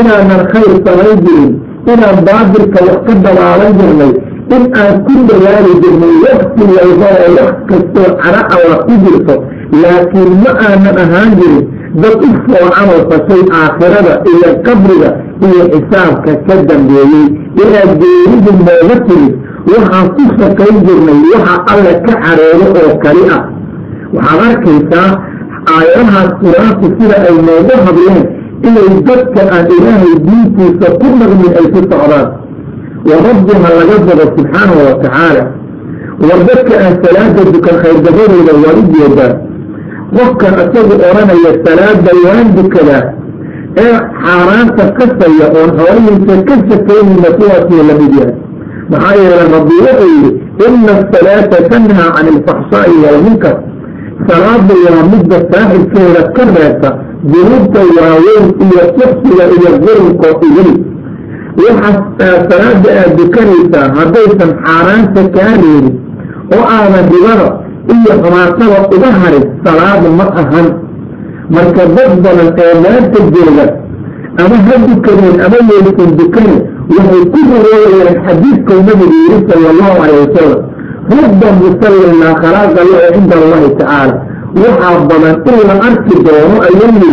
inaanan 0.00 0.42
khayr 0.52 0.72
samayn 0.86 1.18
jirin 1.26 1.52
inaan 1.92 2.18
baadirka 2.28 2.80
wax 2.88 3.00
ka 3.06 3.14
dabaalan 3.26 3.72
jirnay 3.80 4.12
in 4.56 4.64
aan 4.82 4.94
ku 5.06 5.14
dadaali 5.28 5.72
jirnay 5.82 6.14
wakti 6.24 6.64
walba 6.74 7.08
oo 7.24 7.30
wax 7.38 7.54
kastoo 7.70 8.08
cara 8.22 8.40
alla 8.56 8.76
ku 8.86 8.92
jirto. 9.04 9.34
Laakiin 9.82 10.32
ma 10.44 10.52
aanan 10.66 10.96
ahaan 11.04 11.30
jirin 11.38 11.64
dad 11.94 12.16
u 12.26 12.30
soo 12.46 12.68
camal 12.76 13.02
fashay 13.10 13.42
aakhirada 13.60 14.14
iyo 14.32 14.48
qabriga 14.66 15.10
iyo 15.46 15.62
xisaabka 15.72 16.32
ka 16.46 16.54
dambeeyey. 16.68 17.26
Inaad 17.62 17.90
geeridu 18.00 18.50
nooga 18.66 18.96
timid 19.06 19.34
waxaan 19.72 20.06
ku 20.14 20.22
shaqayn 20.38 20.76
jirnay 20.86 21.20
waxa 21.32 21.54
alle 21.72 21.92
ka 22.06 22.14
caroodo 22.24 22.68
oo 22.80 22.94
kali 23.04 23.22
ah. 23.36 23.42
Waxaad 24.14 24.40
arkaysaa 24.48 25.10
aayadahaas 25.74 26.30
qur'aanku 26.42 26.86
sida 26.98 27.16
ay 27.28 27.36
noogu 27.46 27.74
hadleen 27.86 28.20
inay 28.68 28.88
dadka 29.08 29.42
aan 29.54 29.66
ilaahay 29.76 30.14
diintiisa 30.26 30.88
ku 31.00 31.06
dhaqmin 31.20 31.52
ay 31.60 31.66
ku 31.72 31.80
socdaan. 31.90 32.28
Wa 33.08 33.16
rabbiha 33.26 33.68
laga 33.78 33.96
bado 34.08 34.24
subxaanahu 34.36 34.80
wa 34.88 34.94
tacaala. 35.02 35.44
War 36.28 36.40
dadka 36.48 36.74
aan 36.84 36.94
salaada 37.02 37.42
dukan 37.54 37.76
khayrgabadooda 37.82 38.52
waa 38.62 38.74
u 38.80 38.82
jeedaan 38.94 39.34
qofkan 40.16 40.54
isagu 40.64 40.94
odhanaya 41.08 41.52
salaada 41.64 42.12
waan 42.24 42.46
dukadaa 42.56 43.02
ee 43.84 43.96
xaaraanta 44.24 44.84
kasaya 44.98 45.46
oon 45.58 45.70
xoolahiisa 45.78 46.34
ka 46.48 46.54
shakaynayna 46.70 47.30
kuwaasuu 47.38 47.82
la 47.88 47.94
mid 48.00 48.12
yahay. 48.20 48.34
Maxaa 48.92 49.14
yeele 49.20 49.44
rabbi 49.54 49.74
wuxuu 49.84 50.10
yidhi 50.14 50.30
ina 50.66 50.92
asalaata 51.02 51.56
tanhaa 51.72 52.10
can 52.16 52.26
ilfaxshaa'i 52.34 52.94
walmunkar 53.04 53.54
salaada 54.28 54.74
waa 54.84 55.02
midda 55.12 55.36
saaxibkeeda 55.52 56.22
ka 56.36 56.42
reebta 56.56 56.90
dunuubta 57.32 57.80
waaweyn 57.98 58.46
iyo 58.66 58.82
suxsiga 58.96 59.44
iyo 59.56 59.70
qurunko 59.84 60.28
igili 60.46 60.74
waxaas 61.62 61.98
salaada 62.50 62.90
aad 63.00 63.12
dukanaysaa 63.20 63.86
haddaysan 63.98 64.50
xaaraanta 64.64 65.22
kaa 65.36 65.52
reebin 65.62 65.86
oo 66.56 66.64
aadan 66.76 67.06
ribada 67.14 67.48
iyo 67.94 68.12
xumaatada 68.22 68.78
uga 68.96 69.10
harin 69.20 69.44
salaada 69.64 70.08
ma 70.18 70.26
ahan. 70.42 70.66
Marka 71.54 71.82
dad 71.96 72.12
badan 72.24 72.48
ee 72.64 72.74
maanta 72.84 73.18
jooga 73.34 73.66
ama 74.42 74.56
ha 74.66 74.74
dukadeen 74.86 75.36
ama 75.46 75.58
yaysan 75.70 76.10
dukanin 76.18 76.58
waxay 76.94 77.22
ku 77.32 77.38
rureeyeen 77.50 78.10
xadiidkau 78.26 78.78
nabigu 78.88 79.16
yiri 79.22 79.38
sala 79.48 79.66
allahu 79.72 79.94
calayh 80.00 80.20
wasalam 80.24 80.60
rubba 81.12 81.48
musallin 81.60 82.14
laa 82.22 82.34
khalaaqa 82.42 82.80
lahu 82.90 83.08
cinda 83.14 83.34
allahi 83.40 83.68
tacaala 83.78 84.14
waxaa 84.62 84.98
badan 85.10 85.36
in 85.50 85.58
la 85.68 85.74
arki 85.88 86.16
doono 86.26 86.56
ayuu 86.68 86.90
yidhi 86.94 87.12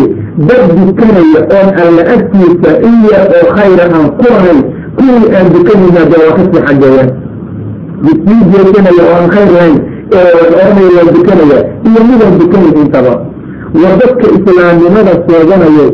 dad 0.49 0.63
dukanaya 0.77 1.41
oon 1.57 1.69
alla 1.83 2.01
agtiisa 2.15 2.71
iya 2.91 3.19
oo 3.37 3.45
khayra 3.57 3.85
aan 3.95 4.07
ku 4.19 4.27
ahayn 4.37 4.59
kuwii 4.97 5.27
aan 5.37 5.47
dukanayna 5.55 6.01
dee 6.11 6.21
waa 6.25 6.35
ka 6.37 6.43
sii 6.51 6.61
xageeyaan 6.67 7.09
sii 8.05 8.41
jeesanaya 8.51 9.03
oo 9.09 9.15
aan 9.19 9.27
khayr 9.35 9.49
lahayn 9.55 9.77
oranaya 10.11 11.03
dukanaya 11.15 11.59
iyo 11.87 12.01
midaan 12.09 12.35
dukanayn 12.39 12.77
intaba. 12.83 13.13
Waa 13.81 13.95
dadka 14.01 14.25
islaamnimada 14.37 15.13
sheeganaya 15.27 15.87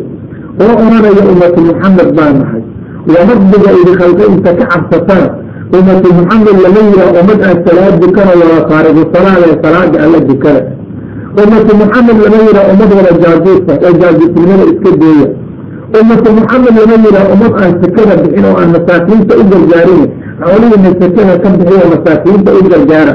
oo 0.61 0.73
oranaya 0.83 1.21
ummatu 1.31 1.59
muxamed 1.67 2.09
baa 2.17 2.31
nahay 2.39 2.63
waa 3.07 3.23
rabbiga 3.29 3.69
idi 3.81 3.91
khalqo 3.99 4.23
inta 4.33 4.51
ka 4.59 4.65
cabsataan. 4.71 5.29
Ummatu 5.77 6.07
muxamed 6.17 6.57
lama 6.63 6.81
yihaa 6.91 7.11
ummad 7.21 7.39
aan 7.47 7.57
salaad 7.65 7.95
dukanayo 8.03 8.45
waa 8.51 8.63
faarigu 8.69 9.03
salaada 9.13 9.49
salaada 9.63 9.97
alla 10.03 10.19
dukana 10.19 10.61
ummatu 11.43 11.71
muxamed 11.81 12.17
lama 12.23 12.37
yihaa 12.47 12.65
ummad 12.73 12.89
wada 12.97 13.11
jaajuusa 13.23 13.73
ee 13.85 13.93
jaajuusnimada 14.01 14.63
iska 14.71 14.91
deeya 15.01 15.27
ummatu 16.01 16.29
muxamed 16.37 16.75
lama 16.81 16.95
yihaa 17.07 17.27
ummad 17.33 17.53
aan 17.63 17.73
sakada 17.83 18.13
bixin 18.23 18.45
oo 18.49 18.55
aan 18.61 18.69
masaakiinta 18.75 19.33
u 19.41 19.43
gargaarin. 19.51 20.03
Xoolihiina 20.43 20.89
sakada 21.01 21.33
ka 21.43 21.47
bixiyo 21.57 21.85
masaakiinta 21.93 22.49
u 22.59 22.61
gargaara 22.71 23.13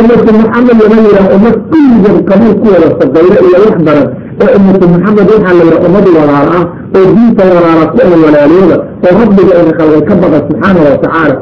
ummatu 0.00 0.30
muxamed 0.38 0.78
lama 0.82 0.96
yihaa 1.06 1.28
ummad 1.36 1.56
kulligan 1.70 2.16
kamuul 2.28 2.54
ku 2.60 2.66
wada 2.74 2.88
sadayra 3.00 3.38
iyo 3.46 3.58
wax 3.64 3.76
daran 3.86 4.08
ee 4.42 4.50
ummatu 4.58 4.84
muxamed 4.92 5.26
waxaa 5.32 5.54
la 5.58 5.64
yihaa 5.68 5.84
ummad 5.88 6.06
walaal 6.18 6.48
ah 6.58 6.64
oo 6.96 7.04
diinta 7.14 7.44
walaala 7.54 7.84
ku 7.92 7.96
ay 8.04 8.10
walaalooda 8.24 8.76
oo 9.06 9.12
rabbiga 9.20 9.52
ina 9.62 9.72
khalqay 9.78 10.02
ka 10.08 10.14
baqa 10.22 10.38
subxaanahu 10.48 10.84
watacaala 10.90 11.34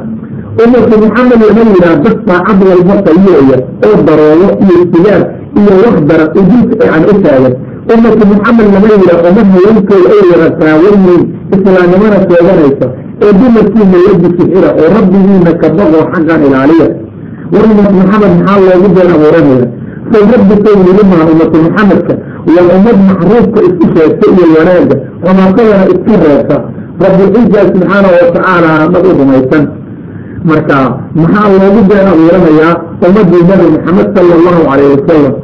ummatu 0.65 0.95
muxamed 1.05 1.41
lama 1.49 1.63
yihaa 1.75 1.97
dad 2.05 2.17
saacad 2.29 2.59
walba 2.71 2.95
qayooya 3.07 3.59
oo 3.89 3.97
daroogo 4.09 4.47
iyo 4.65 4.77
sigaar 4.93 5.23
iyo 5.61 5.73
wax 5.85 5.97
daran 6.11 6.29
oo 6.39 6.43
diinta 6.51 6.85
aan 6.95 7.03
u 7.11 7.15
taagan 7.25 7.55
ummatu 7.95 8.23
muxamed 8.33 8.67
lama 8.75 8.89
yihaa 9.03 9.21
ummad 9.31 9.47
haweenkooda 9.55 10.09
ay 10.17 10.23
wada 10.33 10.49
taawan 10.61 10.97
yihiin 11.07 11.23
islaamnimada 11.55 12.19
sheeganaysa 12.29 12.87
ee 13.25 13.33
dumarkiina 13.41 13.99
la 14.07 14.13
disixira 14.23 14.69
oo 14.81 14.89
rabbigiina 14.97 15.53
ka 15.63 15.69
baqoo 15.79 16.05
xaqan 16.15 16.41
ilaaliya 16.49 16.87
ummatu 17.59 17.95
maxamed 18.01 18.33
maxaa 18.39 18.59
loogu 18.67 18.89
been 18.97 19.11
abuuranaya 19.15 19.67
say 20.13 20.23
rabbi 20.33 20.55
say 20.65 20.75
yiri 20.87 21.03
maa 21.11 21.25
ummatu 21.33 21.57
maxamedka 21.67 22.15
waa 22.55 22.69
ummad 22.77 22.99
macruufka 23.09 23.61
isku 23.69 23.85
sheegta 23.95 24.27
iyo 24.35 24.45
wanaaga 24.57 24.97
xumaasadana 25.25 25.85
isku 25.95 26.13
reebta. 26.23 26.57
Rabbilciisa 27.05 27.61
subxaanahu 27.73 28.15
watacaala 28.21 28.71
dad 28.93 29.05
u 29.09 29.13
rumaysan. 29.19 29.65
Marka 30.49 30.79
maxaa 31.21 31.49
loogu 31.63 31.81
been 31.91 32.07
abuuranayaa 32.13 32.73
ummadii 33.07 33.43
nabi 33.51 33.67
maxamed 33.75 34.09
sala 34.17 34.33
allahu 34.39 34.61
calayh 34.69 34.89
wasalam 34.97 35.35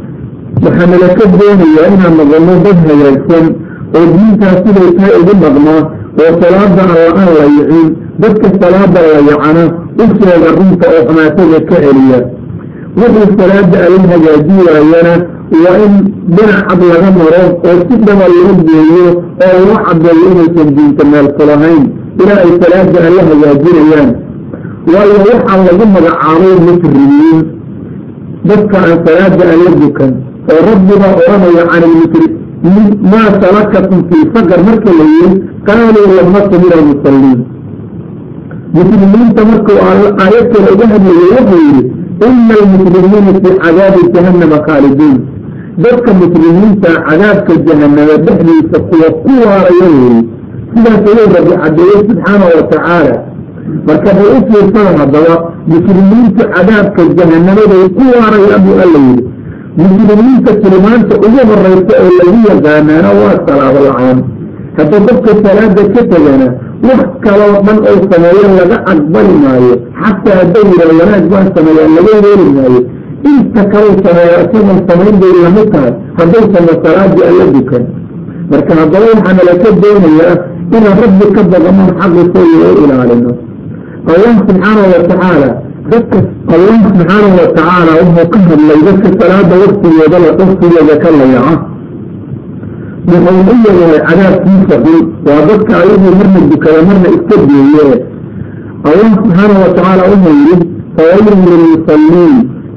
waxaa 0.65 0.87
nala 0.93 1.09
ka 1.19 1.25
doonayaa 1.33 1.87
inaan 1.95 2.15
noqono 2.19 2.55
dad 2.65 2.79
hagaagsan 2.89 3.45
oo 3.97 4.05
diintaas 4.15 4.59
siday 4.65 4.89
tahay 4.97 5.15
ugu 5.21 5.35
dhaqmaa 5.43 5.83
oo 6.23 6.31
salaada 6.41 6.83
aan 7.19 7.29
la 7.39 7.45
yicin. 7.57 7.87
Dadka 8.23 8.47
salaada 8.61 9.01
la 9.13 9.21
yacana 9.31 9.65
sheega 10.19 10.49
runta 10.59 10.87
oo 10.95 11.03
xamaatada 11.09 11.59
ka 11.69 11.77
celiya. 11.85 12.19
Wixii 13.01 13.29
salaada 13.39 13.79
ala 13.87 13.99
hagaaji 14.13 14.55
waayana 14.67 15.15
waa 15.65 15.77
in 15.87 15.95
dhinac 16.35 16.61
cad 16.69 16.81
laga 16.91 17.11
maro 17.19 17.43
oo 17.69 17.77
si 17.89 17.95
dhaba 18.07 18.27
loo 18.35 18.53
geeyo 18.69 19.07
oo 19.47 19.57
loo 19.67 19.79
cadeeyo 19.87 20.27
inaysan 20.33 20.69
diinta 20.77 21.05
meel 21.11 21.29
kulahayn 21.39 21.83
ilaa 22.21 22.41
ay 22.45 22.53
salaada 22.63 22.99
alla 23.09 23.23
hagaajinayaan. 23.31 24.11
Waayo 24.93 25.17
waxaa 25.29 25.59
lagu 25.67 25.85
magacaabay 25.95 26.55
musrimiin 26.67 27.39
dadka 28.49 28.77
aan 28.87 28.99
salaada 29.07 29.45
alla 29.55 29.71
dukan 29.83 30.13
oo 30.53 30.61
rabbiga 30.69 31.09
odhanaya 31.19 31.65
can 31.73 31.83
ilmusri 31.91 32.27
maa 33.13 33.29
salakatum 33.43 34.01
fii 34.09 34.25
sakar 34.35 34.61
marka 34.69 34.91
la 34.99 35.05
yiri 35.15 35.37
qaaluu 35.67 36.07
lam 36.17 36.29
naku 36.35 36.55
min 36.63 36.73
almusalliin 36.79 37.41
muslimiinta 38.77 39.43
markuu 39.51 39.79
aayad 39.91 40.47
kale 40.53 40.69
uga 40.75 40.87
hadlayay 40.93 41.29
wuxuu 41.37 41.61
yidhi 41.67 41.85
ina 42.27 42.55
almuslimiina 42.63 43.33
fii 43.43 43.57
cadaabi 43.65 44.03
jahannama 44.15 44.59
khaalidiin. 44.67 45.19
Dadka 45.85 46.11
muslimiinta 46.23 46.91
cadaabka 47.09 47.53
jahanama 47.67 48.15
dhexdiisa 48.27 48.79
kuwa 48.89 49.09
ku 49.23 49.31
waaraya 49.47 49.87
weeye 49.93 50.23
sidaas 50.75 51.03
ayuu 51.11 51.29
rabbi 51.37 51.55
cadeeyey 51.63 52.01
subxaana 52.09 52.45
wa 52.57 52.63
tacaala. 52.73 53.15
Marka 53.87 54.11
bay 54.17 54.29
u 54.37 54.39
fiirsada 54.49 54.91
haddaba 55.01 55.35
muslimiinta 55.73 56.45
cadaabka 56.55 57.03
jahanamaday 57.19 57.85
ku 57.97 58.03
waarayaan 58.15 58.63
buu 58.67 58.77
alla 58.85 58.99
yidhi. 59.09 59.25
Muslimiinta 59.83 60.51
tilmaanta 60.63 61.15
ugu 61.27 61.41
horeysa 61.51 61.95
oo 62.05 62.11
lagu 62.19 62.39
yaqaanaana 62.51 63.09
waa 63.21 63.37
salaado 63.47 63.81
la'aan 63.89 64.19
hadda 64.79 64.97
dadka 65.09 65.31
salaada 65.45 65.83
ka 65.95 66.03
tegana 66.13 66.47
wax 66.89 67.03
kaloo 67.25 67.55
dhan 67.67 67.79
oo 67.91 67.99
sameeyo 68.11 68.47
laga 68.59 68.77
aqbali 68.93 69.35
maayo. 69.45 69.75
Xataa 70.03 70.37
hadday 70.41 70.65
yidha 70.71 70.85
wanaag 71.01 71.25
baan 71.33 71.47
sameeyaa 71.57 71.89
laga 71.97 72.13
yeeli 72.25 72.49
maayo. 72.57 72.81
Inta 73.31 73.63
kalau 73.73 73.93
sameeya 74.07 74.37
isagoon 74.45 74.79
samayn 74.89 75.17
bay 75.23 75.33
la 75.45 75.51
mid 75.57 75.69
tahay. 75.73 75.93
Haddaysanna 76.19 76.75
salaadii 76.85 77.25
alla 77.31 77.45
dukan 77.57 77.85
marka 78.51 78.73
haddaba 78.81 79.07
waxaa 79.15 79.35
nala 79.39 79.55
ka 79.63 79.69
doonayaa 79.83 80.35
inaan 80.77 80.97
rabbi 81.05 81.27
ka 81.37 81.43
baqanon 81.53 81.89
xaqiisooyo 82.01 82.67
u 82.73 82.79
ilaalino. 82.85 83.33
Allah 84.13 84.33
subxaanahu 84.39 84.89
watacaala 84.95 85.49
dadka 85.93 86.19
allah 86.55 86.77
subxaanahu 86.87 87.37
watacaala 87.41 87.93
wuxuu 88.01 88.29
ka 88.33 88.39
hadlay 88.49 88.79
dadka 88.89 89.09
salaada 89.21 89.55
waktigeeda 89.63 90.19
waktigeeda 90.41 90.95
ka 91.03 91.09
layaca 91.19 91.55
wuxuu 93.11 93.41
u 93.53 93.55
yeeyahay 93.65 94.01
cadaabkiisa 94.09 94.77
xun 94.85 95.03
waa 95.27 95.41
dadka 95.49 95.73
ayagii 95.83 96.15
marna 96.21 96.41
dukada 96.51 96.81
marna 96.89 97.09
iska 97.17 97.37
deeye 97.51 97.97
allah 98.89 99.09
subxaanahu 99.17 99.61
watacaala 99.65 100.03
wuxuu 100.13 100.35
yihi 100.43 100.57
fawaylun 100.97 101.41
lilmusalliin 101.51 102.35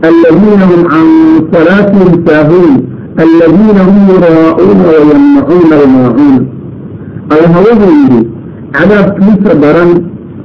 aladiina 0.09 0.65
hum 0.71 0.81
can 0.91 1.07
salaatihim 1.53 2.11
saahuun 2.27 2.73
aladiina 3.23 3.81
hum 3.87 3.97
yuraa'uuna 4.11 4.83
wayamnacuuna 4.91 5.75
almaacuun 5.81 6.37
allah 7.33 7.51
wuxuu 7.67 7.91
yidhi 8.01 8.21
cadaabkiisa 8.77 9.51
daran 9.63 9.91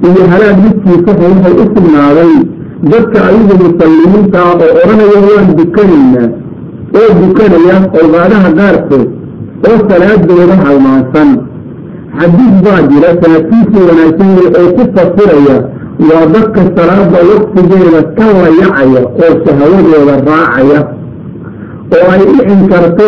iyo 0.07 0.23
halaag 0.31 0.57
midkiisa 0.65 1.11
xun 1.19 1.31
wuxuu 1.35 1.61
u 1.63 1.65
sugnaaday 1.75 2.33
dadka 2.93 3.19
ayagu 3.29 3.53
musalimiinta 3.65 4.39
ah 4.45 4.53
oo 4.63 4.71
odhanaya 4.81 5.19
waan 5.27 5.47
dukanaynaa 5.59 6.27
oo 6.99 7.09
dukanaya 7.21 7.75
awqaadaha 7.99 8.49
qaarkood 8.59 9.05
oo 9.69 9.77
salaadooda 9.89 10.55
halmaansan. 10.65 11.29
Xadiis 12.19 12.55
baa 12.65 12.81
jira 12.91 13.09
sanaadkiisa 13.21 13.79
wanaagsan 13.89 14.29
oo 14.59 14.67
ku 14.77 14.83
fasiraya 14.95 15.57
waa 16.09 16.25
dadka 16.33 16.61
salaada 16.77 17.19
waktigeeda 17.31 18.01
ka 18.17 18.25
layacaya 18.41 19.01
oo 19.23 19.31
shahawadooda 19.43 20.15
raacaya. 20.27 20.79
Oo 21.95 22.07
ay 22.13 22.21
dhicin 22.31 22.61
karto 22.71 23.07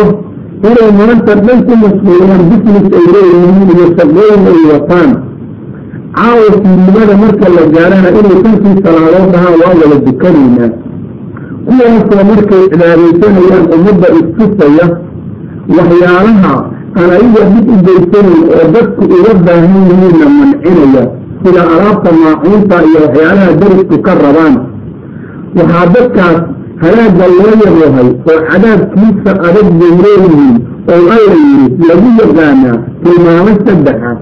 inay 0.68 0.90
maanta 0.98 1.32
dhan 1.46 1.58
ku 1.66 1.72
mashquulaan 1.82 2.42
business 2.50 2.86
ay 2.98 3.04
leeyihiin 3.14 3.68
iyo 3.74 3.86
shaqooyin 3.96 4.44
ay 4.52 4.60
wataan. 4.72 5.10
Caawa 6.18 6.46
fiidnimada 6.62 7.14
marka 7.22 7.46
la 7.56 7.62
gaarana 7.74 8.08
inay 8.20 8.36
kankii 8.44 8.76
salaadood 8.84 9.26
dhahaan 9.34 9.54
waa 9.62 9.74
wada 9.80 9.96
dukanaynaa. 10.06 10.70
Kuwaasoo 11.66 12.22
markay 12.30 12.62
cibaadaysanayaan 12.72 13.64
ummadda 13.76 14.08
istusaya 14.20 14.86
waxyaalaha 15.76 16.54
aan 16.98 17.10
ayaga 17.16 17.42
mid 17.54 17.66
u 17.74 17.76
geysanayn 17.86 18.42
oo 18.56 18.64
dadku 18.74 19.02
uga 19.16 19.32
baahan 19.46 19.74
yihiinna 19.88 20.26
mancinaya 20.38 21.04
sida 21.42 21.62
alaabta 21.74 22.10
maacuunta 22.22 22.76
iyo 22.88 22.98
waxyaalaha 23.04 23.50
darisku 23.60 23.96
ka 24.06 24.12
rabaan. 24.24 24.54
Waxaa 25.56 25.86
dadkaas 25.94 26.38
halaagga 26.82 27.26
loo 27.38 27.52
yabohay 27.62 28.08
oo 28.30 28.38
cadaabkiisa 28.50 29.30
adag 29.48 29.68
bay 29.78 29.92
oo 30.88 30.94
alla 30.96 31.16
yidhi 31.26 31.84
lagu 31.88 32.08
yaqaanaa 32.20 32.76
tilmaamo 33.02 33.52
saddexa 33.66 34.12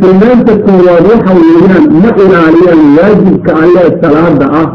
tilmaanta 0.00 0.52
koowaad 0.64 1.04
waxa 1.12 1.32
weeyaan 1.40 1.84
ma 2.02 2.10
ilaaliyaan 2.22 2.82
waajibka 2.96 3.50
allee 3.62 3.88
salaada 4.02 4.46
ah 4.60 4.68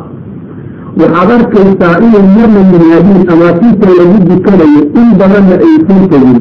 waxaad 0.98 1.30
arkaysaa 1.38 1.96
inay 2.06 2.26
marna 2.36 2.62
yimaadiin 2.72 3.22
amaakinta 3.34 3.88
lagu 4.00 4.18
dukanayo 4.30 4.82
in 5.02 5.08
badanna 5.20 5.56
aysan 5.68 6.02
tegin 6.12 6.40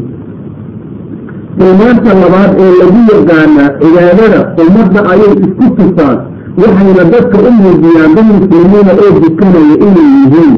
tilmaanta 1.58 2.10
labaad 2.22 2.52
ee 2.64 2.72
lagu 2.80 3.00
yaqaanaa 3.12 3.68
cibaadada 3.80 4.40
ummadda 4.62 5.00
ayay 5.12 5.32
isku 5.44 5.66
tusaan 5.76 6.18
waxayna 6.62 7.04
dadka 7.12 7.36
u 7.48 7.50
muujiyaan 7.60 8.14
dad 8.16 8.26
muslimiina 8.32 8.92
oo 9.04 9.10
dukanaya 9.24 9.74
inay 9.86 10.08
yihiin. 10.16 10.54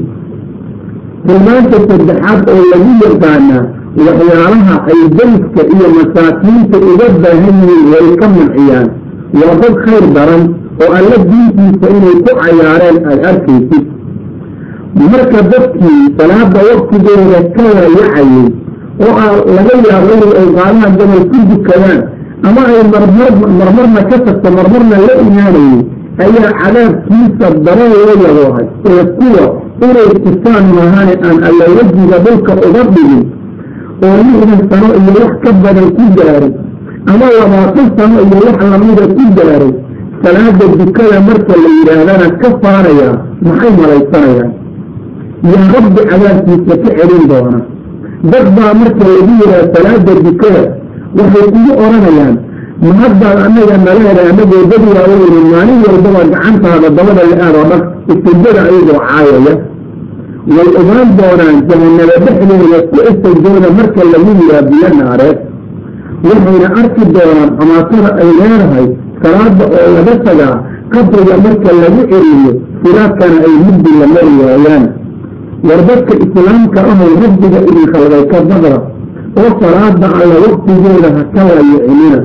Tilmaanta 1.26 1.76
saddexaad 1.88 2.40
oo 2.54 2.62
lagu 2.72 2.90
yaqaanaa 3.06 3.64
waxyaalaha 4.06 4.74
ay 4.92 5.00
dariska 5.18 5.62
iyo 5.74 5.86
masaakiinta 5.98 6.76
uga 6.90 7.06
baahan 7.24 7.56
yihiin 7.62 7.84
way 7.92 8.06
ka 8.20 8.26
manciyaan 8.34 8.88
waa 9.40 9.54
dad 9.62 9.74
khayr 9.84 10.04
daran 10.16 10.42
oo 10.82 10.90
alla 10.98 11.16
diintiisa 11.30 11.86
inay 11.96 12.16
ku 12.24 12.32
cayaareen 12.40 12.98
aada 13.10 13.28
arkaysid. 13.32 13.84
Marka 15.10 15.40
dadkii 15.50 16.02
salaada 16.18 16.60
waktigeeda 16.70 17.38
ka 17.54 17.62
layacayay 17.76 18.46
oo 19.04 19.12
a 19.22 19.26
laga 19.56 19.74
yaabo 19.88 20.12
inay 20.16 20.32
awqaadaha 20.42 20.88
gabal 20.98 21.22
ku 21.30 21.38
dukadaan 21.50 22.00
ama 22.48 22.62
ay 22.72 22.82
marmar 22.92 23.32
marmarna 23.60 24.00
ka 24.10 24.16
tagto 24.26 24.48
marmarna 24.56 24.96
la 25.06 25.12
imaanayay 25.24 25.80
ayaa 26.24 26.52
cadaabkiisa 26.60 27.46
daran 27.66 27.90
loo 27.94 28.14
yaboohay 28.24 28.66
ee 28.90 29.04
kuwa 29.18 29.44
inay 29.86 30.08
tusaan 30.24 30.66
maahane 30.76 31.14
aan 31.26 31.38
alla 31.48 31.64
wejiga 31.76 32.16
dhulka 32.24 32.52
uga 32.68 32.82
dhigin 32.94 33.22
oo 34.04 34.16
lixdan 34.26 34.60
sano 34.70 34.88
iyo 35.00 35.12
wax 35.22 35.32
ka 35.44 35.50
badan 35.64 35.88
ku 35.96 36.04
gaaray 36.18 36.52
ama 37.12 37.26
labaatan 37.38 37.86
sano 37.96 38.16
iyo 38.26 38.36
wax 38.46 38.58
lamida 38.72 39.04
ku 39.16 39.24
gaaray 39.38 39.72
salaada 40.22 40.66
dukada 40.80 41.18
marka 41.28 41.54
la 41.62 41.68
yidhaahdana 41.76 42.26
ka 42.40 42.48
faanayaa 42.62 43.14
maxay 43.46 43.72
malaysanayaan 43.82 44.50
yaa 45.52 45.66
rabbi 45.76 46.00
cadaabkiisa 46.10 46.74
ka 46.82 46.88
celin 46.98 47.24
doona. 47.30 47.58
Dad 48.32 48.46
baa 48.56 48.72
marka 48.80 49.04
lagu 49.12 49.32
yidhaha 49.40 49.64
salaada 49.74 50.12
dukada 50.26 50.62
waxay 51.18 51.44
kugu 51.54 51.72
odhanayaan 51.84 52.34
ma 52.84 52.92
haddaad 53.00 53.38
annaga 53.46 53.76
naleeda 53.86 54.22
annagoo 54.30 54.62
dad 54.72 54.82
waaweynin 54.96 55.46
maalin 55.52 55.78
walbaba 55.86 56.22
gacantaada 56.32 56.88
dabada 56.98 57.22
la-aadoo 57.30 57.64
dhan 57.70 57.82
istajada 58.12 58.60
ayagoo 58.68 59.00
caayaya. 59.08 59.54
Way 60.56 60.68
ogaan 60.80 61.08
doonaan 61.18 61.56
jahanaba 61.68 62.14
dhexdeeda 62.24 62.78
ku 62.92 62.98
istajooda 63.10 63.68
marka 63.78 64.02
lagu 64.12 64.30
yihaa 64.40 64.62
biyo 64.70 64.88
naareed 65.00 65.38
waxayna 66.28 66.68
arki 66.80 67.02
doonaan 67.16 67.50
xamaatada 67.58 68.10
ay 68.22 68.30
leedahay 68.40 68.86
salaada 69.22 69.64
oo 69.78 69.88
laga 69.96 70.14
tagaa 70.26 70.56
qabriga 70.92 71.34
marka 71.44 71.70
lagu 71.82 72.02
celiyo 72.12 72.52
siraadkana 72.82 73.38
ay 73.46 73.54
muddi 73.64 73.90
mari 74.00 74.32
waayaan. 74.40 74.84
War 75.68 75.80
dadka 75.88 76.14
islaamka 76.24 76.80
ahow 76.90 77.10
rabbiga 77.22 77.58
idin 77.70 77.86
khalday 77.92 78.22
ka 78.32 78.38
badra 78.50 78.78
oo 79.40 79.50
salaada 79.62 80.06
alla 80.20 80.36
waktigeeda 80.44 81.08
ha 81.16 81.22
ka 81.34 81.42
layicinina 81.56 82.20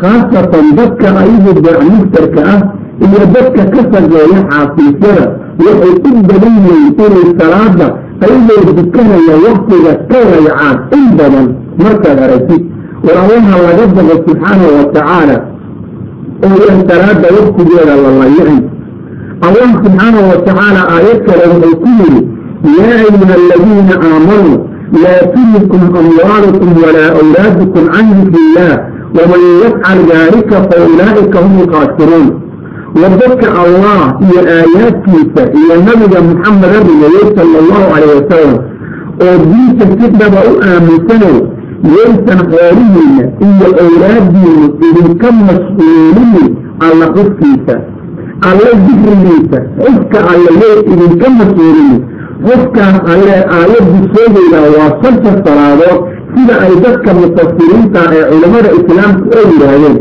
khaasatan 0.00 0.66
dadka 0.78 1.08
ayagu 1.22 1.52
beecmustarka 1.64 2.40
ah 2.54 2.60
iyo 3.04 3.22
dadka 3.34 3.62
ka 3.74 3.80
sageeya 3.92 4.38
xaafiisyada 4.50 5.24
waxay 5.64 5.94
u 6.08 6.10
badan 6.28 6.54
yihiin 6.64 6.94
inay 7.04 7.28
salaada 7.40 7.86
ayagoo 8.24 8.72
dukanaya 8.78 9.34
waktiga 9.46 9.92
ka 10.10 10.18
layacaan 10.32 10.76
in 10.96 11.04
badan. 11.20 11.46
Markaad 11.82 12.18
aragtid 12.24 12.62
war 13.04 13.16
allaha 13.24 13.56
laga 13.66 13.84
baqo 13.96 14.14
subxaanahu 14.26 14.72
watacaala 14.80 15.36
oo 16.46 16.68
salaada 16.88 17.28
waktigeeda 17.38 17.94
la 18.04 18.10
layicin 18.20 18.60
allah 19.46 19.68
subxaanahu 19.84 20.26
watacaala 20.32 20.80
aayad 20.94 21.18
kale 21.26 21.44
wuxuu 21.52 21.76
ku 21.82 21.88
yidhi 22.00 22.22
yaa 22.78 22.98
ayuha 23.06 23.34
aladiina 23.40 23.94
aamanuu 24.08 24.58
laa 25.04 25.22
tulhikum 25.34 25.82
amwaalukum 26.02 26.68
walaa 26.84 27.10
awlaadukum 27.20 27.84
can 27.94 28.06
dikri 28.16 28.40
illah 28.46 28.72
waman 29.18 29.42
yafcal 29.64 30.00
daalika 30.12 30.56
fa 30.68 30.76
ulaa'ika 30.88 31.38
hum 31.44 31.54
alkhaasiruun 31.64 32.26
wadadka 33.02 33.48
allah 33.64 34.00
iyo 34.26 34.40
aayaadkiisa 34.56 35.42
iyo 35.60 35.74
nabiga 35.88 36.18
muxameda 36.28 36.78
rumeeyey 36.88 37.26
sala 37.36 37.56
allahu 37.62 37.86
calayh 37.94 38.10
wasalam 38.20 38.54
oo 39.24 39.36
diinta 39.50 39.84
si 39.98 40.06
dhaba 40.20 40.40
u 40.50 40.52
aaminsanow 40.70 41.36
yaysan 41.96 42.40
xoolihiinna 42.52 43.24
iyo 43.48 43.68
awlaadiinu 43.84 44.66
idinka 44.88 45.28
mas'uulini 45.48 46.44
alla 46.86 47.06
xufkiisa 47.16 47.74
alle 48.50 48.70
dikrigiisa 48.86 49.58
xufka 49.82 50.18
alle 50.32 50.50
yay 50.62 50.76
idinka 50.92 51.28
mas'uulini 51.40 51.98
xufkaas 52.46 52.96
alle 53.14 53.34
aayaddu 53.58 53.98
sheegaydaa 54.14 54.66
waa 54.76 54.90
shanta 55.02 55.30
salaadood 55.44 56.00
sida 56.34 56.54
ay 56.66 56.72
dadka 56.84 57.10
mufasiriinta 57.20 58.00
ee 58.16 58.24
culammada 58.30 58.70
islaamku 58.80 59.24
oo 59.38 59.44
yidhaahdeen 59.50 59.96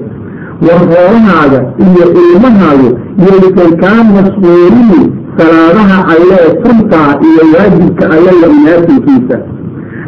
war 0.68 0.80
xoolahaaga 0.92 1.60
iyo 1.86 2.06
ilmahaagu 2.22 2.90
yaysan 3.26 3.72
kaa 3.84 4.00
mas'uulini 4.16 5.02
salaadaha 5.38 5.98
allee 6.14 6.48
suntaa 6.64 7.10
iyo 7.30 7.44
waajibka 7.54 8.06
alle 8.16 8.32
la 8.42 8.48
imaatinkiisa 8.58 9.38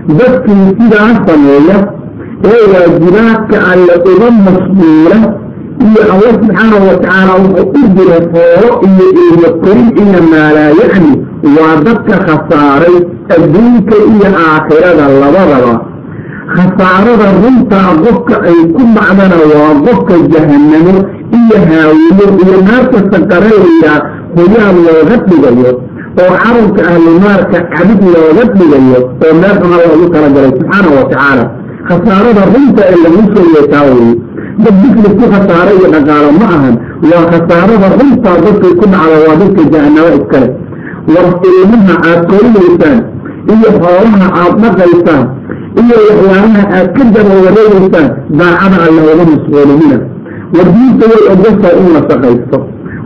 dadkii 0.08 0.66
sidaa 0.80 1.12
sameeya 1.28 1.78
ee 2.52 2.64
waajibaadka 2.74 3.58
alle 3.72 3.94
uga 4.12 4.30
mas'uula 4.46 5.18
iyo 5.86 6.02
allah 6.14 6.32
subxaanahu 6.40 6.86
watacaala 6.92 7.34
wuxuu 7.44 7.86
u 7.86 7.88
diray 7.98 8.24
xoolo 8.34 8.70
iyo 8.88 9.06
ilmo 9.24 9.50
korin 9.64 9.90
iyo 10.04 10.20
maalaayacni 10.32 11.14
waa 11.56 11.76
dadka 11.88 12.16
khasaaray 12.28 12.96
adduunka 13.36 13.96
iyo 14.12 14.28
aakhirada 14.46 15.06
labadaba. 15.22 15.74
Khasaarada 16.56 17.28
runtaa 17.42 17.90
qofka 18.04 18.36
ay 18.50 18.60
ku 18.76 18.82
dhacdana 18.96 19.38
waa 19.54 19.74
qofka 19.86 20.14
jahanamo 20.34 20.96
iyo 21.40 21.58
haawiyo 21.70 22.26
iyo 22.44 22.56
naarta 22.68 23.00
saqare 23.12 23.52
hoyaal 23.64 24.78
looga 24.86 25.16
dhigayo 25.28 25.72
oo 26.22 26.34
carabka 26.44 26.82
ahlunaarka 26.92 27.58
cabid 27.76 28.02
looga 28.14 28.44
dhigayo 28.58 29.00
oo 29.26 29.34
meel 29.42 29.56
xuna 29.62 29.76
loogu 29.84 30.06
talagalay 30.14 30.52
subxaanahu 30.60 30.96
watacaala 31.00 31.44
khasaarada 31.88 32.44
runta 32.54 32.82
ee 32.92 32.98
lagu 33.04 33.22
sheegay 33.34 33.66
taa 33.74 33.84
weye 33.90 34.14
dad 34.64 34.76
dikli 34.82 35.10
ku 35.20 35.26
khasaaro 35.34 35.72
iyo 35.78 35.88
dhaqaalo 35.96 36.30
ma 36.40 36.46
ahan 36.58 36.76
waa 37.12 37.24
khasaarada 37.32 37.88
runtaa 38.00 38.36
dadkay 38.46 38.74
ku 38.82 38.86
dhacda 38.94 39.18
waa 39.28 39.36
dadka 39.42 39.62
jahanamo 39.74 40.12
iskale. 40.20 40.50
War 41.14 41.28
ilmaha 41.50 41.94
aad 42.10 42.22
korinaysaan 42.32 43.00
iyo 43.54 43.70
xoolaha 43.82 44.28
aad 44.42 44.54
dhaqaysaan 44.64 45.24
iyo 45.82 45.98
waxyaalaha 46.08 46.64
aad 46.78 46.88
ka 46.98 47.04
daba 47.16 47.34
wareegaysaan 47.46 48.08
daacada 48.40 48.78
alle 48.86 49.02
uga 49.14 49.26
mas'uulimina 49.32 49.98
war 50.56 50.68
diinta 50.76 51.06
way 51.12 51.22
ogostaa 51.34 51.74
in 51.80 51.88
la 51.96 52.02
shaqaysto. 52.10 52.58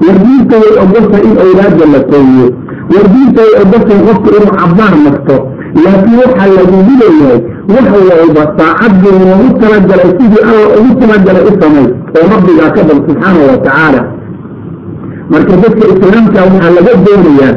War 0.05 0.17
diinta 0.25 0.55
way 0.63 0.73
ogostaa 0.83 1.21
in 1.27 1.33
awlaadda 1.45 1.85
la 1.93 1.99
kooyiyo 2.11 2.47
war 2.93 3.05
diinta 3.13 3.41
way 3.45 3.53
ogostaa 3.63 3.99
qofka 4.07 4.29
inuu 4.38 4.53
cabaar 4.59 4.93
marto. 5.05 5.38
Laakiin 5.83 6.17
waxaa 6.23 6.47
lagugu 6.57 6.93
leeyahay 7.01 7.39
wax 7.73 7.88
walba 8.09 8.43
saacadii 8.57 9.15
loogu 9.23 9.47
talagalay 9.61 10.11
sidii 10.17 10.43
alla 10.49 10.65
ugu 10.79 10.91
talagalay 11.01 11.43
u 11.49 11.51
samay 11.61 11.88
oo 12.17 12.25
rabbigaa 12.33 12.69
ka 12.75 12.81
bal 12.88 12.99
subxaanahu 13.07 13.47
watacaala 13.51 14.01
marka 15.31 15.53
dadka 15.63 15.85
islaamka 15.93 16.39
waxaa 16.47 16.71
laga 16.77 16.93
doonayaa 17.05 17.53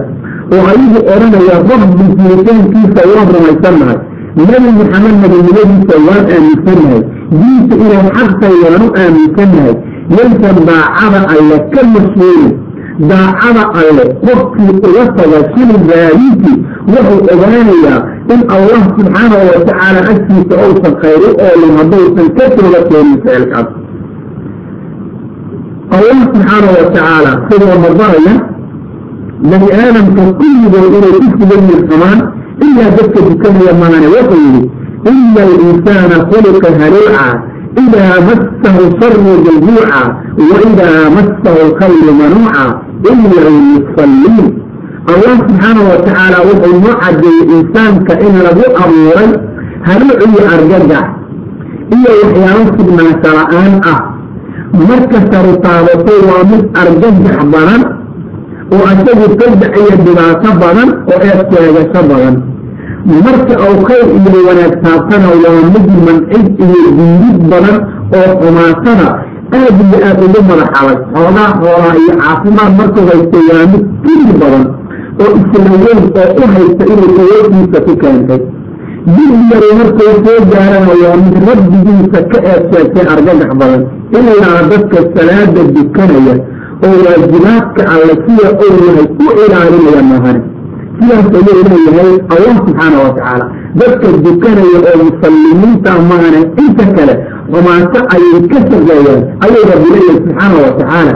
oo 0.55 0.62
ayagu 0.72 0.99
odhanaya 1.12 1.57
rabbi 1.70 2.05
jiritaankiisa 2.20 3.01
waan 3.12 3.28
rumaysannahay 3.37 3.99
nebi 4.37 4.70
maxamed 4.81 5.16
nabinimadiisa 5.22 5.97
waan 6.09 6.24
aaminsannahay 6.35 7.03
diinta 7.41 7.74
inay 7.85 8.03
xaqtay 8.18 8.55
waanu 8.64 8.87
aaminsannahay 9.03 9.74
yaysan 10.18 10.57
daacada 10.68 11.20
alle 11.35 11.57
ka 11.74 11.83
mas'uulin 11.95 12.53
daacada 13.09 13.62
alle 13.80 14.05
qofkii 14.26 14.72
uga 14.88 15.05
taga 15.18 15.38
shili 15.53 15.76
raadintii 15.90 16.57
wuxuu 16.92 17.20
ogaanayaa 17.34 18.01
in 18.34 18.40
allah 18.57 18.80
subxaanahu 18.96 19.44
watacaala 19.53 20.01
agtiisa 20.12 20.55
ousan 20.64 20.94
khayr 21.03 21.22
u 21.28 21.30
oolin 21.46 21.72
haddaysan 21.78 22.28
ka 22.36 22.44
tooga 22.57 22.80
keenin 22.88 23.16
ficilkaas 23.22 23.68
allah 25.96 26.18
subxaanahu 26.24 26.74
watacaala 26.78 27.30
sidoo 27.48 27.76
mabaraya 27.84 28.34
bani 29.51 29.68
aadamka 29.82 30.22
kulligood 30.40 30.92
inay 30.98 31.14
ku 31.20 31.26
sugan 31.38 31.62
yihiin 31.68 31.86
xumaan 31.90 32.18
ilaa 32.66 32.90
dadka 32.98 33.20
dukanaya 33.28 33.72
maane 33.82 34.07
wuxuu 34.16 34.40
yidhi 34.44 34.62
ina 35.12 35.40
alinsaana 35.48 36.16
khuliqa 36.30 36.68
haluuca 36.80 37.26
idaa 37.82 38.14
massahu 38.28 38.82
sharu 39.01 39.32
jaljuuca 39.46 40.03
wa 40.51 40.57
idaa 40.68 41.03
massahu 41.16 41.59
alkhayru 41.66 42.12
manuuca 42.20 42.64
ila 43.09 43.38
almusalliin 43.53 44.46
allah 45.12 45.32
subxaanahu 45.40 45.86
watacaala 45.92 46.38
wuxuu 46.48 46.76
noo 46.84 46.94
cadeeyey 47.03 47.46
insaanka 47.57 48.12
in 48.26 48.34
lagu 48.46 48.64
abuuray 48.82 49.30
haluuc 49.88 50.20
iyo 50.28 50.42
argagax 50.55 51.07
iyo 51.96 52.11
waxyaalo 52.22 52.62
sugnaansha 52.76 53.30
la'aan 53.38 53.72
ah 53.92 54.01
marka 54.88 55.18
saru 55.30 55.53
taabato 55.64 56.14
waa 56.28 56.42
mid 56.51 56.62
argagax 56.82 57.38
badan 57.55 57.82
oo 58.74 58.82
asagu 58.92 59.26
fadac 59.40 59.72
iyo 59.82 59.94
dhibaato 60.05 60.48
badan 60.62 60.88
oo 61.12 61.18
eed 61.28 61.40
sheegasho 61.53 62.01
badan 62.12 62.34
marka 63.24 63.55
uu 63.68 63.78
khayr 63.88 64.07
iyo 64.18 64.40
wanaag 64.48 64.74
taabtana 64.84 65.28
waa 65.44 65.61
mid 65.74 65.86
mancid 66.07 66.46
iyo 66.66 66.80
diidid 66.98 67.38
badan 67.53 67.76
oo 68.18 68.30
xumaatada 68.40 69.09
aad 69.59 69.76
iyo 69.84 69.98
aad 70.09 70.18
ugu 70.26 70.40
madax 70.48 70.70
adag 70.80 71.01
xoogaa 71.14 71.51
xoolaa 71.61 71.94
iyo 72.03 72.12
caafimaad 72.22 72.72
markuu 72.80 73.05
haysto 73.11 73.38
waa 73.48 73.64
mid 73.72 73.84
kiri 74.05 74.32
badan 74.40 74.64
oo 75.22 75.30
isla 75.40 75.76
weyn 75.84 76.01
oo 76.20 76.30
u 76.42 76.44
haysta 76.55 76.82
inay 76.92 77.11
awoodiisa 77.22 77.78
ku 77.86 77.92
keentay. 78.03 78.40
Dil 79.14 79.34
yar 79.51 79.64
markuu 79.78 80.12
soo 80.24 80.40
gaarana 80.53 80.92
waa 81.03 81.16
mid 81.24 81.34
rabbigiisa 81.48 82.20
ka 82.32 82.38
eed 82.53 82.62
sheegtay 82.72 83.07
argagax 83.14 83.51
badan 83.61 83.82
ilaa 84.18 84.61
dadka 84.70 84.98
salaada 85.14 85.62
dukanaya 85.76 86.34
oo 86.86 86.96
waajibaadka 87.05 87.82
alle 87.94 88.14
sida 88.24 88.48
uu 88.64 88.76
yahay 88.86 89.07
u 89.24 89.28
ilaalinaya 89.44 90.03
mahane 90.12 90.40
sidaas 90.98 91.26
ayuu 91.38 91.62
leeyahay 91.72 92.12
allah 92.34 92.55
subxaanau 92.66 93.01
watacaala 93.07 93.46
dadka 93.79 94.09
dukanaya 94.25 94.79
oo 94.91 94.97
musallimiinta 95.07 95.93
mahane 96.11 96.41
inta 96.62 96.85
kale 96.97 97.14
xumaato 97.53 98.01
ayay 98.14 98.41
ka 98.53 98.59
shaqeeyaan 98.68 99.21
ayuu 99.45 99.64
rabbi 99.73 99.99
subxaanau 100.09 100.61
watacaala 100.66 101.14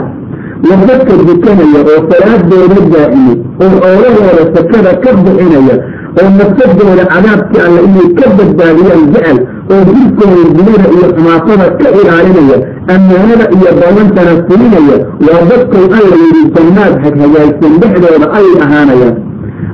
war 0.67 0.79
dadka 0.89 1.13
dukanaya 1.29 1.79
oo 1.91 1.99
salaadooda 2.11 2.79
daa'imay 2.93 3.37
oo 3.63 3.69
xoolahooda 3.81 4.43
sakada 4.55 4.91
ka 5.03 5.09
bixinaya 5.23 5.75
oo 6.21 6.29
nafsadooda 6.39 7.03
cadaabkii 7.13 7.61
alle 7.67 7.79
inay 7.87 8.07
ka 8.19 8.25
badbaadiyaan 8.37 9.03
jecel 9.13 9.37
oo 9.73 9.81
jirkooda 9.89 10.41
dunida 10.57 10.87
iyo 10.95 11.07
xumaatada 11.15 11.65
ka 11.79 11.87
ilaalinaya 11.99 12.57
ammaanada 12.95 13.45
iyo 13.57 13.69
ballantana 13.81 14.33
fulinaya 14.47 14.97
waa 15.27 15.41
dadkay 15.51 15.85
alla 15.97 16.15
yidhi 16.23 16.43
jannaad 16.55 16.93
haghagaagsan 17.03 17.73
dhexdooda 17.81 18.27
ayay 18.37 18.55
ahaanayaan 18.65 19.15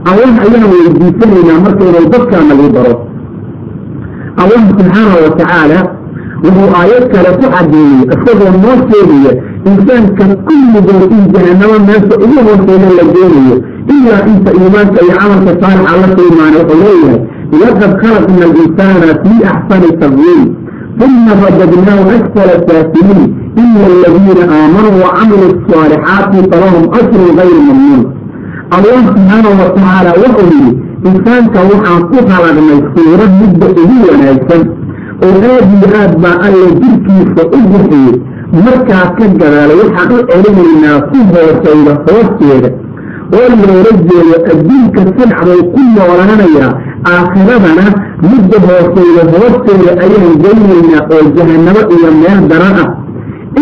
allah 0.09 0.29
ayaan 0.45 0.65
weydiisanaynaa 0.73 1.59
marka 1.65 1.83
inuu 1.89 2.09
dadkaa 2.13 2.43
nagu 2.49 2.67
daro. 2.75 2.93
Allah 4.41 4.61
subxaanahu 4.69 5.17
watacaala 5.25 5.79
wuxuu 6.43 6.69
aayad 6.79 7.03
kale 7.13 7.29
ku 7.39 7.45
cadeeyey 7.55 8.01
isagoo 8.13 8.51
noo 8.63 8.77
sheegaya 8.89 9.31
insaanka 9.69 10.25
kulligood 10.47 11.11
in 11.15 11.23
jahanamo 11.33 11.77
meesha 11.89 12.15
ugu 12.25 12.39
hooseeya 12.47 12.89
la 12.97 13.03
doonayo 13.15 13.57
ilaa 13.93 14.21
inta 14.31 14.51
iimaanka 14.59 14.99
iyo 15.05 15.13
camalka 15.19 15.51
saalixa 15.61 15.97
la 16.01 16.07
qiimaana 16.17 16.57
wuxuu 16.61 16.79
leeyahay 16.85 17.19
laqad 17.61 17.91
khalaqna 18.01 18.43
alinsaana 18.49 19.07
fii 19.23 19.39
axsani 19.53 19.89
taqwiim 20.03 20.41
uma 21.05 21.33
radadnaahu 21.43 22.09
asfala 22.17 22.55
saafiliin 22.67 23.23
ila 23.61 23.85
aladiina 23.91 24.43
aamanuu 24.57 24.97
wacamiluu 25.03 25.51
asaalixaati 25.59 26.39
falahum 26.51 26.83
ajrun 26.99 27.29
gayru 27.39 27.61
mamnuun 27.69 28.01
allah 28.75 28.97
subxaanahu 29.07 29.55
watacaala 29.61 30.11
wuxuu 30.23 30.49
yidhi 30.55 30.71
insaanka 31.09 31.59
waxaan 31.71 32.01
ku 32.11 32.17
halagnay 32.31 32.79
suurad 32.95 33.31
midda 33.41 33.67
ugu 33.81 33.97
wanaagsan 34.09 34.61
oo 35.25 35.33
aad 35.53 35.67
iyo 35.77 35.87
aad 36.01 36.13
baa 36.23 36.37
alla 36.47 36.67
jirkiisa 36.81 37.41
u 37.57 37.59
bixiyey 37.71 38.15
markaa 38.65 39.05
ka 39.17 39.25
gadaala 39.41 39.73
waxaan 39.81 40.11
u 40.17 40.21
celinaynaa 40.29 40.99
ku 41.09 41.17
hoosayda 41.31 41.93
hoosteeda. 42.05 42.69
Oo 43.37 43.49
loola 43.59 43.91
jeedo 44.07 44.37
adduunka 44.51 45.01
silxbuu 45.17 45.61
ku 45.73 45.81
noolaanayaa 45.95 46.71
aakhiradana 47.11 47.85
midda 48.31 48.57
hoosayda 48.67 49.21
hoosteeda 49.33 49.91
ayaan 50.05 50.33
geynaynaa 50.43 51.03
oo 51.15 51.23
jahanamo 51.37 51.81
iyo 51.95 52.09
meel 52.21 52.39
daran 52.51 52.75
ah 52.83 52.89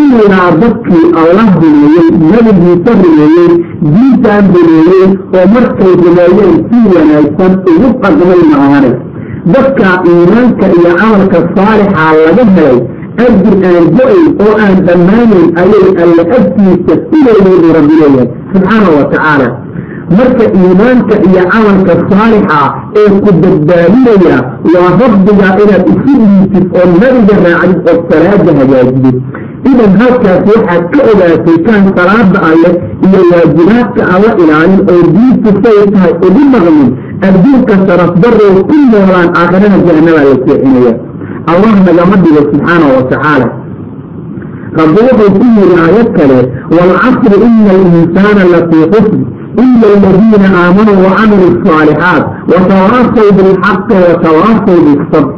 ilaa 0.02 0.50
dadkii 0.62 1.04
allah 1.22 1.46
rumeeyey 1.62 2.08
nebigiisa 2.32 2.92
rumeeyey 3.02 3.52
diintaan 3.94 4.44
rumeeyey 4.56 5.08
oo 5.38 5.46
markay 5.54 5.92
rumeeyeen 6.04 6.54
si 6.70 6.78
wanaagsan 6.96 7.52
ugu 7.72 7.88
dhaqmay 8.02 8.42
maahane 8.52 8.90
dadka 9.54 9.88
iimaanka 10.10 10.66
iyo 10.78 10.90
camalka 11.00 11.38
saalixaa 11.56 12.12
laga 12.26 12.44
helay 12.56 12.78
ajir 13.24 13.56
aan 13.70 13.86
go'ayn 13.98 14.26
oo 14.44 14.52
aan 14.64 14.76
dhammaanayn 14.86 15.48
ayay 15.62 15.86
alle 16.04 16.22
agtiisa 16.38 16.94
ilayeydu 17.18 17.68
rabbi 17.78 17.94
leeyahay 18.02 18.28
subxaana 18.52 18.88
wa 18.98 19.04
tacaala 19.12 19.48
marka 20.18 20.44
iimaanka 20.60 21.14
iyo 21.28 21.42
camalka 21.52 21.92
saalixa 22.10 22.60
ee 23.00 23.08
ku 23.24 23.30
badbaadinaya 23.42 24.38
waa 24.74 24.90
rabbiga 25.02 25.48
inaad 25.64 25.84
isu 25.94 26.14
dhiitid 26.22 26.66
oo 26.78 26.86
nabiga 27.02 27.34
raacdid 27.44 27.88
oo 27.90 27.98
salaada 28.10 28.52
hagaajidid 28.60 29.16
idan 29.68 29.92
halkaas 30.00 30.42
waxaad 30.50 30.82
ka 30.92 31.00
ogaatay 31.12 31.58
kaan 31.66 31.84
salaada 31.96 32.38
alle 32.50 32.70
iyo 33.06 33.20
waajibaadka 33.30 34.02
alla 34.14 34.30
ilaalin 34.42 34.82
oo 34.92 35.02
diintu 35.14 35.50
say 35.62 35.78
tahay 35.92 36.12
ugu 36.26 36.42
dhaqmin 36.52 36.90
adduunka 37.28 37.74
sharaf 37.86 38.12
darrow 38.22 38.54
ku 38.68 38.76
noolaan 38.92 39.28
aakhirada 39.40 39.78
jahanabaa 39.86 40.28
la 40.30 40.36
seexinaya 40.44 40.92
allah 41.52 41.72
nagama 41.88 42.16
dhigo 42.22 42.42
subxaana 42.52 42.86
wa 42.96 43.02
tacaala 43.10 43.48
rabbi 44.80 45.00
wuxuu 45.08 45.30
ku 45.36 45.44
yidhi 45.56 45.76
aayad 45.84 46.08
kale 46.18 46.38
waalcasri 46.76 47.36
ina 47.48 47.70
alinsaana 47.76 48.42
lafii 48.54 48.86
xusn 48.94 49.20
ila 49.64 49.86
aladiina 49.96 50.48
aamanuu 50.62 50.98
wacamiluu 51.06 51.52
asaalixaat 51.58 52.24
watawaasaw 52.52 53.28
bilxaqi 53.38 53.96
watawaasaw 54.06 54.78
bisabr 54.86 55.32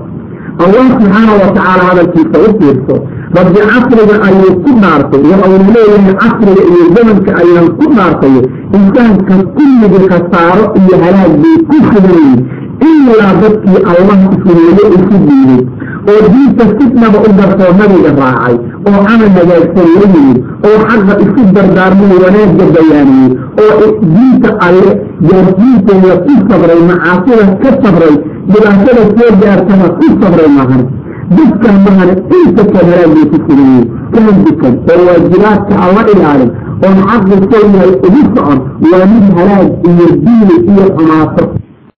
allah 0.65 0.85
subxaana 0.95 1.33
wa 1.41 1.49
hadalkiisa 1.89 2.37
u 2.47 2.49
fiirso 2.59 2.97
rabbi 3.37 3.61
casriga 3.71 4.17
ayuu 4.29 4.53
ku 4.65 4.71
dhaartay 4.83 5.23
waxauna 5.31 5.69
leeyahay 5.75 6.15
casriga 6.23 6.63
iyo 6.71 6.83
zamanka 6.95 7.31
ayaan 7.43 7.69
ku 7.79 7.85
dhaartay 7.97 8.35
insaanka 8.79 9.35
kulligii 9.57 10.09
khasaaro 10.13 10.65
iyo 10.81 10.95
halaag 11.03 11.33
bay 11.43 11.57
ku 11.69 11.77
suganyihin 11.91 12.41
ilaa 12.89 13.33
dadkii 13.43 13.81
allah 13.93 14.19
isweeye 14.35 14.85
isu 14.97 15.17
diiday 15.27 15.63
oo 16.13 16.21
diinta 16.33 16.65
sidnaba 16.79 17.19
u 17.27 17.31
dartoo 17.39 17.73
nabiga 17.81 18.11
raacay. 18.21 18.57
Oo 18.89 18.99
camal 19.07 19.31
hagaagsan 19.37 19.87
la 19.95 20.01
yimid. 20.03 20.39
Oo 20.67 20.79
xaqa 20.89 21.15
isu 21.25 21.43
dardaarmay 21.57 22.17
wanaagga 22.25 22.65
bayaaniyey. 22.75 23.33
Oo 23.65 23.85
diinta 24.15 24.51
alle 24.67 24.91
gaarsiinteeda 25.29 26.13
ku 26.27 26.33
sabray 26.49 26.81
macaasida 26.91 27.45
ka 27.63 27.71
sabray 27.83 28.15
dhibaatada 28.51 29.03
soo 29.17 29.31
gaartana 29.43 29.87
ku 29.99 30.07
sabray 30.21 30.51
mahan 30.59 30.83
dadkan 31.37 31.77
mahane 31.87 32.15
inta 32.39 32.63
ka 32.73 32.79
halaag 32.87 33.11
bay 33.15 33.25
ku 33.33 33.37
sugayiin 33.47 33.85
kaan 34.15 34.37
dukan 34.47 34.75
oo 34.93 35.01
waajibaadka 35.09 35.75
alla 35.85 36.03
ilaalin. 36.13 36.51
Oon 36.85 36.97
xaqi 37.09 37.35
soo 37.51 37.63
yahay 37.75 37.93
ugu 38.07 38.21
socon 38.35 38.59
waa 38.91 39.05
mid 39.13 39.27
halaag 39.37 39.69
iyo 39.91 40.07
diili 40.25 40.57
iyo 40.73 40.85
xumaato 40.97 41.45